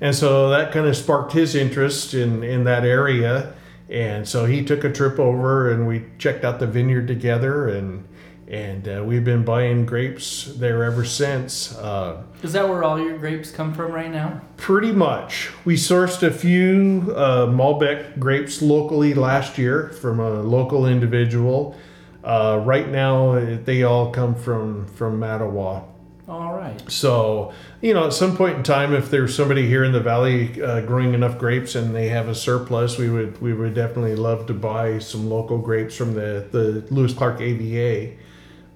And 0.00 0.14
so 0.14 0.50
that 0.50 0.72
kind 0.72 0.86
of 0.86 0.96
sparked 0.96 1.32
his 1.32 1.54
interest 1.54 2.14
in 2.14 2.42
in 2.42 2.64
that 2.64 2.84
area. 2.84 3.54
And 3.88 4.28
so 4.28 4.44
he 4.44 4.64
took 4.64 4.84
a 4.84 4.92
trip 4.92 5.18
over 5.18 5.70
and 5.70 5.86
we 5.86 6.04
checked 6.18 6.44
out 6.44 6.58
the 6.58 6.66
vineyard 6.66 7.06
together 7.06 7.68
and 7.68 8.06
and 8.48 8.88
uh, 8.88 9.04
we've 9.04 9.24
been 9.24 9.44
buying 9.44 9.84
grapes 9.84 10.44
there 10.56 10.82
ever 10.82 11.04
since 11.04 11.76
uh, 11.76 12.22
Is 12.42 12.54
that 12.54 12.66
where 12.66 12.82
all 12.82 12.98
your 12.98 13.18
grapes 13.18 13.50
come 13.50 13.74
from 13.74 13.92
right 13.92 14.10
now? 14.10 14.40
Pretty 14.56 14.90
much. 14.90 15.50
We 15.66 15.76
sourced 15.76 16.22
a 16.22 16.30
few 16.30 17.12
uh, 17.14 17.46
Malbec 17.46 18.18
grapes 18.18 18.62
locally 18.62 19.12
last 19.12 19.58
year 19.58 19.90
from 19.90 20.18
a 20.18 20.40
local 20.40 20.86
individual. 20.86 21.76
Uh, 22.24 22.60
right 22.64 22.88
now, 22.88 23.38
they 23.64 23.82
all 23.82 24.10
come 24.10 24.34
from 24.34 24.86
from 24.86 25.20
Mattawa. 25.20 25.84
All 26.26 26.54
right. 26.54 26.78
So, 26.90 27.52
you 27.80 27.94
know, 27.94 28.06
at 28.06 28.12
some 28.12 28.36
point 28.36 28.58
in 28.58 28.62
time, 28.62 28.92
if 28.92 29.10
there's 29.10 29.34
somebody 29.34 29.66
here 29.66 29.82
in 29.82 29.92
the 29.92 30.00
valley 30.00 30.60
uh, 30.62 30.82
growing 30.82 31.14
enough 31.14 31.38
grapes 31.38 31.74
and 31.74 31.94
they 31.94 32.08
have 32.08 32.28
a 32.28 32.34
surplus, 32.34 32.98
we 32.98 33.08
would 33.08 33.40
we 33.40 33.52
would 33.52 33.74
definitely 33.74 34.14
love 34.14 34.46
to 34.46 34.54
buy 34.54 34.98
some 34.98 35.28
local 35.30 35.58
grapes 35.58 35.96
from 35.96 36.14
the 36.14 36.46
the 36.50 36.86
Lewis 36.90 37.12
Clark 37.12 37.40
AVA. 37.40 38.16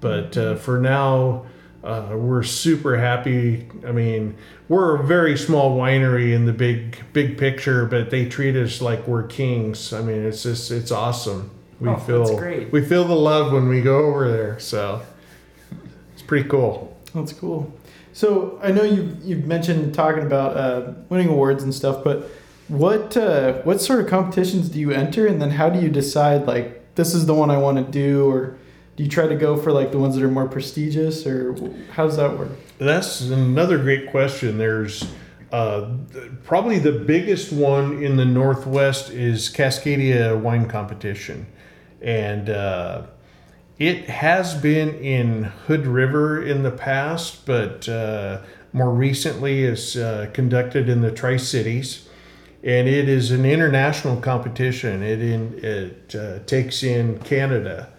But 0.03 0.37
uh, 0.37 0.57
for 0.57 0.79
now, 0.81 1.47
uh, 1.85 2.11
we're 2.17 2.43
super 2.43 2.99
happy. 2.99 3.67
I 3.87 3.93
mean, 3.93 4.37
we're 4.69 4.97
a 5.01 5.05
very 5.05 5.39
small 5.39 5.79
winery 5.79 6.35
in 6.35 6.45
the 6.45 6.53
big 6.53 6.99
big 7.15 7.39
picture, 7.39 7.87
but 7.87 8.11
they 8.11 8.29
treat 8.29 8.57
us 8.57 8.83
like 8.83 9.07
we're 9.09 9.23
kings. 9.23 9.93
I 9.95 10.03
mean, 10.03 10.23
it's 10.27 10.43
just 10.43 10.71
it's 10.71 10.91
awesome. 10.91 11.51
We 11.81 11.89
Oh, 11.89 11.97
feel 11.97 12.25
that's 12.25 12.39
great. 12.39 12.71
we 12.73 12.83
feel 12.85 13.05
the 13.05 13.15
love 13.17 13.53
when 13.53 13.69
we 13.69 13.81
go 13.81 14.01
over 14.07 14.31
there. 14.31 14.59
So 14.59 15.01
it's 16.13 16.23
pretty 16.23 16.49
cool. 16.49 16.97
That's 17.15 17.33
cool. 17.33 17.73
So 18.13 18.59
I 18.63 18.73
know 18.73 18.83
you 18.83 19.17
you've 19.23 19.47
mentioned 19.47 19.95
talking 19.95 20.23
about 20.25 20.57
uh, 20.57 20.93
winning 21.09 21.29
awards 21.29 21.63
and 21.63 21.73
stuff, 21.75 22.03
but 22.05 22.29
what 22.69 23.17
uh, 23.17 23.55
what 23.63 23.81
sort 23.81 24.01
of 24.01 24.09
competitions 24.09 24.69
do 24.69 24.81
you 24.81 24.91
enter, 24.91 25.27
and 25.29 25.41
then 25.41 25.51
how 25.51 25.71
do 25.71 25.79
you 25.81 25.89
decide 25.89 26.47
like 26.47 26.95
this 26.97 27.15
is 27.15 27.27
the 27.27 27.35
one 27.35 27.51
I 27.51 27.57
want 27.59 27.79
to 27.85 27.85
do, 27.93 28.29
or 28.29 28.57
you 29.03 29.09
try 29.09 29.27
to 29.27 29.35
go 29.35 29.57
for 29.57 29.73
like 29.73 29.91
the 29.91 29.99
ones 29.99 30.15
that 30.15 30.23
are 30.23 30.31
more 30.31 30.47
prestigious, 30.47 31.27
or 31.27 31.55
how 31.91 32.07
does 32.07 32.17
that 32.17 32.39
work? 32.39 32.51
That's 32.79 33.21
another 33.23 33.79
great 33.79 34.11
question. 34.11 34.59
There's 34.59 35.05
uh, 35.51 35.91
probably 36.45 36.79
the 36.79 36.93
biggest 36.93 37.53
one 37.53 38.03
in 38.03 38.17
the 38.17 38.25
Northwest 38.25 39.11
is 39.11 39.51
Cascadia 39.51 40.41
Wine 40.41 40.69
Competition. 40.69 41.47
And 42.01 42.49
uh, 42.49 43.03
it 43.79 44.09
has 44.09 44.55
been 44.55 44.95
in 44.95 45.45
Hood 45.67 45.87
River 45.87 46.43
in 46.43 46.63
the 46.63 46.71
past, 46.71 47.45
but 47.45 47.89
uh, 47.89 48.43
more 48.73 48.91
recently 48.91 49.65
is 49.65 49.97
uh, 49.97 50.31
conducted 50.33 50.89
in 50.89 51.03
the 51.03 51.11
Tri 51.11 51.37
Cities. 51.37 52.09
And 52.63 52.87
it 52.87 53.09
is 53.09 53.33
an 53.33 53.45
international 53.45 54.21
competition. 54.21 55.03
It 55.03 55.21
in, 55.21 55.59
it 55.63 56.15
uh, 56.15 56.39
takes 56.47 56.85
in 56.85 57.19
Canada. 57.19 57.92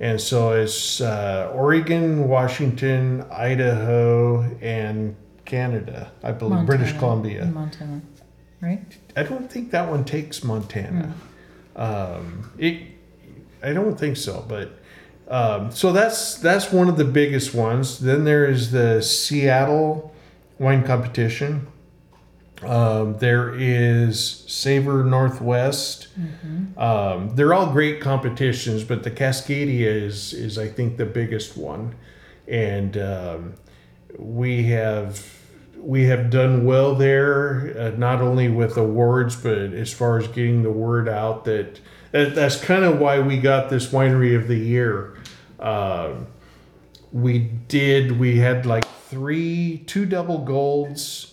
And 0.00 0.20
so 0.20 0.52
it's 0.52 1.00
uh, 1.00 1.50
Oregon, 1.54 2.28
Washington, 2.28 3.24
Idaho, 3.30 4.42
and 4.60 5.16
Canada, 5.44 6.12
I 6.22 6.32
believe, 6.32 6.66
British 6.66 6.92
Columbia. 6.98 7.46
Montana, 7.46 8.00
right? 8.60 8.96
I 9.16 9.24
don't 9.24 9.50
think 9.50 9.72
that 9.72 9.88
one 9.88 10.04
takes 10.04 10.44
Montana. 10.44 11.14
Um, 11.74 12.52
it, 12.58 12.82
I 13.62 13.72
don't 13.72 13.98
think 13.98 14.16
so, 14.16 14.44
but 14.48 14.78
um, 15.28 15.70
so 15.72 15.92
that's 15.92 16.36
that's 16.36 16.72
one 16.72 16.88
of 16.88 16.96
the 16.96 17.04
biggest 17.04 17.54
ones. 17.54 17.98
Then 17.98 18.24
there 18.24 18.46
is 18.46 18.70
the 18.70 19.02
Seattle 19.02 20.14
wine 20.58 20.84
competition. 20.84 21.66
Um, 22.62 23.18
there 23.18 23.54
is 23.54 24.44
Savor 24.48 25.04
Northwest. 25.04 26.08
Um, 26.76 27.34
they're 27.36 27.54
all 27.54 27.70
great 27.70 28.00
competitions, 28.00 28.82
but 28.84 29.04
the 29.04 29.10
Cascadia 29.10 29.86
is 29.86 30.32
is 30.32 30.58
I 30.58 30.68
think 30.68 30.96
the 30.96 31.06
biggest 31.06 31.56
one, 31.56 31.94
and 32.48 32.96
um, 32.96 33.54
we 34.16 34.64
have 34.64 35.24
we 35.76 36.04
have 36.04 36.30
done 36.30 36.64
well 36.64 36.96
there, 36.96 37.74
uh, 37.78 37.90
not 37.96 38.20
only 38.20 38.48
with 38.48 38.76
awards, 38.76 39.36
but 39.36 39.56
as 39.72 39.92
far 39.92 40.18
as 40.18 40.26
getting 40.28 40.62
the 40.64 40.70
word 40.72 41.08
out. 41.08 41.44
That, 41.44 41.80
that 42.10 42.34
that's 42.34 42.60
kind 42.60 42.84
of 42.84 42.98
why 42.98 43.20
we 43.20 43.38
got 43.38 43.70
this 43.70 43.86
winery 43.88 44.36
of 44.36 44.48
the 44.48 44.56
year. 44.58 45.16
Um 45.60 46.26
we 47.12 47.38
did. 47.38 48.18
We 48.18 48.38
had 48.38 48.66
like 48.66 48.84
three, 49.08 49.78
two 49.86 50.04
double 50.04 50.38
golds. 50.38 51.27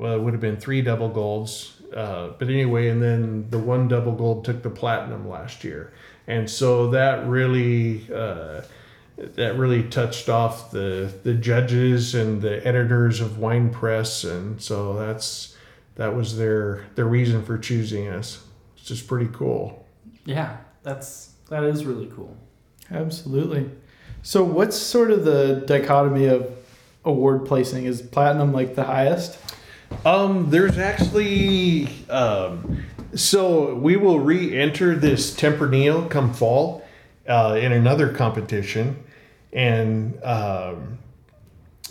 Well, 0.00 0.14
it 0.14 0.22
would 0.22 0.32
have 0.32 0.40
been 0.40 0.56
three 0.56 0.80
double 0.80 1.10
golds. 1.10 1.76
Uh, 1.94 2.28
but 2.38 2.48
anyway, 2.48 2.88
and 2.88 3.02
then 3.02 3.50
the 3.50 3.58
one 3.58 3.86
double 3.86 4.12
gold 4.12 4.46
took 4.46 4.62
the 4.62 4.70
platinum 4.70 5.28
last 5.28 5.62
year, 5.62 5.92
and 6.26 6.48
so 6.48 6.90
that 6.92 7.26
really 7.26 8.06
uh, 8.14 8.62
that 9.18 9.58
really 9.58 9.82
touched 9.82 10.30
off 10.30 10.70
the 10.70 11.12
the 11.22 11.34
judges 11.34 12.14
and 12.14 12.40
the 12.40 12.66
editors 12.66 13.20
of 13.20 13.38
Wine 13.38 13.68
Press, 13.68 14.24
and 14.24 14.62
so 14.62 14.94
that's 14.94 15.54
that 15.96 16.14
was 16.14 16.38
their 16.38 16.86
their 16.94 17.06
reason 17.06 17.44
for 17.44 17.58
choosing 17.58 18.08
us. 18.08 18.42
It's 18.78 18.86
just 18.86 19.06
pretty 19.06 19.28
cool. 19.34 19.84
Yeah, 20.24 20.56
that's 20.82 21.32
that 21.50 21.64
is 21.64 21.84
really 21.84 22.10
cool. 22.16 22.34
Absolutely. 22.90 23.68
So, 24.22 24.44
what's 24.44 24.78
sort 24.78 25.10
of 25.10 25.24
the 25.24 25.62
dichotomy 25.66 26.26
of 26.26 26.50
award 27.04 27.44
placing? 27.44 27.84
Is 27.84 28.00
platinum 28.00 28.52
like 28.52 28.76
the 28.76 28.84
highest? 28.84 29.38
Um, 30.04 30.50
there's 30.50 30.78
actually 30.78 31.88
um, 32.08 32.84
so 33.14 33.74
we 33.74 33.96
will 33.96 34.20
re-enter 34.20 34.94
this 34.94 35.34
Tempranillo 35.34 36.08
come 36.08 36.32
fall 36.32 36.84
uh, 37.28 37.58
in 37.60 37.72
another 37.72 38.12
competition, 38.12 39.02
and 39.52 40.22
um, 40.22 40.98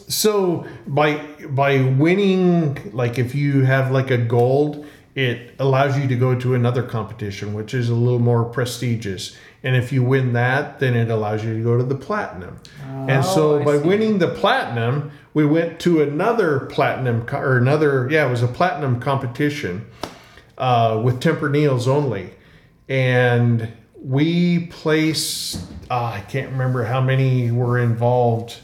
so 0.07 0.65
by 0.87 1.17
by 1.49 1.81
winning, 1.81 2.91
like 2.93 3.19
if 3.19 3.35
you 3.35 3.65
have 3.65 3.91
like 3.91 4.11
a 4.11 4.17
gold, 4.17 4.85
it 5.15 5.53
allows 5.59 5.97
you 5.97 6.07
to 6.07 6.15
go 6.15 6.33
to 6.39 6.55
another 6.55 6.83
competition, 6.83 7.53
which 7.53 7.73
is 7.73 7.89
a 7.89 7.95
little 7.95 8.19
more 8.19 8.45
prestigious. 8.45 9.37
And 9.63 9.75
if 9.75 9.91
you 9.91 10.03
win 10.03 10.33
that, 10.33 10.79
then 10.79 10.95
it 10.95 11.09
allows 11.11 11.43
you 11.43 11.57
to 11.57 11.63
go 11.63 11.77
to 11.77 11.83
the 11.83 11.95
platinum. 11.95 12.59
Oh, 12.87 13.05
and 13.09 13.25
so 13.25 13.59
Oh, 13.59 13.63
by 13.65 13.75
winning 13.77 14.19
the 14.19 14.29
platinum, 14.29 15.11
we 15.33 15.45
went 15.45 15.79
to 15.81 16.01
another 16.01 16.61
platinum 16.61 17.25
or 17.33 17.57
another 17.57 18.07
yeah, 18.09 18.25
it 18.25 18.29
was 18.29 18.41
a 18.41 18.47
platinum 18.47 18.99
competition 19.01 19.85
uh, 20.57 21.01
with 21.03 21.19
Tempranillos 21.21 21.87
only, 21.87 22.31
and 22.87 23.71
we 24.01 24.67
placed. 24.67 25.61
Uh, 25.89 26.13
I 26.15 26.21
can't 26.21 26.51
remember 26.51 26.83
how 26.85 27.01
many 27.01 27.51
were 27.51 27.77
involved 27.79 28.57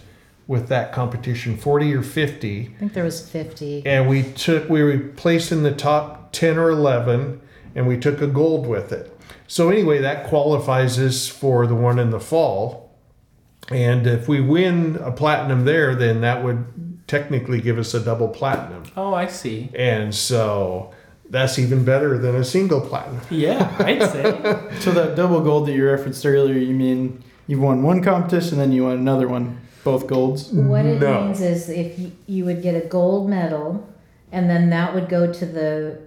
with 0.47 0.67
that 0.69 0.91
competition, 0.93 1.57
forty 1.57 1.93
or 1.93 2.03
fifty 2.03 2.71
I 2.75 2.79
think 2.79 2.93
there 2.93 3.03
was 3.03 3.27
50. 3.29 3.85
and 3.85 4.07
we 4.07 4.23
took 4.23 4.69
we 4.69 4.83
were 4.83 4.99
placed 4.99 5.51
in 5.51 5.63
the 5.63 5.73
top 5.73 6.31
10 6.33 6.57
or 6.59 6.69
11 6.69 7.41
and 7.73 7.87
we 7.87 7.97
took 7.97 8.21
a 8.21 8.27
gold 8.27 8.67
with 8.67 8.91
it 8.91 9.14
so 9.47 9.69
anyway 9.69 9.99
that 9.99 10.25
qualifies 10.27 10.97
us 10.99 11.27
for 11.27 11.67
the 11.67 11.75
one 11.75 11.99
in 11.99 12.09
the 12.09 12.19
fall 12.19 12.91
and 13.71 14.05
if 14.07 14.27
we 14.27 14.39
win 14.41 14.95
a 14.97 15.11
platinum 15.11 15.65
there 15.65 15.95
then 15.95 16.21
that 16.21 16.43
would 16.43 16.65
technically 17.07 17.61
give 17.61 17.77
us 17.77 17.93
a 17.93 17.99
double 17.99 18.27
platinum 18.27 18.83
Oh, 18.97 19.13
I 19.13 19.27
see. 19.27 19.69
and 19.75 20.13
so 20.13 20.91
that's 21.29 21.57
even 21.59 21.83
better 21.85 22.17
than 22.17 22.35
a 22.35 22.43
single 22.43 22.81
platinum 22.81 23.21
Yeah, 23.29 23.73
I'd 23.79 24.01
say. 24.11 24.23
So, 24.79 24.91
that 24.91 25.15
double 25.15 25.41
gold 25.41 25.67
that 25.67 25.73
you 25.73 25.85
referenced 25.89 26.23
earlier, 26.25 26.57
you 26.57 26.73
mean 26.75 27.23
you've 27.47 27.59
won 27.61 27.81
one 27.81 28.03
competition, 28.03 28.59
and 28.59 28.61
then 28.61 28.71
you 28.71 28.83
won 28.83 28.93
another 28.99 29.27
one, 29.27 29.59
both 29.83 30.05
golds? 30.05 30.51
What 30.51 30.85
it 30.85 30.99
No. 31.01 31.23
means 31.25 31.41
is 31.41 31.67
if 31.69 31.97
you, 31.97 32.11
you 32.27 32.45
would 32.45 32.61
get 32.61 32.75
a 32.75 32.85
gold 32.87 33.27
medal, 33.29 33.87
and 34.31 34.47
then 34.49 34.69
that 34.69 34.93
would 34.93 35.09
go 35.09 35.31
to 35.33 35.45
the 35.47 35.99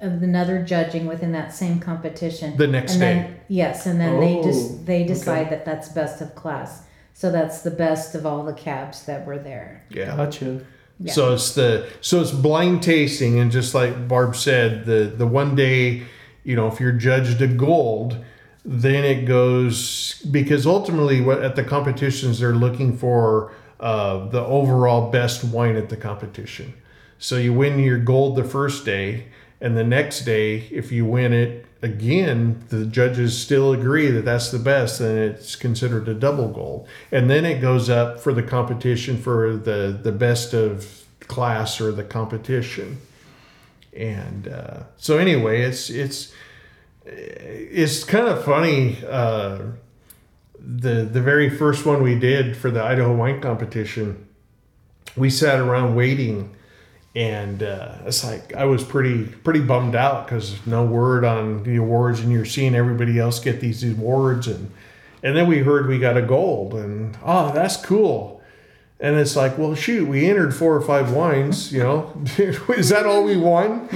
of 0.00 0.22
another 0.22 0.62
judging 0.62 1.06
within 1.06 1.32
that 1.32 1.54
same 1.54 1.80
competition. 1.80 2.56
The 2.56 2.66
next 2.66 2.92
and 2.92 3.00
day. 3.00 3.14
Then, 3.14 3.40
yes, 3.48 3.86
and 3.86 4.00
then 4.00 4.20
they 4.20 4.34
Oh, 4.36 4.42
just 4.42 4.86
they 4.86 5.04
decide 5.04 5.46
okay. 5.46 5.50
that 5.50 5.64
that's 5.64 5.88
best 5.88 6.20
of 6.20 6.34
class. 6.34 6.82
So 7.14 7.32
that's 7.32 7.62
the 7.62 7.70
best 7.70 8.14
of 8.14 8.26
all 8.26 8.44
the 8.44 8.52
cabs 8.52 9.06
that 9.06 9.26
were 9.26 9.38
there. 9.38 9.84
yeah 9.90 10.16
Gotcha. 10.16 10.66
Yeah. 11.00 11.12
So 11.12 11.34
it's 11.34 11.54
the 11.54 11.88
so 12.00 12.20
it's 12.20 12.30
blind 12.30 12.82
tasting, 12.82 13.38
and 13.38 13.50
just 13.50 13.74
like 13.74 14.08
Barb 14.08 14.34
said, 14.36 14.86
the 14.86 15.12
the 15.14 15.26
one 15.26 15.54
day, 15.54 16.02
you 16.44 16.56
know, 16.56 16.68
if 16.68 16.80
you're 16.80 16.92
judged 16.92 17.40
a 17.42 17.46
gold, 17.46 18.16
then 18.64 19.04
it 19.04 19.24
goes 19.26 20.22
because 20.30 20.66
ultimately, 20.66 21.20
what 21.20 21.42
at 21.42 21.54
the 21.56 21.64
competitions 21.64 22.38
they're 22.40 22.54
looking 22.54 22.96
for 22.96 23.52
uh, 23.80 24.26
the 24.28 24.40
overall 24.44 25.10
best 25.10 25.44
wine 25.44 25.76
at 25.76 25.88
the 25.90 25.96
competition. 25.96 26.72
So 27.18 27.36
you 27.36 27.52
win 27.52 27.78
your 27.78 27.98
gold 27.98 28.36
the 28.36 28.44
first 28.44 28.84
day, 28.86 29.26
and 29.60 29.76
the 29.76 29.84
next 29.84 30.22
day, 30.22 30.68
if 30.70 30.92
you 30.92 31.04
win 31.06 31.32
it 31.32 31.64
again, 31.82 32.62
the 32.68 32.84
judges 32.84 33.38
still 33.38 33.72
agree 33.72 34.10
that 34.10 34.24
that's 34.24 34.50
the 34.50 34.58
best, 34.58 35.00
and 35.00 35.18
it's 35.18 35.56
considered 35.56 36.08
a 36.08 36.14
double 36.14 36.48
gold. 36.48 36.88
And 37.10 37.30
then 37.30 37.44
it 37.44 37.60
goes 37.60 37.88
up 37.88 38.20
for 38.20 38.32
the 38.32 38.42
competition 38.42 39.16
for 39.20 39.56
the 39.56 39.98
the 40.00 40.12
best 40.12 40.52
of 40.52 41.04
class 41.20 41.80
or 41.80 41.92
the 41.92 42.04
competition. 42.04 42.98
And 43.94 44.48
uh, 44.48 44.84
so 44.98 45.16
anyway, 45.16 45.62
it's 45.62 45.88
it's 45.88 46.32
it's 47.04 48.04
kind 48.04 48.28
of 48.28 48.44
funny. 48.44 48.98
Uh, 49.08 49.58
the 50.58 51.04
the 51.04 51.22
very 51.22 51.48
first 51.48 51.86
one 51.86 52.02
we 52.02 52.18
did 52.18 52.56
for 52.56 52.70
the 52.70 52.82
Idaho 52.82 53.14
wine 53.14 53.40
competition, 53.40 54.26
we 55.16 55.30
sat 55.30 55.60
around 55.60 55.94
waiting 55.94 56.54
and 57.16 57.62
uh, 57.62 57.94
it's 58.04 58.22
like 58.22 58.54
I 58.54 58.66
was 58.66 58.84
pretty 58.84 59.24
pretty 59.24 59.62
bummed 59.62 59.96
out 59.96 60.26
because 60.26 60.64
no 60.66 60.84
word 60.84 61.24
on 61.24 61.62
the 61.62 61.76
awards, 61.76 62.20
and 62.20 62.30
you're 62.30 62.44
seeing 62.44 62.74
everybody 62.74 63.18
else 63.18 63.40
get 63.40 63.58
these 63.60 63.82
awards, 63.82 64.46
and 64.46 64.70
and 65.22 65.34
then 65.34 65.48
we 65.48 65.60
heard 65.60 65.88
we 65.88 65.98
got 65.98 66.18
a 66.18 66.22
gold, 66.22 66.74
and 66.74 67.16
oh, 67.24 67.52
that's 67.52 67.78
cool. 67.78 68.42
And 68.98 69.16
it's 69.16 69.36
like, 69.36 69.58
well, 69.58 69.74
shoot, 69.74 70.08
we 70.08 70.26
entered 70.26 70.54
four 70.54 70.74
or 70.74 70.80
five 70.80 71.12
wines, 71.12 71.70
you 71.70 71.80
know, 71.80 72.14
is 72.38 72.88
that 72.88 73.04
all 73.04 73.24
we 73.24 73.36
won? 73.36 73.88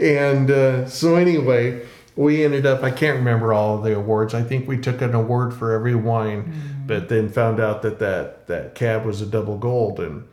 And 0.00 0.50
uh, 0.50 0.88
so 0.88 1.14
anyway, 1.14 1.86
we 2.16 2.44
ended 2.44 2.66
up, 2.66 2.82
I 2.82 2.90
can't 2.90 3.18
remember 3.18 3.52
all 3.52 3.80
the 3.80 3.94
awards. 3.94 4.34
I 4.34 4.42
think 4.42 4.66
we 4.66 4.78
took 4.78 5.00
an 5.00 5.14
award 5.14 5.54
for 5.54 5.70
every 5.70 5.94
wine, 5.94 6.82
but 6.86 7.08
then 7.08 7.28
found 7.28 7.60
out 7.60 7.82
that 7.82 8.00
that, 8.00 8.48
that 8.48 8.74
cab 8.74 9.04
was 9.04 9.20
a 9.20 9.26
double 9.26 9.58
gold. 9.58 10.00
And 10.00 10.26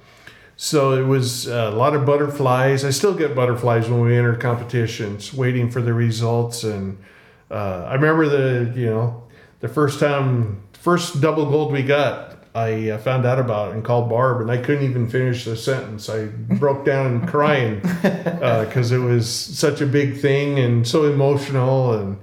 so 0.62 0.92
it 0.92 1.06
was 1.08 1.48
a 1.48 1.72
lot 1.72 1.96
of 1.96 2.06
butterflies. 2.06 2.84
I 2.84 2.90
still 2.90 3.14
get 3.14 3.34
butterflies 3.34 3.90
when 3.90 4.02
we 4.02 4.18
enter 4.18 4.36
competitions, 4.36 5.34
waiting 5.34 5.72
for 5.72 5.82
the 5.82 5.94
results. 5.94 6.66
And 6.66 6.98
uh, 7.50 7.86
I 7.88 7.94
remember 7.94 8.28
the 8.28 8.78
you 8.78 8.88
know 8.88 9.24
the 9.62 9.70
first 9.70 10.02
time, 10.02 10.62
first 10.74 11.22
double 11.22 11.46
gold 11.50 11.72
we 11.72 11.82
got. 11.82 12.44
I 12.54 12.90
uh, 12.90 12.98
found 12.98 13.26
out 13.26 13.40
about 13.40 13.70
it 13.70 13.76
and 13.76 13.86
called 13.86 14.10
Barb, 14.10 14.42
and 14.42 14.52
I 14.52 14.58
couldn't 14.58 14.84
even 14.84 15.08
finish 15.08 15.46
the 15.46 15.56
sentence. 15.56 16.10
I 16.10 16.26
broke 16.26 16.84
down 16.84 17.26
crying 17.26 17.80
because 18.02 18.92
it 18.92 18.98
was 18.98 19.30
such 19.30 19.80
a 19.80 19.86
big 19.86 20.18
thing 20.20 20.60
and 20.60 20.86
so 20.86 21.06
emotional. 21.06 21.94
And 21.94 22.18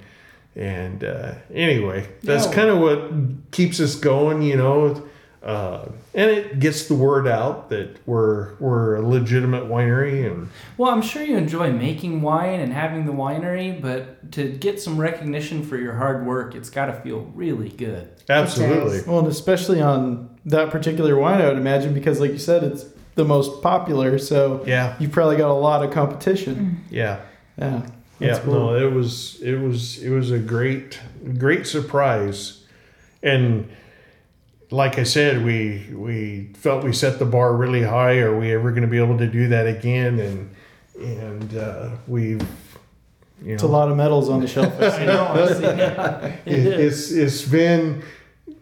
and 0.54 1.04
uh, 1.04 1.36
anyway, 1.54 2.06
that's 2.22 2.44
No. 2.48 2.52
kind 2.52 2.68
of 2.68 2.80
what 2.80 3.50
keeps 3.50 3.80
us 3.80 3.94
going, 3.94 4.42
you 4.42 4.56
know. 4.58 5.02
Uh, 5.46 5.88
and 6.12 6.28
it 6.28 6.58
gets 6.58 6.88
the 6.88 6.94
word 6.94 7.28
out 7.28 7.68
that 7.70 7.96
we're 8.04 8.56
we're 8.56 8.96
a 8.96 9.00
legitimate 9.08 9.62
winery 9.66 10.26
and 10.28 10.48
Well, 10.76 10.90
I'm 10.90 11.02
sure 11.02 11.22
you 11.22 11.36
enjoy 11.36 11.72
making 11.72 12.20
wine 12.20 12.58
and 12.58 12.72
having 12.72 13.06
the 13.06 13.12
winery, 13.12 13.80
but 13.80 14.32
to 14.32 14.48
get 14.48 14.80
some 14.80 14.98
recognition 15.00 15.62
for 15.62 15.76
your 15.76 15.94
hard 15.94 16.26
work, 16.26 16.56
it's 16.56 16.68
got 16.68 16.86
to 16.86 16.94
feel 16.94 17.20
really 17.32 17.68
good. 17.68 18.08
absolutely 18.28 19.02
Well, 19.06 19.20
and 19.20 19.28
especially 19.28 19.80
on 19.80 20.36
that 20.46 20.70
particular 20.70 21.14
wine, 21.16 21.40
I 21.40 21.46
would 21.46 21.58
imagine, 21.58 21.94
because 21.94 22.18
like 22.18 22.32
you 22.32 22.38
said, 22.38 22.64
it's 22.64 22.84
the 23.14 23.24
most 23.24 23.62
popular. 23.62 24.18
So 24.18 24.64
yeah 24.66 24.96
you've 24.98 25.12
probably 25.12 25.36
got 25.36 25.50
a 25.50 25.60
lot 25.68 25.84
of 25.84 25.92
competition. 25.92 26.82
yeah 26.90 27.20
Yeah. 27.56 27.86
yeah 28.18 28.38
cool. 28.40 28.54
no 28.54 28.74
it 28.76 28.92
was 28.92 29.40
it 29.42 29.60
was 29.60 30.02
it 30.02 30.10
was 30.10 30.32
a 30.32 30.40
great 30.40 30.98
great 31.38 31.68
surprise 31.68 32.64
and 33.22 33.68
like 34.70 34.98
i 34.98 35.02
said 35.04 35.44
we 35.44 35.86
we 35.92 36.50
felt 36.54 36.82
we 36.84 36.92
set 36.92 37.18
the 37.18 37.24
bar 37.24 37.54
really 37.54 37.82
high 37.82 38.18
are 38.18 38.36
we 38.38 38.52
ever 38.52 38.70
going 38.70 38.82
to 38.82 38.88
be 38.88 38.98
able 38.98 39.16
to 39.18 39.26
do 39.26 39.48
that 39.48 39.66
again 39.66 40.18
and 40.18 40.50
and 41.00 41.56
uh, 41.56 41.90
we've 42.08 42.40
you 43.42 43.48
know 43.48 43.54
It's 43.54 43.62
a 43.62 43.66
lot 43.68 43.90
of 43.90 43.96
medals 43.98 44.28
on 44.30 44.40
the 44.40 44.48
shelf. 44.48 44.72
I 44.80 45.04
know. 45.04 45.26
I 45.26 45.46
see. 45.52 45.64
it, 46.50 46.66
it's 46.66 47.12
it's 47.12 47.42
been 47.42 48.02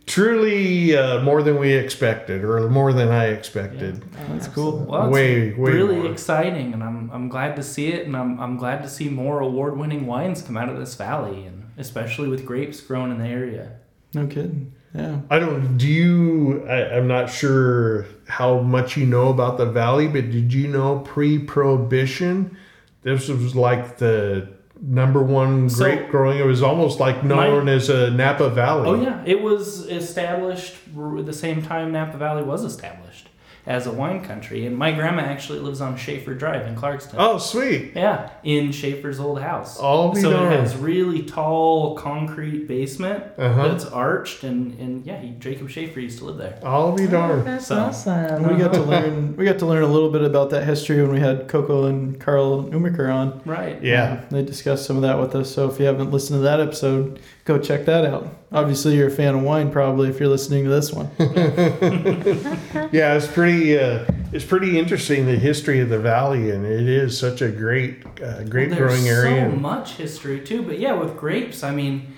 truly 0.07 0.97
uh, 0.97 1.23
more 1.23 1.43
than 1.43 1.59
we 1.59 1.73
expected 1.73 2.43
or 2.45 2.69
more 2.69 2.93
than 2.93 3.09
i 3.09 3.27
expected 3.27 4.03
That's 4.29 4.49
cool. 4.49 4.79
Well, 4.85 5.07
it's 5.07 5.13
Way- 5.15 5.53
way 5.55 5.73
really 5.73 5.97
more. 6.03 6.11
exciting, 6.13 6.73
and 6.75 6.83
I'm 6.83 7.09
I'm 7.13 7.29
glad 7.29 7.57
to 7.57 7.63
see 7.63 7.89
it, 7.93 8.07
and 8.07 8.17
I'm 8.17 8.39
I'm 8.41 8.57
glad 8.57 8.83
to 8.83 8.89
see 8.89 9.09
more 9.09 9.41
award-winning 9.41 10.07
wines 10.07 10.43
come 10.43 10.57
out 10.57 10.69
of 10.69 10.77
this 10.79 10.95
valley, 10.97 11.47
and 11.47 11.71
especially 11.79 12.29
with 12.29 12.45
grapes 12.45 12.81
grown 12.81 13.11
in 13.11 13.19
the 13.19 13.29
area. 13.29 13.73
No 14.13 14.27
kidding. 14.27 14.73
Yeah. 14.95 15.21
I 15.29 15.39
don't. 15.41 15.77
Do 15.77 15.89
you? 15.89 16.65
I, 16.69 16.97
I'm 16.97 17.09
not 17.09 17.29
sure 17.29 18.07
how 18.29 18.61
much 18.61 18.97
you 18.97 19.07
know 19.07 19.29
about 19.29 19.59
the 19.59 19.67
valley, 19.67 20.07
but 20.07 20.31
did 20.31 20.53
you 20.55 20.69
know 20.69 21.01
pre-prohibition, 21.01 22.57
this 23.03 23.29
was 23.29 23.57
like 23.57 23.99
the 23.99 24.49
number 24.81 25.23
one 25.23 25.69
So- 25.69 25.85
grape 25.85 26.11
growing. 26.11 26.39
It 26.39 26.47
was 26.47 26.63
almost 26.63 27.01
like 27.01 27.25
known 27.25 27.69
as 27.69 27.89
a 27.89 28.11
Napa 28.11 28.51
Valley. 28.51 28.89
Oh 28.89 28.95
yeah, 28.95 29.23
it 29.27 29.43
was 29.43 29.87
established 29.89 30.75
at 31.19 31.27
the 31.27 31.33
same 31.33 31.63
time 31.63 31.93
Napa 31.93 32.17
Valley 32.17 32.43
was 32.43 32.65
established. 32.65 33.29
As 33.67 33.87
a 33.87 33.93
wine 33.93 34.23
country. 34.23 34.67
And 34.67 34.77
my 34.77 34.93
grandma 34.93 35.23
actually 35.23 35.59
lives 35.61 35.81
on 35.81 35.97
Schaefer 35.97 36.35
Drive 36.35 36.67
in 36.67 36.77
Clarkston. 36.77 37.15
Oh, 37.17 37.39
sweet. 37.39 37.93
Yeah, 37.95 38.29
in 38.43 38.73
Schaefer's 38.73 39.19
old 39.19 39.41
house. 39.41 39.81
I'll 39.81 40.13
be 40.13 40.21
so 40.21 40.31
darned. 40.33 40.53
it 40.55 40.61
has 40.61 40.77
really 40.77 41.23
tall 41.23 41.95
concrete 41.97 42.69
basement 42.69 43.25
Uh-huh. 43.39 43.69
that's 43.69 43.87
arched, 43.87 44.45
and, 44.45 44.79
and 44.79 45.07
yeah, 45.07 45.19
he, 45.19 45.31
Jacob 45.39 45.71
Schaefer 45.71 45.99
used 46.01 46.19
to 46.19 46.27
live 46.27 46.37
there. 46.37 46.59
I'll 46.63 46.93
be 46.93 47.05
Oh, 47.05 47.11
darned. 47.11 47.47
that's 47.47 47.67
So- 47.69 47.77
awesome. 47.79 48.49
we 48.49 48.57
got 48.63 48.75
to 48.75 48.83
learn. 48.83 49.35
We 49.37 49.47
got 49.47 49.59
to 49.61 49.67
learn 49.67 49.83
a 49.83 49.87
little 49.89 50.11
bit 50.11 50.23
about 50.23 50.51
that 50.51 50.65
history 50.65 51.01
when 51.01 51.13
we 51.13 51.21
had 51.21 51.49
Coco 51.49 51.87
and 51.87 52.21
Karl 52.21 52.65
Umiker 52.65 53.13
on. 53.13 53.41
Right. 53.47 53.83
Yeah. 53.83 54.13
Um, 54.13 54.27
they 54.31 54.43
discussed 54.43 54.85
some 54.85 54.97
of 54.97 55.03
that 55.03 55.19
with 55.19 55.35
us. 55.35 55.51
So 55.55 55.71
if 55.71 55.81
you 55.81 55.87
haven't 55.87 56.11
listened 56.11 56.39
to 56.39 56.43
that 56.43 56.61
episode, 56.61 57.19
go 57.47 57.59
check 57.59 57.87
that 57.87 58.05
out. 58.05 58.29
Obviously, 58.55 58.97
you're 58.97 59.09
a 59.09 59.11
fan 59.11 59.35
of 59.35 59.43
wine, 59.43 59.71
probably 59.73 60.09
if 60.09 60.21
you're 60.21 60.29
listening 60.29 60.63
to 60.65 60.71
this 60.71 60.93
one. 60.93 61.11
Yeah, 62.93 63.15
it's 63.17 63.27
pretty. 63.27 63.77
Uh, 63.79 64.05
it's 64.33 64.45
pretty 64.45 64.79
interesting 64.79 65.27
the 65.27 65.37
history 65.37 65.81
of 65.81 65.89
the 65.89 65.99
valley, 65.99 66.51
and 66.51 66.65
it 66.65 66.89
is 66.89 67.19
such 67.19 67.43
a 67.43 67.49
great, 67.49 68.05
uh, 68.23 68.45
great 68.45 68.71
Well, 68.71 68.79
growing 68.79 69.03
there's 69.05 69.25
area. 69.25 69.51
So 69.51 69.57
much 69.57 69.95
history 69.95 70.41
too, 70.41 70.63
but 70.63 70.79
yeah, 70.79 70.93
with 70.93 71.17
grapes, 71.17 71.65
I 71.65 71.73
mean, 71.75 72.15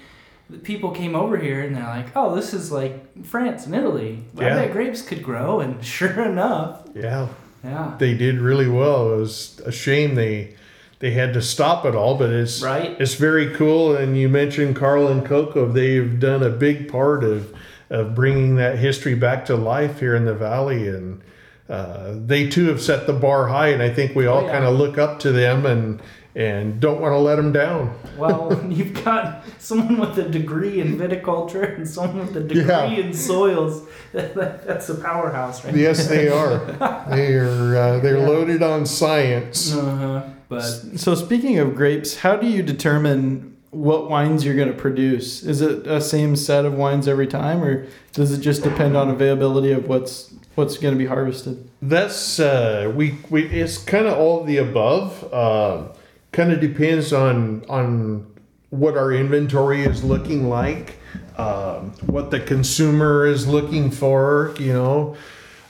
the 0.50 0.58
people 0.58 0.90
came 0.90 1.14
over 1.16 1.38
here 1.38 1.62
and 1.62 1.74
they're 1.74 1.84
like, 1.84 2.08
"Oh, 2.14 2.34
this 2.34 2.52
is 2.52 2.70
like 2.70 3.24
France 3.24 3.64
and 3.66 3.74
Italy. 3.74 4.24
I 4.38 4.42
Yeah. 4.42 4.54
bet 4.56 4.72
grapes 4.72 5.00
could 5.02 5.22
grow." 5.22 5.60
And 5.60 5.82
sure 5.96 6.22
enough, 6.24 6.82
yeah, 6.94 7.28
yeah, 7.64 7.94
they 7.98 8.12
did 8.14 8.40
really 8.40 8.68
well. 8.68 9.14
It 9.14 9.18
was 9.18 9.60
a 9.64 9.72
shame 9.72 10.14
they 10.14 10.55
they 10.98 11.10
had 11.10 11.34
to 11.34 11.42
stop 11.42 11.84
it 11.84 11.94
all, 11.94 12.16
but 12.16 12.30
it's 12.30 12.62
right. 12.62 12.96
it's 13.00 13.14
very 13.14 13.54
cool. 13.54 13.94
And 13.96 14.16
you 14.16 14.28
mentioned 14.28 14.76
Karl 14.76 15.08
and 15.08 15.24
Coco; 15.24 15.66
they've 15.70 16.18
done 16.18 16.42
a 16.42 16.50
big 16.50 16.88
part 16.90 17.22
of 17.24 17.54
of 17.90 18.14
bringing 18.14 18.56
that 18.56 18.78
history 18.78 19.14
back 19.14 19.44
to 19.46 19.56
life 19.56 20.00
here 20.00 20.16
in 20.16 20.24
the 20.24 20.34
valley, 20.34 20.88
and 20.88 21.20
uh, 21.68 22.14
they 22.14 22.48
too 22.48 22.66
have 22.66 22.80
set 22.80 23.06
the 23.06 23.12
bar 23.12 23.46
high. 23.48 23.68
And 23.68 23.82
I 23.82 23.90
think 23.90 24.14
we 24.16 24.26
all 24.26 24.38
Oh, 24.42 24.46
yeah. 24.46 24.52
kind 24.52 24.64
of 24.64 24.76
look 24.76 24.98
up 24.98 25.18
to 25.20 25.32
them 25.32 25.66
and 25.66 26.00
and 26.34 26.80
don't 26.80 27.00
want 27.00 27.12
to 27.12 27.18
let 27.18 27.36
them 27.36 27.50
down. 27.52 27.94
Well, 28.18 28.62
you've 28.68 29.02
got 29.04 29.42
someone 29.58 29.98
with 29.98 30.18
a 30.18 30.28
degree 30.28 30.80
in 30.80 30.98
viticulture 30.98 31.74
and 31.76 31.88
someone 31.88 32.26
with 32.26 32.36
a 32.36 32.40
degree 32.40 32.64
Yeah. 32.66 32.84
in 32.88 33.12
soils. 33.14 33.86
That's 34.12 34.88
a 34.90 34.96
powerhouse, 34.96 35.64
right? 35.64 35.74
Yes, 35.74 36.08
they 36.08 36.28
are. 36.28 36.58
they 37.10 37.34
are. 37.36 37.76
Uh, 37.76 37.98
they're 38.00 38.18
loaded 38.20 38.62
on 38.62 38.84
science. 38.86 39.74
Uh-huh. 39.74 40.22
But 40.48 40.62
So 40.96 41.14
speaking 41.14 41.58
of 41.58 41.74
grapes, 41.74 42.18
how 42.18 42.36
do 42.36 42.46
you 42.46 42.62
determine 42.62 43.56
what 43.70 44.08
wines 44.08 44.44
you're 44.44 44.56
going 44.56 44.68
to 44.68 44.74
produce? 44.74 45.42
Is 45.42 45.60
it 45.60 45.86
a 45.86 46.00
same 46.00 46.36
set 46.36 46.64
of 46.64 46.74
wines 46.74 47.06
every 47.08 47.26
time, 47.26 47.62
or 47.62 47.86
does 48.12 48.32
it 48.32 48.40
just 48.40 48.62
depend 48.62 48.96
on 48.96 49.10
availability 49.10 49.72
of 49.72 49.88
what's 49.88 50.32
what's 50.54 50.78
going 50.78 50.94
to 50.94 50.98
be 50.98 51.06
harvested? 51.06 51.68
That's 51.82 52.40
uh, 52.40 52.92
we 52.94 53.18
we. 53.28 53.44
It's 53.46 53.78
kind 53.78 54.06
of 54.06 54.18
all 54.18 54.40
of 54.40 54.46
the 54.46 54.58
above. 54.58 55.32
Uh, 55.32 55.88
kind 56.32 56.52
of 56.52 56.60
depends 56.60 57.12
on 57.12 57.64
on 57.68 58.26
what 58.70 58.96
our 58.96 59.12
inventory 59.12 59.84
is 59.84 60.02
looking 60.02 60.48
like, 60.48 60.96
um, 61.36 61.92
what 62.06 62.30
the 62.30 62.40
consumer 62.40 63.26
is 63.26 63.46
looking 63.46 63.90
for. 63.90 64.54
You 64.58 64.72
know. 64.72 65.16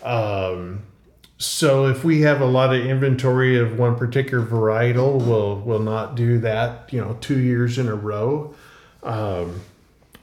Um, 0.02 0.82
so 1.38 1.86
if 1.86 2.02
we 2.02 2.22
have 2.22 2.40
a 2.40 2.46
lot 2.46 2.74
of 2.74 2.84
inventory 2.84 3.58
of 3.58 3.78
one 3.78 3.96
particular 3.96 4.44
varietal, 4.44 5.24
we'll 5.26 5.60
we'll 5.60 5.80
not 5.80 6.14
do 6.14 6.38
that. 6.40 6.92
You 6.92 7.00
know, 7.00 7.16
two 7.20 7.38
years 7.38 7.78
in 7.78 7.88
a 7.88 7.94
row. 7.94 8.54
Um, 9.02 9.60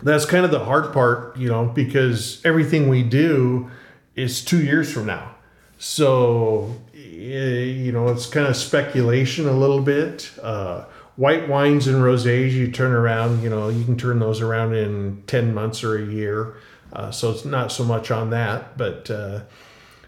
that's 0.02 0.26
kind 0.26 0.44
of 0.44 0.52
the 0.52 0.66
hard 0.66 0.92
part, 0.94 1.38
you 1.38 1.48
know, 1.48 1.66
because 1.66 2.42
everything 2.44 2.90
we 2.90 3.04
do 3.04 3.70
is 4.16 4.44
two 4.44 4.62
years 4.62 4.92
from 4.92 5.06
now. 5.06 5.36
So, 5.80 6.82
eh, 6.94 7.64
you 7.64 7.92
know, 7.92 8.10
it's 8.10 8.26
kind 8.26 8.48
of 8.48 8.56
speculation 8.56 9.48
a 9.48 9.54
little 9.54 9.82
bit. 9.82 10.32
Uh, 10.42 10.86
white 11.16 11.48
wines 11.48 11.88
and 11.88 11.98
rosés, 11.98 12.52
you 12.52 12.72
turn 12.72 12.92
around, 12.92 13.44
you 13.44 13.50
know, 13.50 13.70
you 13.70 13.84
can 13.86 13.98
turn 13.98 14.20
those 14.20 14.42
around 14.42 14.74
in 14.74 15.24
10 15.28 15.54
months 15.54 15.84
or 15.84 15.98
a 15.98 16.06
year. 16.06 16.56
Uh, 16.92 17.12
so 17.12 17.32
it's 17.32 17.46
not 17.46 17.72
so 17.72 17.84
much 17.84 18.12
on 18.12 18.30
that. 18.30 18.78
But 18.78 19.10
uh, 19.10 19.42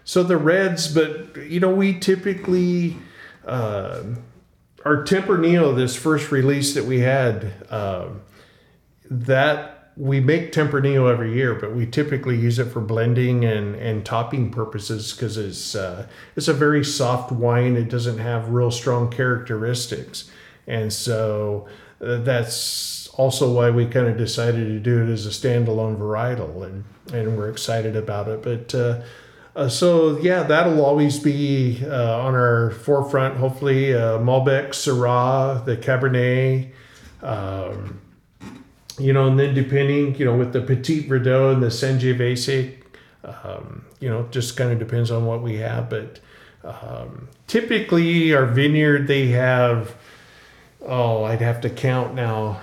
so 0.06 0.22
the 0.22 0.36
reds, 0.36 0.86
but, 0.86 1.36
you 1.48 1.58
know, 1.58 1.74
we 1.74 1.98
typically, 1.98 2.96
uh, 3.44 4.04
our 4.84 5.02
Tempranillo, 5.02 5.74
this 5.74 5.96
first 5.96 6.30
release 6.30 6.74
that 6.74 6.84
we 6.84 7.00
had, 7.00 7.52
um, 7.70 8.22
that 9.10 9.90
we 9.96 10.20
make 10.20 10.52
Tempranillo 10.52 11.10
every 11.10 11.34
year, 11.34 11.56
but 11.56 11.74
we 11.74 11.86
typically 11.86 12.36
use 12.36 12.60
it 12.60 12.66
for 12.66 12.80
blending 12.80 13.44
and, 13.44 13.74
and 13.74 14.06
topping 14.06 14.52
purposes 14.52 15.12
because 15.12 15.36
it's 15.36 15.74
uh, 15.74 16.06
it's 16.36 16.46
a 16.48 16.54
very 16.54 16.84
soft 16.84 17.32
wine. 17.32 17.76
It 17.76 17.88
doesn't 17.88 18.18
have 18.18 18.50
real 18.50 18.70
strong 18.70 19.10
characteristics, 19.10 20.30
and 20.68 20.92
so 20.92 21.66
uh, 22.00 22.18
that's 22.18 23.08
also 23.14 23.50
why 23.50 23.70
we 23.70 23.86
kind 23.86 24.06
of 24.06 24.18
decided 24.18 24.66
to 24.68 24.78
do 24.78 25.02
it 25.02 25.10
as 25.10 25.26
a 25.26 25.30
standalone 25.30 25.98
varietal, 25.98 26.64
and 26.64 26.84
and 27.14 27.36
we're 27.36 27.48
excited 27.48 27.96
about 27.96 28.28
it. 28.28 28.42
But 28.42 28.74
uh, 29.56 29.68
so 29.68 30.18
yeah, 30.18 30.42
that'll 30.42 30.84
always 30.84 31.18
be 31.18 31.82
uh, 31.84 32.20
on 32.20 32.34
our 32.34 32.70
forefront. 32.70 33.38
Hopefully, 33.38 33.94
uh, 33.94 34.18
Malbec, 34.18 34.68
Syrah, 34.68 35.64
the 35.64 35.76
Cabernet. 35.76 36.70
Um, 37.22 38.00
you 38.98 39.12
know, 39.12 39.26
and 39.26 39.38
then 39.38 39.54
depending, 39.54 40.14
you 40.16 40.24
know, 40.24 40.36
with 40.36 40.52
the 40.52 40.60
Petit 40.60 41.04
Verdot 41.04 41.54
and 41.54 41.62
the 41.62 41.68
Sangiovese, 41.68 42.76
um, 43.24 43.84
you 44.00 44.08
know, 44.08 44.26
just 44.30 44.56
kind 44.56 44.70
of 44.72 44.78
depends 44.78 45.10
on 45.10 45.26
what 45.26 45.42
we 45.42 45.56
have. 45.56 45.90
But 45.90 46.20
um, 46.64 47.28
typically, 47.46 48.34
our 48.34 48.46
vineyard 48.46 49.06
they 49.06 49.28
have, 49.28 49.96
oh, 50.82 51.24
I'd 51.24 51.40
have 51.40 51.60
to 51.62 51.70
count 51.70 52.14
now, 52.14 52.60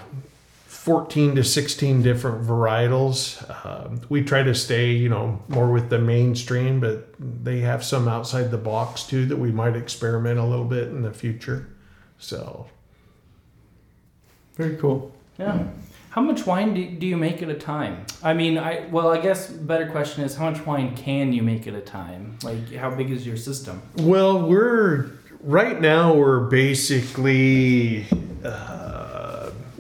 fourteen 0.84 1.34
to 1.36 1.44
sixteen 1.44 2.02
different 2.02 2.46
varietals. 2.46 3.40
Um, 3.66 4.02
we 4.10 4.22
try 4.22 4.44
to 4.44 4.54
stay, 4.54 4.92
you 4.92 5.08
know, 5.08 5.40
more 5.48 5.72
with 5.72 5.90
the 5.90 6.00
mainstream, 6.00 6.80
but 6.82 7.14
they 7.20 7.60
have 7.62 7.84
some 7.86 8.10
outside 8.10 8.52
the 8.52 8.58
box 8.58 9.04
too 9.04 9.26
that 9.28 9.38
we 9.38 9.52
might 9.52 9.76
experiment 9.78 10.40
a 10.40 10.44
little 10.44 10.66
bit 10.66 10.90
in 10.90 11.02
the 11.02 11.14
future. 11.14 11.70
So 12.20 12.68
Very 14.56 14.76
cool. 14.76 15.12
yeah. 15.40 15.68
How 16.10 16.22
much 16.22 16.46
wine 16.46 16.76
do, 16.76 16.86
do 16.88 17.08
you 17.08 17.18
make 17.18 17.42
at 17.42 17.50
a 17.50 17.56
time? 17.56 18.06
I 18.22 18.34
mean, 18.34 18.58
I 18.58 18.86
well, 18.92 19.10
I 19.10 19.20
guess 19.20 19.50
better 19.50 19.88
question 19.90 20.24
is 20.26 20.36
how 20.36 20.50
much 20.52 20.66
wine 20.66 20.96
can 20.96 21.34
you 21.34 21.42
make 21.44 21.66
at 21.66 21.74
a 21.74 21.82
time? 21.82 22.38
Like, 22.44 22.74
how 22.74 22.94
big 22.94 23.10
is 23.10 23.26
your 23.26 23.38
system? 23.38 23.82
Well, 23.98 24.48
we're 24.48 25.10
right 25.42 25.80
now 25.82 26.14
we're 26.14 26.42
basically 26.42 28.06
uh, 28.44 28.83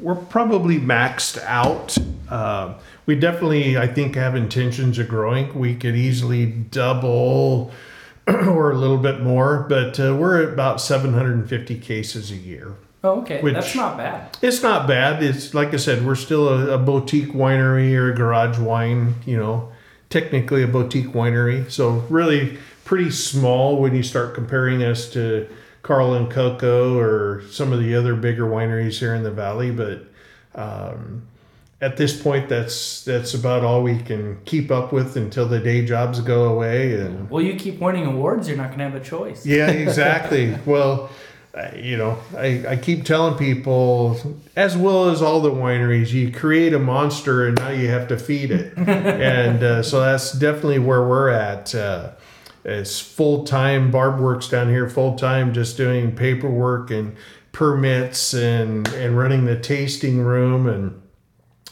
we're 0.03 0.15
probably 0.15 0.77
maxed 0.77 1.41
out. 1.45 1.97
Uh, 2.29 2.73
we 3.05 3.15
definitely, 3.15 3.77
I 3.77 3.87
think, 3.87 4.15
have 4.15 4.35
intentions 4.35 4.99
of 4.99 5.07
growing. 5.07 5.57
We 5.57 5.75
could 5.75 5.95
easily 5.95 6.45
double 6.45 7.71
or 8.27 8.71
a 8.71 8.77
little 8.77 8.97
bit 8.97 9.21
more, 9.21 9.65
but 9.69 9.99
uh, 9.99 10.15
we're 10.15 10.43
at 10.43 10.53
about 10.53 10.81
750 10.81 11.79
cases 11.79 12.31
a 12.31 12.35
year. 12.35 12.73
Oh, 13.05 13.21
okay, 13.21 13.41
Which- 13.41 13.53
that's 13.53 13.75
not 13.75 13.97
bad. 13.97 14.37
It's 14.41 14.61
not 14.61 14.87
bad. 14.87 15.23
It's 15.23 15.53
like 15.53 15.73
I 15.73 15.77
said, 15.77 16.05
we're 16.05 16.15
still 16.15 16.47
a, 16.49 16.75
a 16.75 16.77
boutique 16.77 17.31
winery 17.33 17.93
or 17.95 18.11
a 18.11 18.15
garage 18.15 18.59
wine, 18.59 19.15
you 19.25 19.37
know, 19.37 19.71
technically 20.09 20.63
a 20.63 20.67
boutique 20.67 21.07
winery. 21.07 21.69
So 21.71 22.05
really 22.09 22.57
pretty 22.85 23.11
small 23.11 23.81
when 23.81 23.95
you 23.95 24.03
start 24.03 24.33
comparing 24.33 24.83
us 24.83 25.09
to 25.11 25.47
Karl 25.83 26.13
and 26.13 26.31
Coco 26.31 26.97
or 26.97 27.43
some 27.51 27.71
of 27.73 27.79
the 27.79 27.93
other 27.95 28.15
bigger 28.15 28.45
wineries 28.45 28.99
here 28.99 29.13
in 29.13 29.23
the 29.23 29.31
valley. 29.31 29.69
But 29.69 30.05
um, 30.55 31.23
at 31.81 31.97
this 31.97 32.19
point, 32.19 32.47
that's 32.49 33.03
that's 33.03 33.33
about 33.33 33.63
all 33.63 33.83
we 33.83 33.99
can 33.99 34.39
keep 34.45 34.71
up 34.71 34.93
with 34.93 35.17
until 35.17 35.45
the 35.47 35.59
day 35.59 35.85
jobs 35.85 36.21
go 36.21 36.45
away 36.45 36.95
and 36.99 37.29
Well, 37.29 37.43
you 37.43 37.55
keep 37.55 37.79
winning 37.79 38.05
awards, 38.05 38.47
you're 38.47 38.57
not 38.57 38.71
gonna 38.71 38.85
have 38.89 38.95
a 38.95 39.03
choice. 39.03 39.45
yeah, 39.45 39.69
exactly. 39.85 40.57
well, 40.65 41.09
uh, 41.53 41.69
you 41.75 41.97
know, 41.97 42.17
I, 42.35 42.65
I 42.69 42.75
keep 42.77 43.03
telling 43.05 43.37
people, 43.37 44.19
as 44.55 44.75
well 44.75 45.09
as 45.09 45.21
all 45.21 45.39
the 45.41 45.51
wineries, 45.51 46.11
you 46.11 46.31
create 46.31 46.73
a 46.73 46.79
monster 46.79 47.45
and 47.47 47.57
now 47.57 47.69
you 47.69 47.89
have 47.89 48.07
to 48.07 48.17
feed 48.17 48.49
it. 48.49 48.75
and 48.77 49.61
uh, 49.61 49.83
so 49.83 49.99
that's 49.99 50.31
definitely 50.31 50.79
where 50.79 51.05
we're 51.07 51.29
at. 51.29 51.75
Uh, 51.75 52.09
it's 52.65 52.99
full 52.99 53.43
time. 53.45 53.91
Barb 53.91 54.19
works 54.19 54.47
down 54.47 54.69
here 54.69 54.89
full 54.89 55.15
time, 55.17 55.53
just 55.53 55.77
doing 55.77 56.15
paperwork 56.15 56.91
and 56.91 57.15
permits 57.51 58.33
and 58.33 58.87
and 58.89 59.17
running 59.17 59.45
the 59.45 59.59
tasting 59.59 60.21
room 60.21 60.67
and 60.67 61.01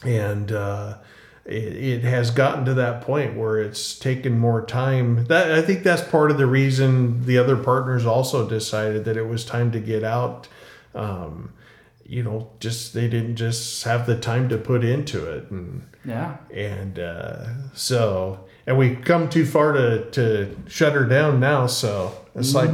and 0.04 0.52
uh, 0.52 0.98
it, 1.44 1.76
it 1.76 2.04
has 2.04 2.30
gotten 2.30 2.64
to 2.64 2.74
that 2.74 3.00
point 3.02 3.36
where 3.36 3.58
it's 3.60 3.98
taken 3.98 4.38
more 4.38 4.64
time. 4.64 5.24
That 5.26 5.50
I 5.52 5.62
think 5.62 5.82
that's 5.82 6.02
part 6.02 6.30
of 6.30 6.38
the 6.38 6.46
reason 6.46 7.24
the 7.26 7.38
other 7.38 7.56
partners 7.56 8.06
also 8.06 8.48
decided 8.48 9.04
that 9.04 9.16
it 9.16 9.26
was 9.28 9.44
time 9.44 9.70
to 9.72 9.80
get 9.80 10.04
out. 10.04 10.48
Um, 10.94 11.52
you 12.04 12.22
know, 12.22 12.50
just 12.60 12.94
they 12.94 13.08
didn't 13.08 13.36
just 13.36 13.84
have 13.84 14.06
the 14.06 14.18
time 14.18 14.48
to 14.50 14.58
put 14.58 14.84
into 14.84 15.24
it, 15.32 15.50
and 15.50 15.86
Yeah. 16.04 16.36
and 16.52 16.98
uh, 16.98 17.46
so 17.74 18.40
and 18.66 18.78
we've 18.78 19.00
come 19.04 19.28
too 19.28 19.44
far 19.44 19.72
to 19.72 20.10
to 20.12 20.56
shut 20.68 20.92
her 20.92 21.04
down 21.04 21.40
now. 21.40 21.66
So 21.66 22.14
it's 22.34 22.54
like 22.54 22.70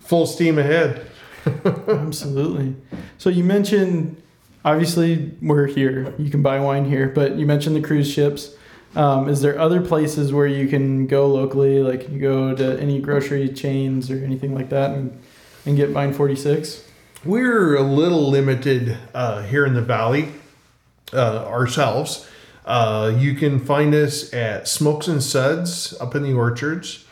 full 0.00 0.26
steam 0.26 0.58
ahead. 0.58 1.06
Absolutely. 1.64 2.74
So 3.18 3.30
you 3.30 3.44
mentioned, 3.44 4.20
obviously, 4.64 5.32
we're 5.40 5.66
here. 5.66 6.14
You 6.18 6.30
can 6.30 6.42
buy 6.42 6.60
wine 6.60 6.84
here, 6.84 7.08
but 7.08 7.36
you 7.36 7.46
mentioned 7.46 7.76
the 7.76 7.80
cruise 7.80 8.10
ships. 8.10 8.54
Um, 8.96 9.28
is 9.28 9.42
there 9.42 9.58
other 9.58 9.80
places 9.80 10.32
where 10.32 10.46
you 10.46 10.66
can 10.66 11.06
go 11.06 11.26
locally, 11.26 11.82
like 11.82 12.08
you 12.10 12.18
go 12.18 12.54
to 12.54 12.80
any 12.80 13.00
grocery 13.00 13.48
chains 13.50 14.10
or 14.10 14.24
anything 14.24 14.54
like 14.54 14.70
that, 14.70 14.92
and 14.92 15.20
and 15.66 15.76
get 15.76 15.90
Vine 15.90 16.14
Forty 16.14 16.36
Six? 16.36 16.84
We're 17.24 17.76
a 17.76 17.82
little 17.82 18.30
limited 18.30 18.96
uh, 19.12 19.42
here 19.42 19.66
in 19.66 19.74
the 19.74 19.82
valley 19.82 20.30
uh, 21.12 21.44
ourselves. 21.46 22.28
Uh, 22.68 23.14
you 23.16 23.32
can 23.32 23.58
find 23.58 23.94
us 23.94 24.34
at 24.34 24.68
Smokes 24.68 25.08
and 25.08 25.22
Suds 25.22 25.94
up 26.00 26.14
in 26.14 26.22
the 26.22 26.34
orchards, 26.34 27.06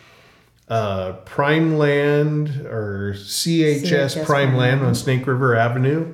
uh, 0.69 1.13
Primeland 1.25 2.67
or 2.67 3.15
CHS, 3.17 3.81
CHS 3.81 4.23
Primeland 4.23 4.83
on 4.83 4.93
Snake 4.93 5.25
River 5.25 5.55
Avenue. 5.55 6.13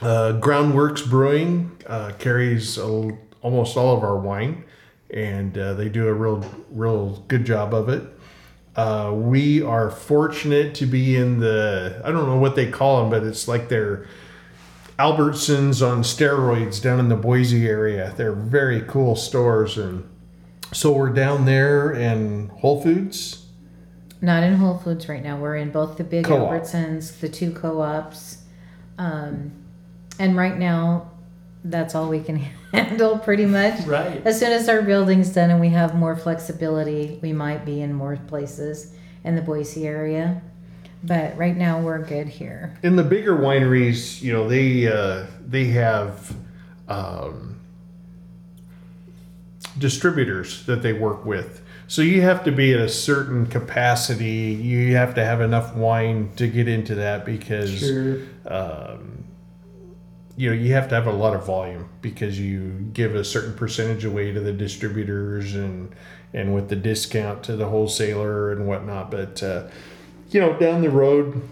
Uh, 0.00 0.38
Groundworks 0.40 1.04
Brewing 1.10 1.76
uh, 1.88 2.12
carries 2.20 2.78
a, 2.78 3.10
almost 3.42 3.76
all 3.76 3.96
of 3.96 4.04
our 4.04 4.16
wine, 4.16 4.62
and 5.10 5.58
uh, 5.58 5.74
they 5.74 5.88
do 5.88 6.06
a 6.06 6.14
real, 6.14 6.48
real 6.70 7.24
good 7.26 7.44
job 7.44 7.74
of 7.74 7.88
it. 7.88 8.04
Uh, 8.76 9.10
we 9.12 9.60
are 9.62 9.90
fortunate 9.90 10.76
to 10.76 10.86
be 10.86 11.16
in 11.16 11.40
the 11.40 12.00
I 12.04 12.12
don't 12.12 12.28
know 12.28 12.38
what 12.38 12.54
they 12.54 12.70
call 12.70 13.00
them, 13.00 13.10
but 13.10 13.24
it's 13.24 13.48
like 13.48 13.68
they're 13.68 14.06
Albertsons 14.98 15.86
on 15.86 16.02
steroids 16.02 16.82
down 16.82 16.98
in 16.98 17.08
the 17.08 17.16
Boise 17.16 17.68
area. 17.68 18.12
They're 18.16 18.32
very 18.32 18.82
cool 18.82 19.14
stores, 19.14 19.78
and 19.78 20.08
so 20.72 20.92
we're 20.92 21.10
down 21.10 21.44
there 21.44 21.92
in 21.92 22.48
Whole 22.48 22.82
Foods. 22.82 23.46
Not 24.20 24.42
in 24.42 24.54
Whole 24.54 24.78
Foods 24.78 25.08
right 25.08 25.22
now. 25.22 25.38
We're 25.38 25.56
in 25.56 25.70
both 25.70 25.96
the 25.96 26.04
big 26.04 26.24
Co-op. 26.24 26.50
Albertsons, 26.50 27.20
the 27.20 27.28
two 27.28 27.52
co-ops, 27.52 28.38
um, 28.98 29.52
and 30.18 30.36
right 30.36 30.58
now, 30.58 31.12
that's 31.62 31.94
all 31.94 32.08
we 32.08 32.20
can 32.20 32.36
handle 32.72 33.18
pretty 33.18 33.46
much. 33.46 33.86
Right. 33.86 34.20
As 34.26 34.40
soon 34.40 34.50
as 34.50 34.68
our 34.68 34.82
building's 34.82 35.32
done 35.32 35.50
and 35.50 35.60
we 35.60 35.68
have 35.68 35.94
more 35.94 36.16
flexibility, 36.16 37.20
we 37.22 37.32
might 37.32 37.64
be 37.64 37.80
in 37.82 37.92
more 37.92 38.16
places 38.26 38.94
in 39.22 39.36
the 39.36 39.42
Boise 39.42 39.86
area. 39.86 40.42
But 41.02 41.36
right 41.36 41.56
now, 41.56 41.80
we're 41.80 42.04
good 42.04 42.28
here. 42.28 42.76
In 42.82 42.96
the 42.96 43.04
bigger 43.04 43.36
wineries, 43.36 44.20
you 44.20 44.32
know, 44.32 44.48
they 44.48 44.86
uh, 44.88 45.26
they 45.46 45.66
have 45.66 46.34
um, 46.88 47.60
distributors 49.78 50.64
that 50.66 50.82
they 50.82 50.92
work 50.92 51.24
with. 51.24 51.62
So 51.86 52.02
you 52.02 52.20
have 52.22 52.44
to 52.44 52.52
be 52.52 52.74
at 52.74 52.80
a 52.80 52.88
certain 52.88 53.46
capacity. 53.46 54.52
You 54.60 54.96
have 54.96 55.14
to 55.14 55.24
have 55.24 55.40
enough 55.40 55.74
wine 55.74 56.30
to 56.36 56.46
get 56.46 56.68
into 56.68 56.96
that 56.96 57.24
because 57.24 57.70
Sure. 57.78 58.18
um, 58.46 59.24
you 60.36 60.48
know 60.50 60.54
you 60.54 60.72
have 60.74 60.88
to 60.88 60.94
have 60.94 61.06
a 61.06 61.12
lot 61.12 61.34
of 61.34 61.44
volume 61.46 61.88
because 62.00 62.38
you 62.38 62.90
give 62.92 63.14
a 63.14 63.24
certain 63.24 63.54
percentage 63.54 64.04
away 64.04 64.32
to 64.32 64.40
the 64.40 64.52
distributors 64.52 65.54
and 65.54 65.94
and 66.32 66.54
with 66.54 66.68
the 66.68 66.76
discount 66.76 67.42
to 67.42 67.56
the 67.56 67.66
wholesaler 67.66 68.52
and 68.52 68.66
whatnot 68.68 69.10
but 69.10 69.42
uh, 69.42 69.66
you 70.30 70.40
know 70.40 70.58
down 70.58 70.82
the 70.82 70.90
road 70.90 71.42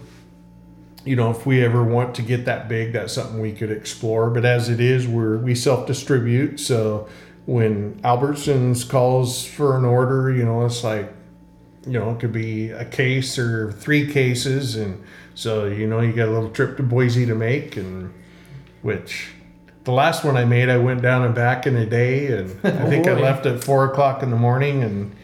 you 1.05 1.15
know 1.15 1.31
if 1.31 1.45
we 1.45 1.63
ever 1.63 1.83
want 1.83 2.15
to 2.15 2.21
get 2.21 2.45
that 2.45 2.67
big 2.67 2.93
that's 2.93 3.13
something 3.13 3.39
we 3.39 3.53
could 3.53 3.71
explore. 3.71 4.29
But 4.29 4.45
as 4.45 4.69
it 4.69 4.79
is 4.79 5.07
we're 5.07 5.37
we 5.37 5.55
self-distribute. 5.55 6.59
So 6.59 7.07
when 7.45 7.99
albertsons 8.01 8.87
calls 8.89 9.45
for 9.45 9.77
an 9.77 9.85
order 9.85 10.31
you 10.31 10.43
know 10.43 10.65
it's 10.65 10.83
like 10.83 11.13
you 11.87 11.93
know, 11.93 12.11
it 12.11 12.19
could 12.19 12.33
be 12.33 12.69
a 12.71 12.85
case 12.85 13.39
or 13.39 13.71
three 13.71 14.11
cases, 14.11 14.75
and 14.75 15.03
so 15.33 15.65
you 15.65 15.87
know, 15.87 16.01
you 16.01 16.11
got 16.11 16.27
a 16.27 16.31
little 16.31 16.49
trip 16.49 16.77
to 16.77 16.83
Boise 16.83 17.25
to 17.25 17.33
make, 17.33 17.77
and 17.77 18.13
which 18.81 19.29
the 19.85 19.93
last 19.93 20.25
one 20.25 20.35
I 20.35 20.43
made, 20.43 20.69
I 20.69 20.77
went 20.77 21.01
down 21.01 21.23
and 21.23 21.33
back 21.33 21.65
in 21.65 21.77
a 21.77 21.85
day, 21.85 22.27
and 22.27 22.51
I 22.63 22.89
think 22.89 23.07
I 23.07 23.11
oh, 23.11 23.21
left 23.21 23.45
at 23.45 23.63
four 23.63 23.85
o'clock 23.85 24.21
in 24.21 24.31
the 24.31 24.35
morning, 24.35 24.83
and 24.83 25.15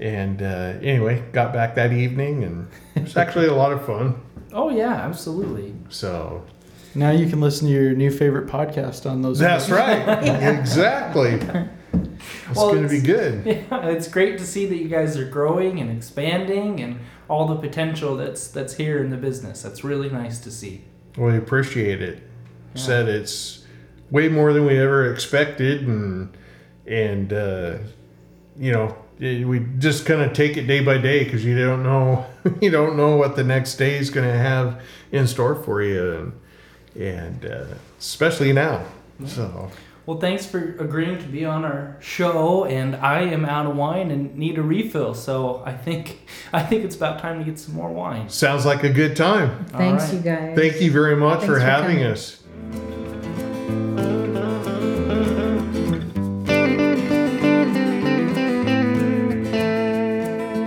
and 0.00 0.42
uh, 0.42 0.74
anyway, 0.82 1.22
got 1.32 1.52
back 1.52 1.74
that 1.76 1.92
evening, 1.92 2.44
and 2.44 2.68
it 2.94 3.02
was 3.04 3.16
actually 3.16 3.46
a 3.46 3.54
lot 3.54 3.72
of 3.72 3.84
fun. 3.84 4.20
Oh 4.52 4.70
yeah, 4.70 4.92
absolutely. 4.94 5.74
So 5.88 6.44
Now 6.94 7.10
you 7.10 7.28
can 7.28 7.40
listen 7.40 7.66
to 7.68 7.72
your 7.72 7.92
new 7.92 8.10
favorite 8.10 8.46
podcast 8.48 9.08
on 9.10 9.22
those. 9.22 9.38
that's 9.38 9.68
right, 9.68 10.02
exactly. 10.58 11.34
It's 12.50 12.56
Well, 12.56 12.70
going 12.72 12.82
to 12.82 12.88
be 12.88 13.00
good. 13.00 13.44
Yeah, 13.70 13.86
it's 13.88 14.08
great 14.08 14.38
to 14.38 14.46
see 14.46 14.66
that 14.66 14.76
you 14.76 14.88
guys 14.88 15.16
are 15.18 15.28
growing 15.28 15.80
and 15.80 15.90
expanding 15.90 16.80
and 16.80 16.98
all 17.28 17.46
the 17.46 17.56
potential 17.56 18.16
that's 18.16 18.48
that's 18.48 18.74
here 18.74 19.02
in 19.02 19.10
the 19.10 19.16
business. 19.16 19.62
That's 19.62 19.84
really 19.84 20.08
nice 20.10 20.38
to 20.40 20.50
see. 20.50 20.82
We 21.16 21.36
appreciate 21.36 22.00
it. 22.00 22.22
Yeah. 22.74 22.80
Said 22.82 23.08
it's 23.08 23.64
way 24.10 24.28
more 24.28 24.52
than 24.54 24.64
we 24.64 24.78
ever 24.78 25.12
expected, 25.12 25.86
and 25.86 26.34
and 26.86 27.32
uh, 27.32 27.78
you 28.58 28.72
know 28.72 28.86
it- 28.86 28.94
we 29.20 29.66
just 29.78 30.06
kind 30.06 30.22
of 30.22 30.32
take 30.32 30.56
it 30.56 30.66
day 30.66 30.80
by 30.80 30.98
day 30.98 31.24
because 31.24 31.44
you 31.44 31.58
don't 31.58 31.82
know 31.82 32.26
you 32.60 32.70
don't 32.70 32.96
know 32.96 33.16
what 33.16 33.36
the 33.36 33.44
next 33.44 33.76
day 33.76 33.98
is 33.98 34.10
going 34.10 34.26
to 34.26 34.38
have 34.38 34.80
in 35.12 35.26
store 35.26 35.54
for 35.54 35.82
you, 35.82 36.32
and 36.94 37.02
and 37.02 37.44
uh, 37.46 37.64
especially 37.98 38.52
now. 38.52 38.84
So 39.26 39.70
Well, 40.06 40.18
thanks 40.18 40.46
for 40.46 40.58
agreeing 40.78 41.18
to 41.18 41.26
be 41.26 41.44
on 41.44 41.64
our 41.64 41.96
show. 42.00 42.64
And 42.64 42.96
I 42.96 43.22
am 43.22 43.44
out 43.44 43.66
of 43.66 43.76
wine 43.76 44.10
and 44.10 44.34
need 44.36 44.56
a 44.56 44.62
refill, 44.62 45.14
so 45.14 45.62
I 45.66 45.72
think 45.72 46.26
I 46.52 46.62
think 46.62 46.84
it's 46.84 46.96
about 46.96 47.18
time 47.18 47.38
to 47.38 47.44
get 47.44 47.58
some 47.58 47.74
more 47.74 47.92
wine. 47.92 48.28
sounds 48.28 48.64
like 48.64 48.84
a 48.84 48.90
good 48.90 49.16
time. 49.16 49.64
Thanks, 49.66 50.04
right. 50.04 50.14
you 50.14 50.20
guys. 50.20 50.56
Thank 50.56 50.80
you 50.80 50.92
very 50.92 51.16
much 51.16 51.40
for 51.40 51.46
for 51.54 51.58
having 51.58 51.98
coming. 51.98 52.12
us. 52.12 52.37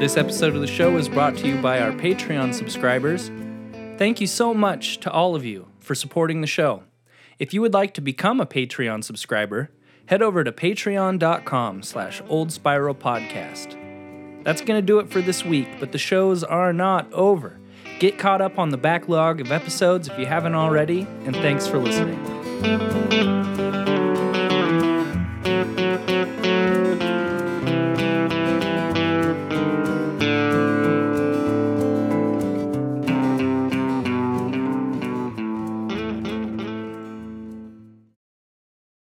This 0.01 0.17
episode 0.17 0.55
of 0.55 0.61
the 0.61 0.65
show 0.67 0.97
is 0.97 1.07
brought 1.07 1.37
to 1.37 1.47
you 1.47 1.61
by 1.61 1.79
our 1.79 1.91
Patreon 1.91 2.55
subscribers. 2.55 3.29
Thank 3.99 4.19
you 4.19 4.25
so 4.25 4.51
much 4.51 4.99
to 5.01 5.11
all 5.11 5.35
of 5.35 5.45
you 5.45 5.67
for 5.77 5.93
supporting 5.93 6.41
the 6.41 6.47
show. 6.47 6.81
If 7.37 7.53
you 7.53 7.61
would 7.61 7.75
like 7.75 7.93
to 7.93 8.01
become 8.01 8.41
a 8.41 8.47
Patreon 8.47 9.03
subscriber, 9.03 9.69
head 10.07 10.23
over 10.23 10.43
to 10.43 10.51
patreon.com 10.51 11.83
slash 11.83 12.19
old 12.27 12.51
spiral 12.51 12.95
podcast. 12.95 13.77
That's 14.43 14.61
going 14.61 14.79
to 14.79 14.81
do 14.81 14.97
it 14.97 15.07
for 15.07 15.21
this 15.21 15.45
week, 15.45 15.67
but 15.79 15.91
the 15.91 15.99
shows 15.99 16.43
are 16.43 16.73
not 16.73 17.13
over. 17.13 17.59
Get 17.99 18.17
caught 18.17 18.41
up 18.41 18.57
on 18.57 18.69
the 18.69 18.77
backlog 18.77 19.39
of 19.39 19.51
episodes 19.51 20.07
if 20.07 20.17
you 20.17 20.25
haven't 20.25 20.55
already, 20.55 21.01
and 21.25 21.35
thanks 21.35 21.67
for 21.67 21.77
listening. 21.77 22.17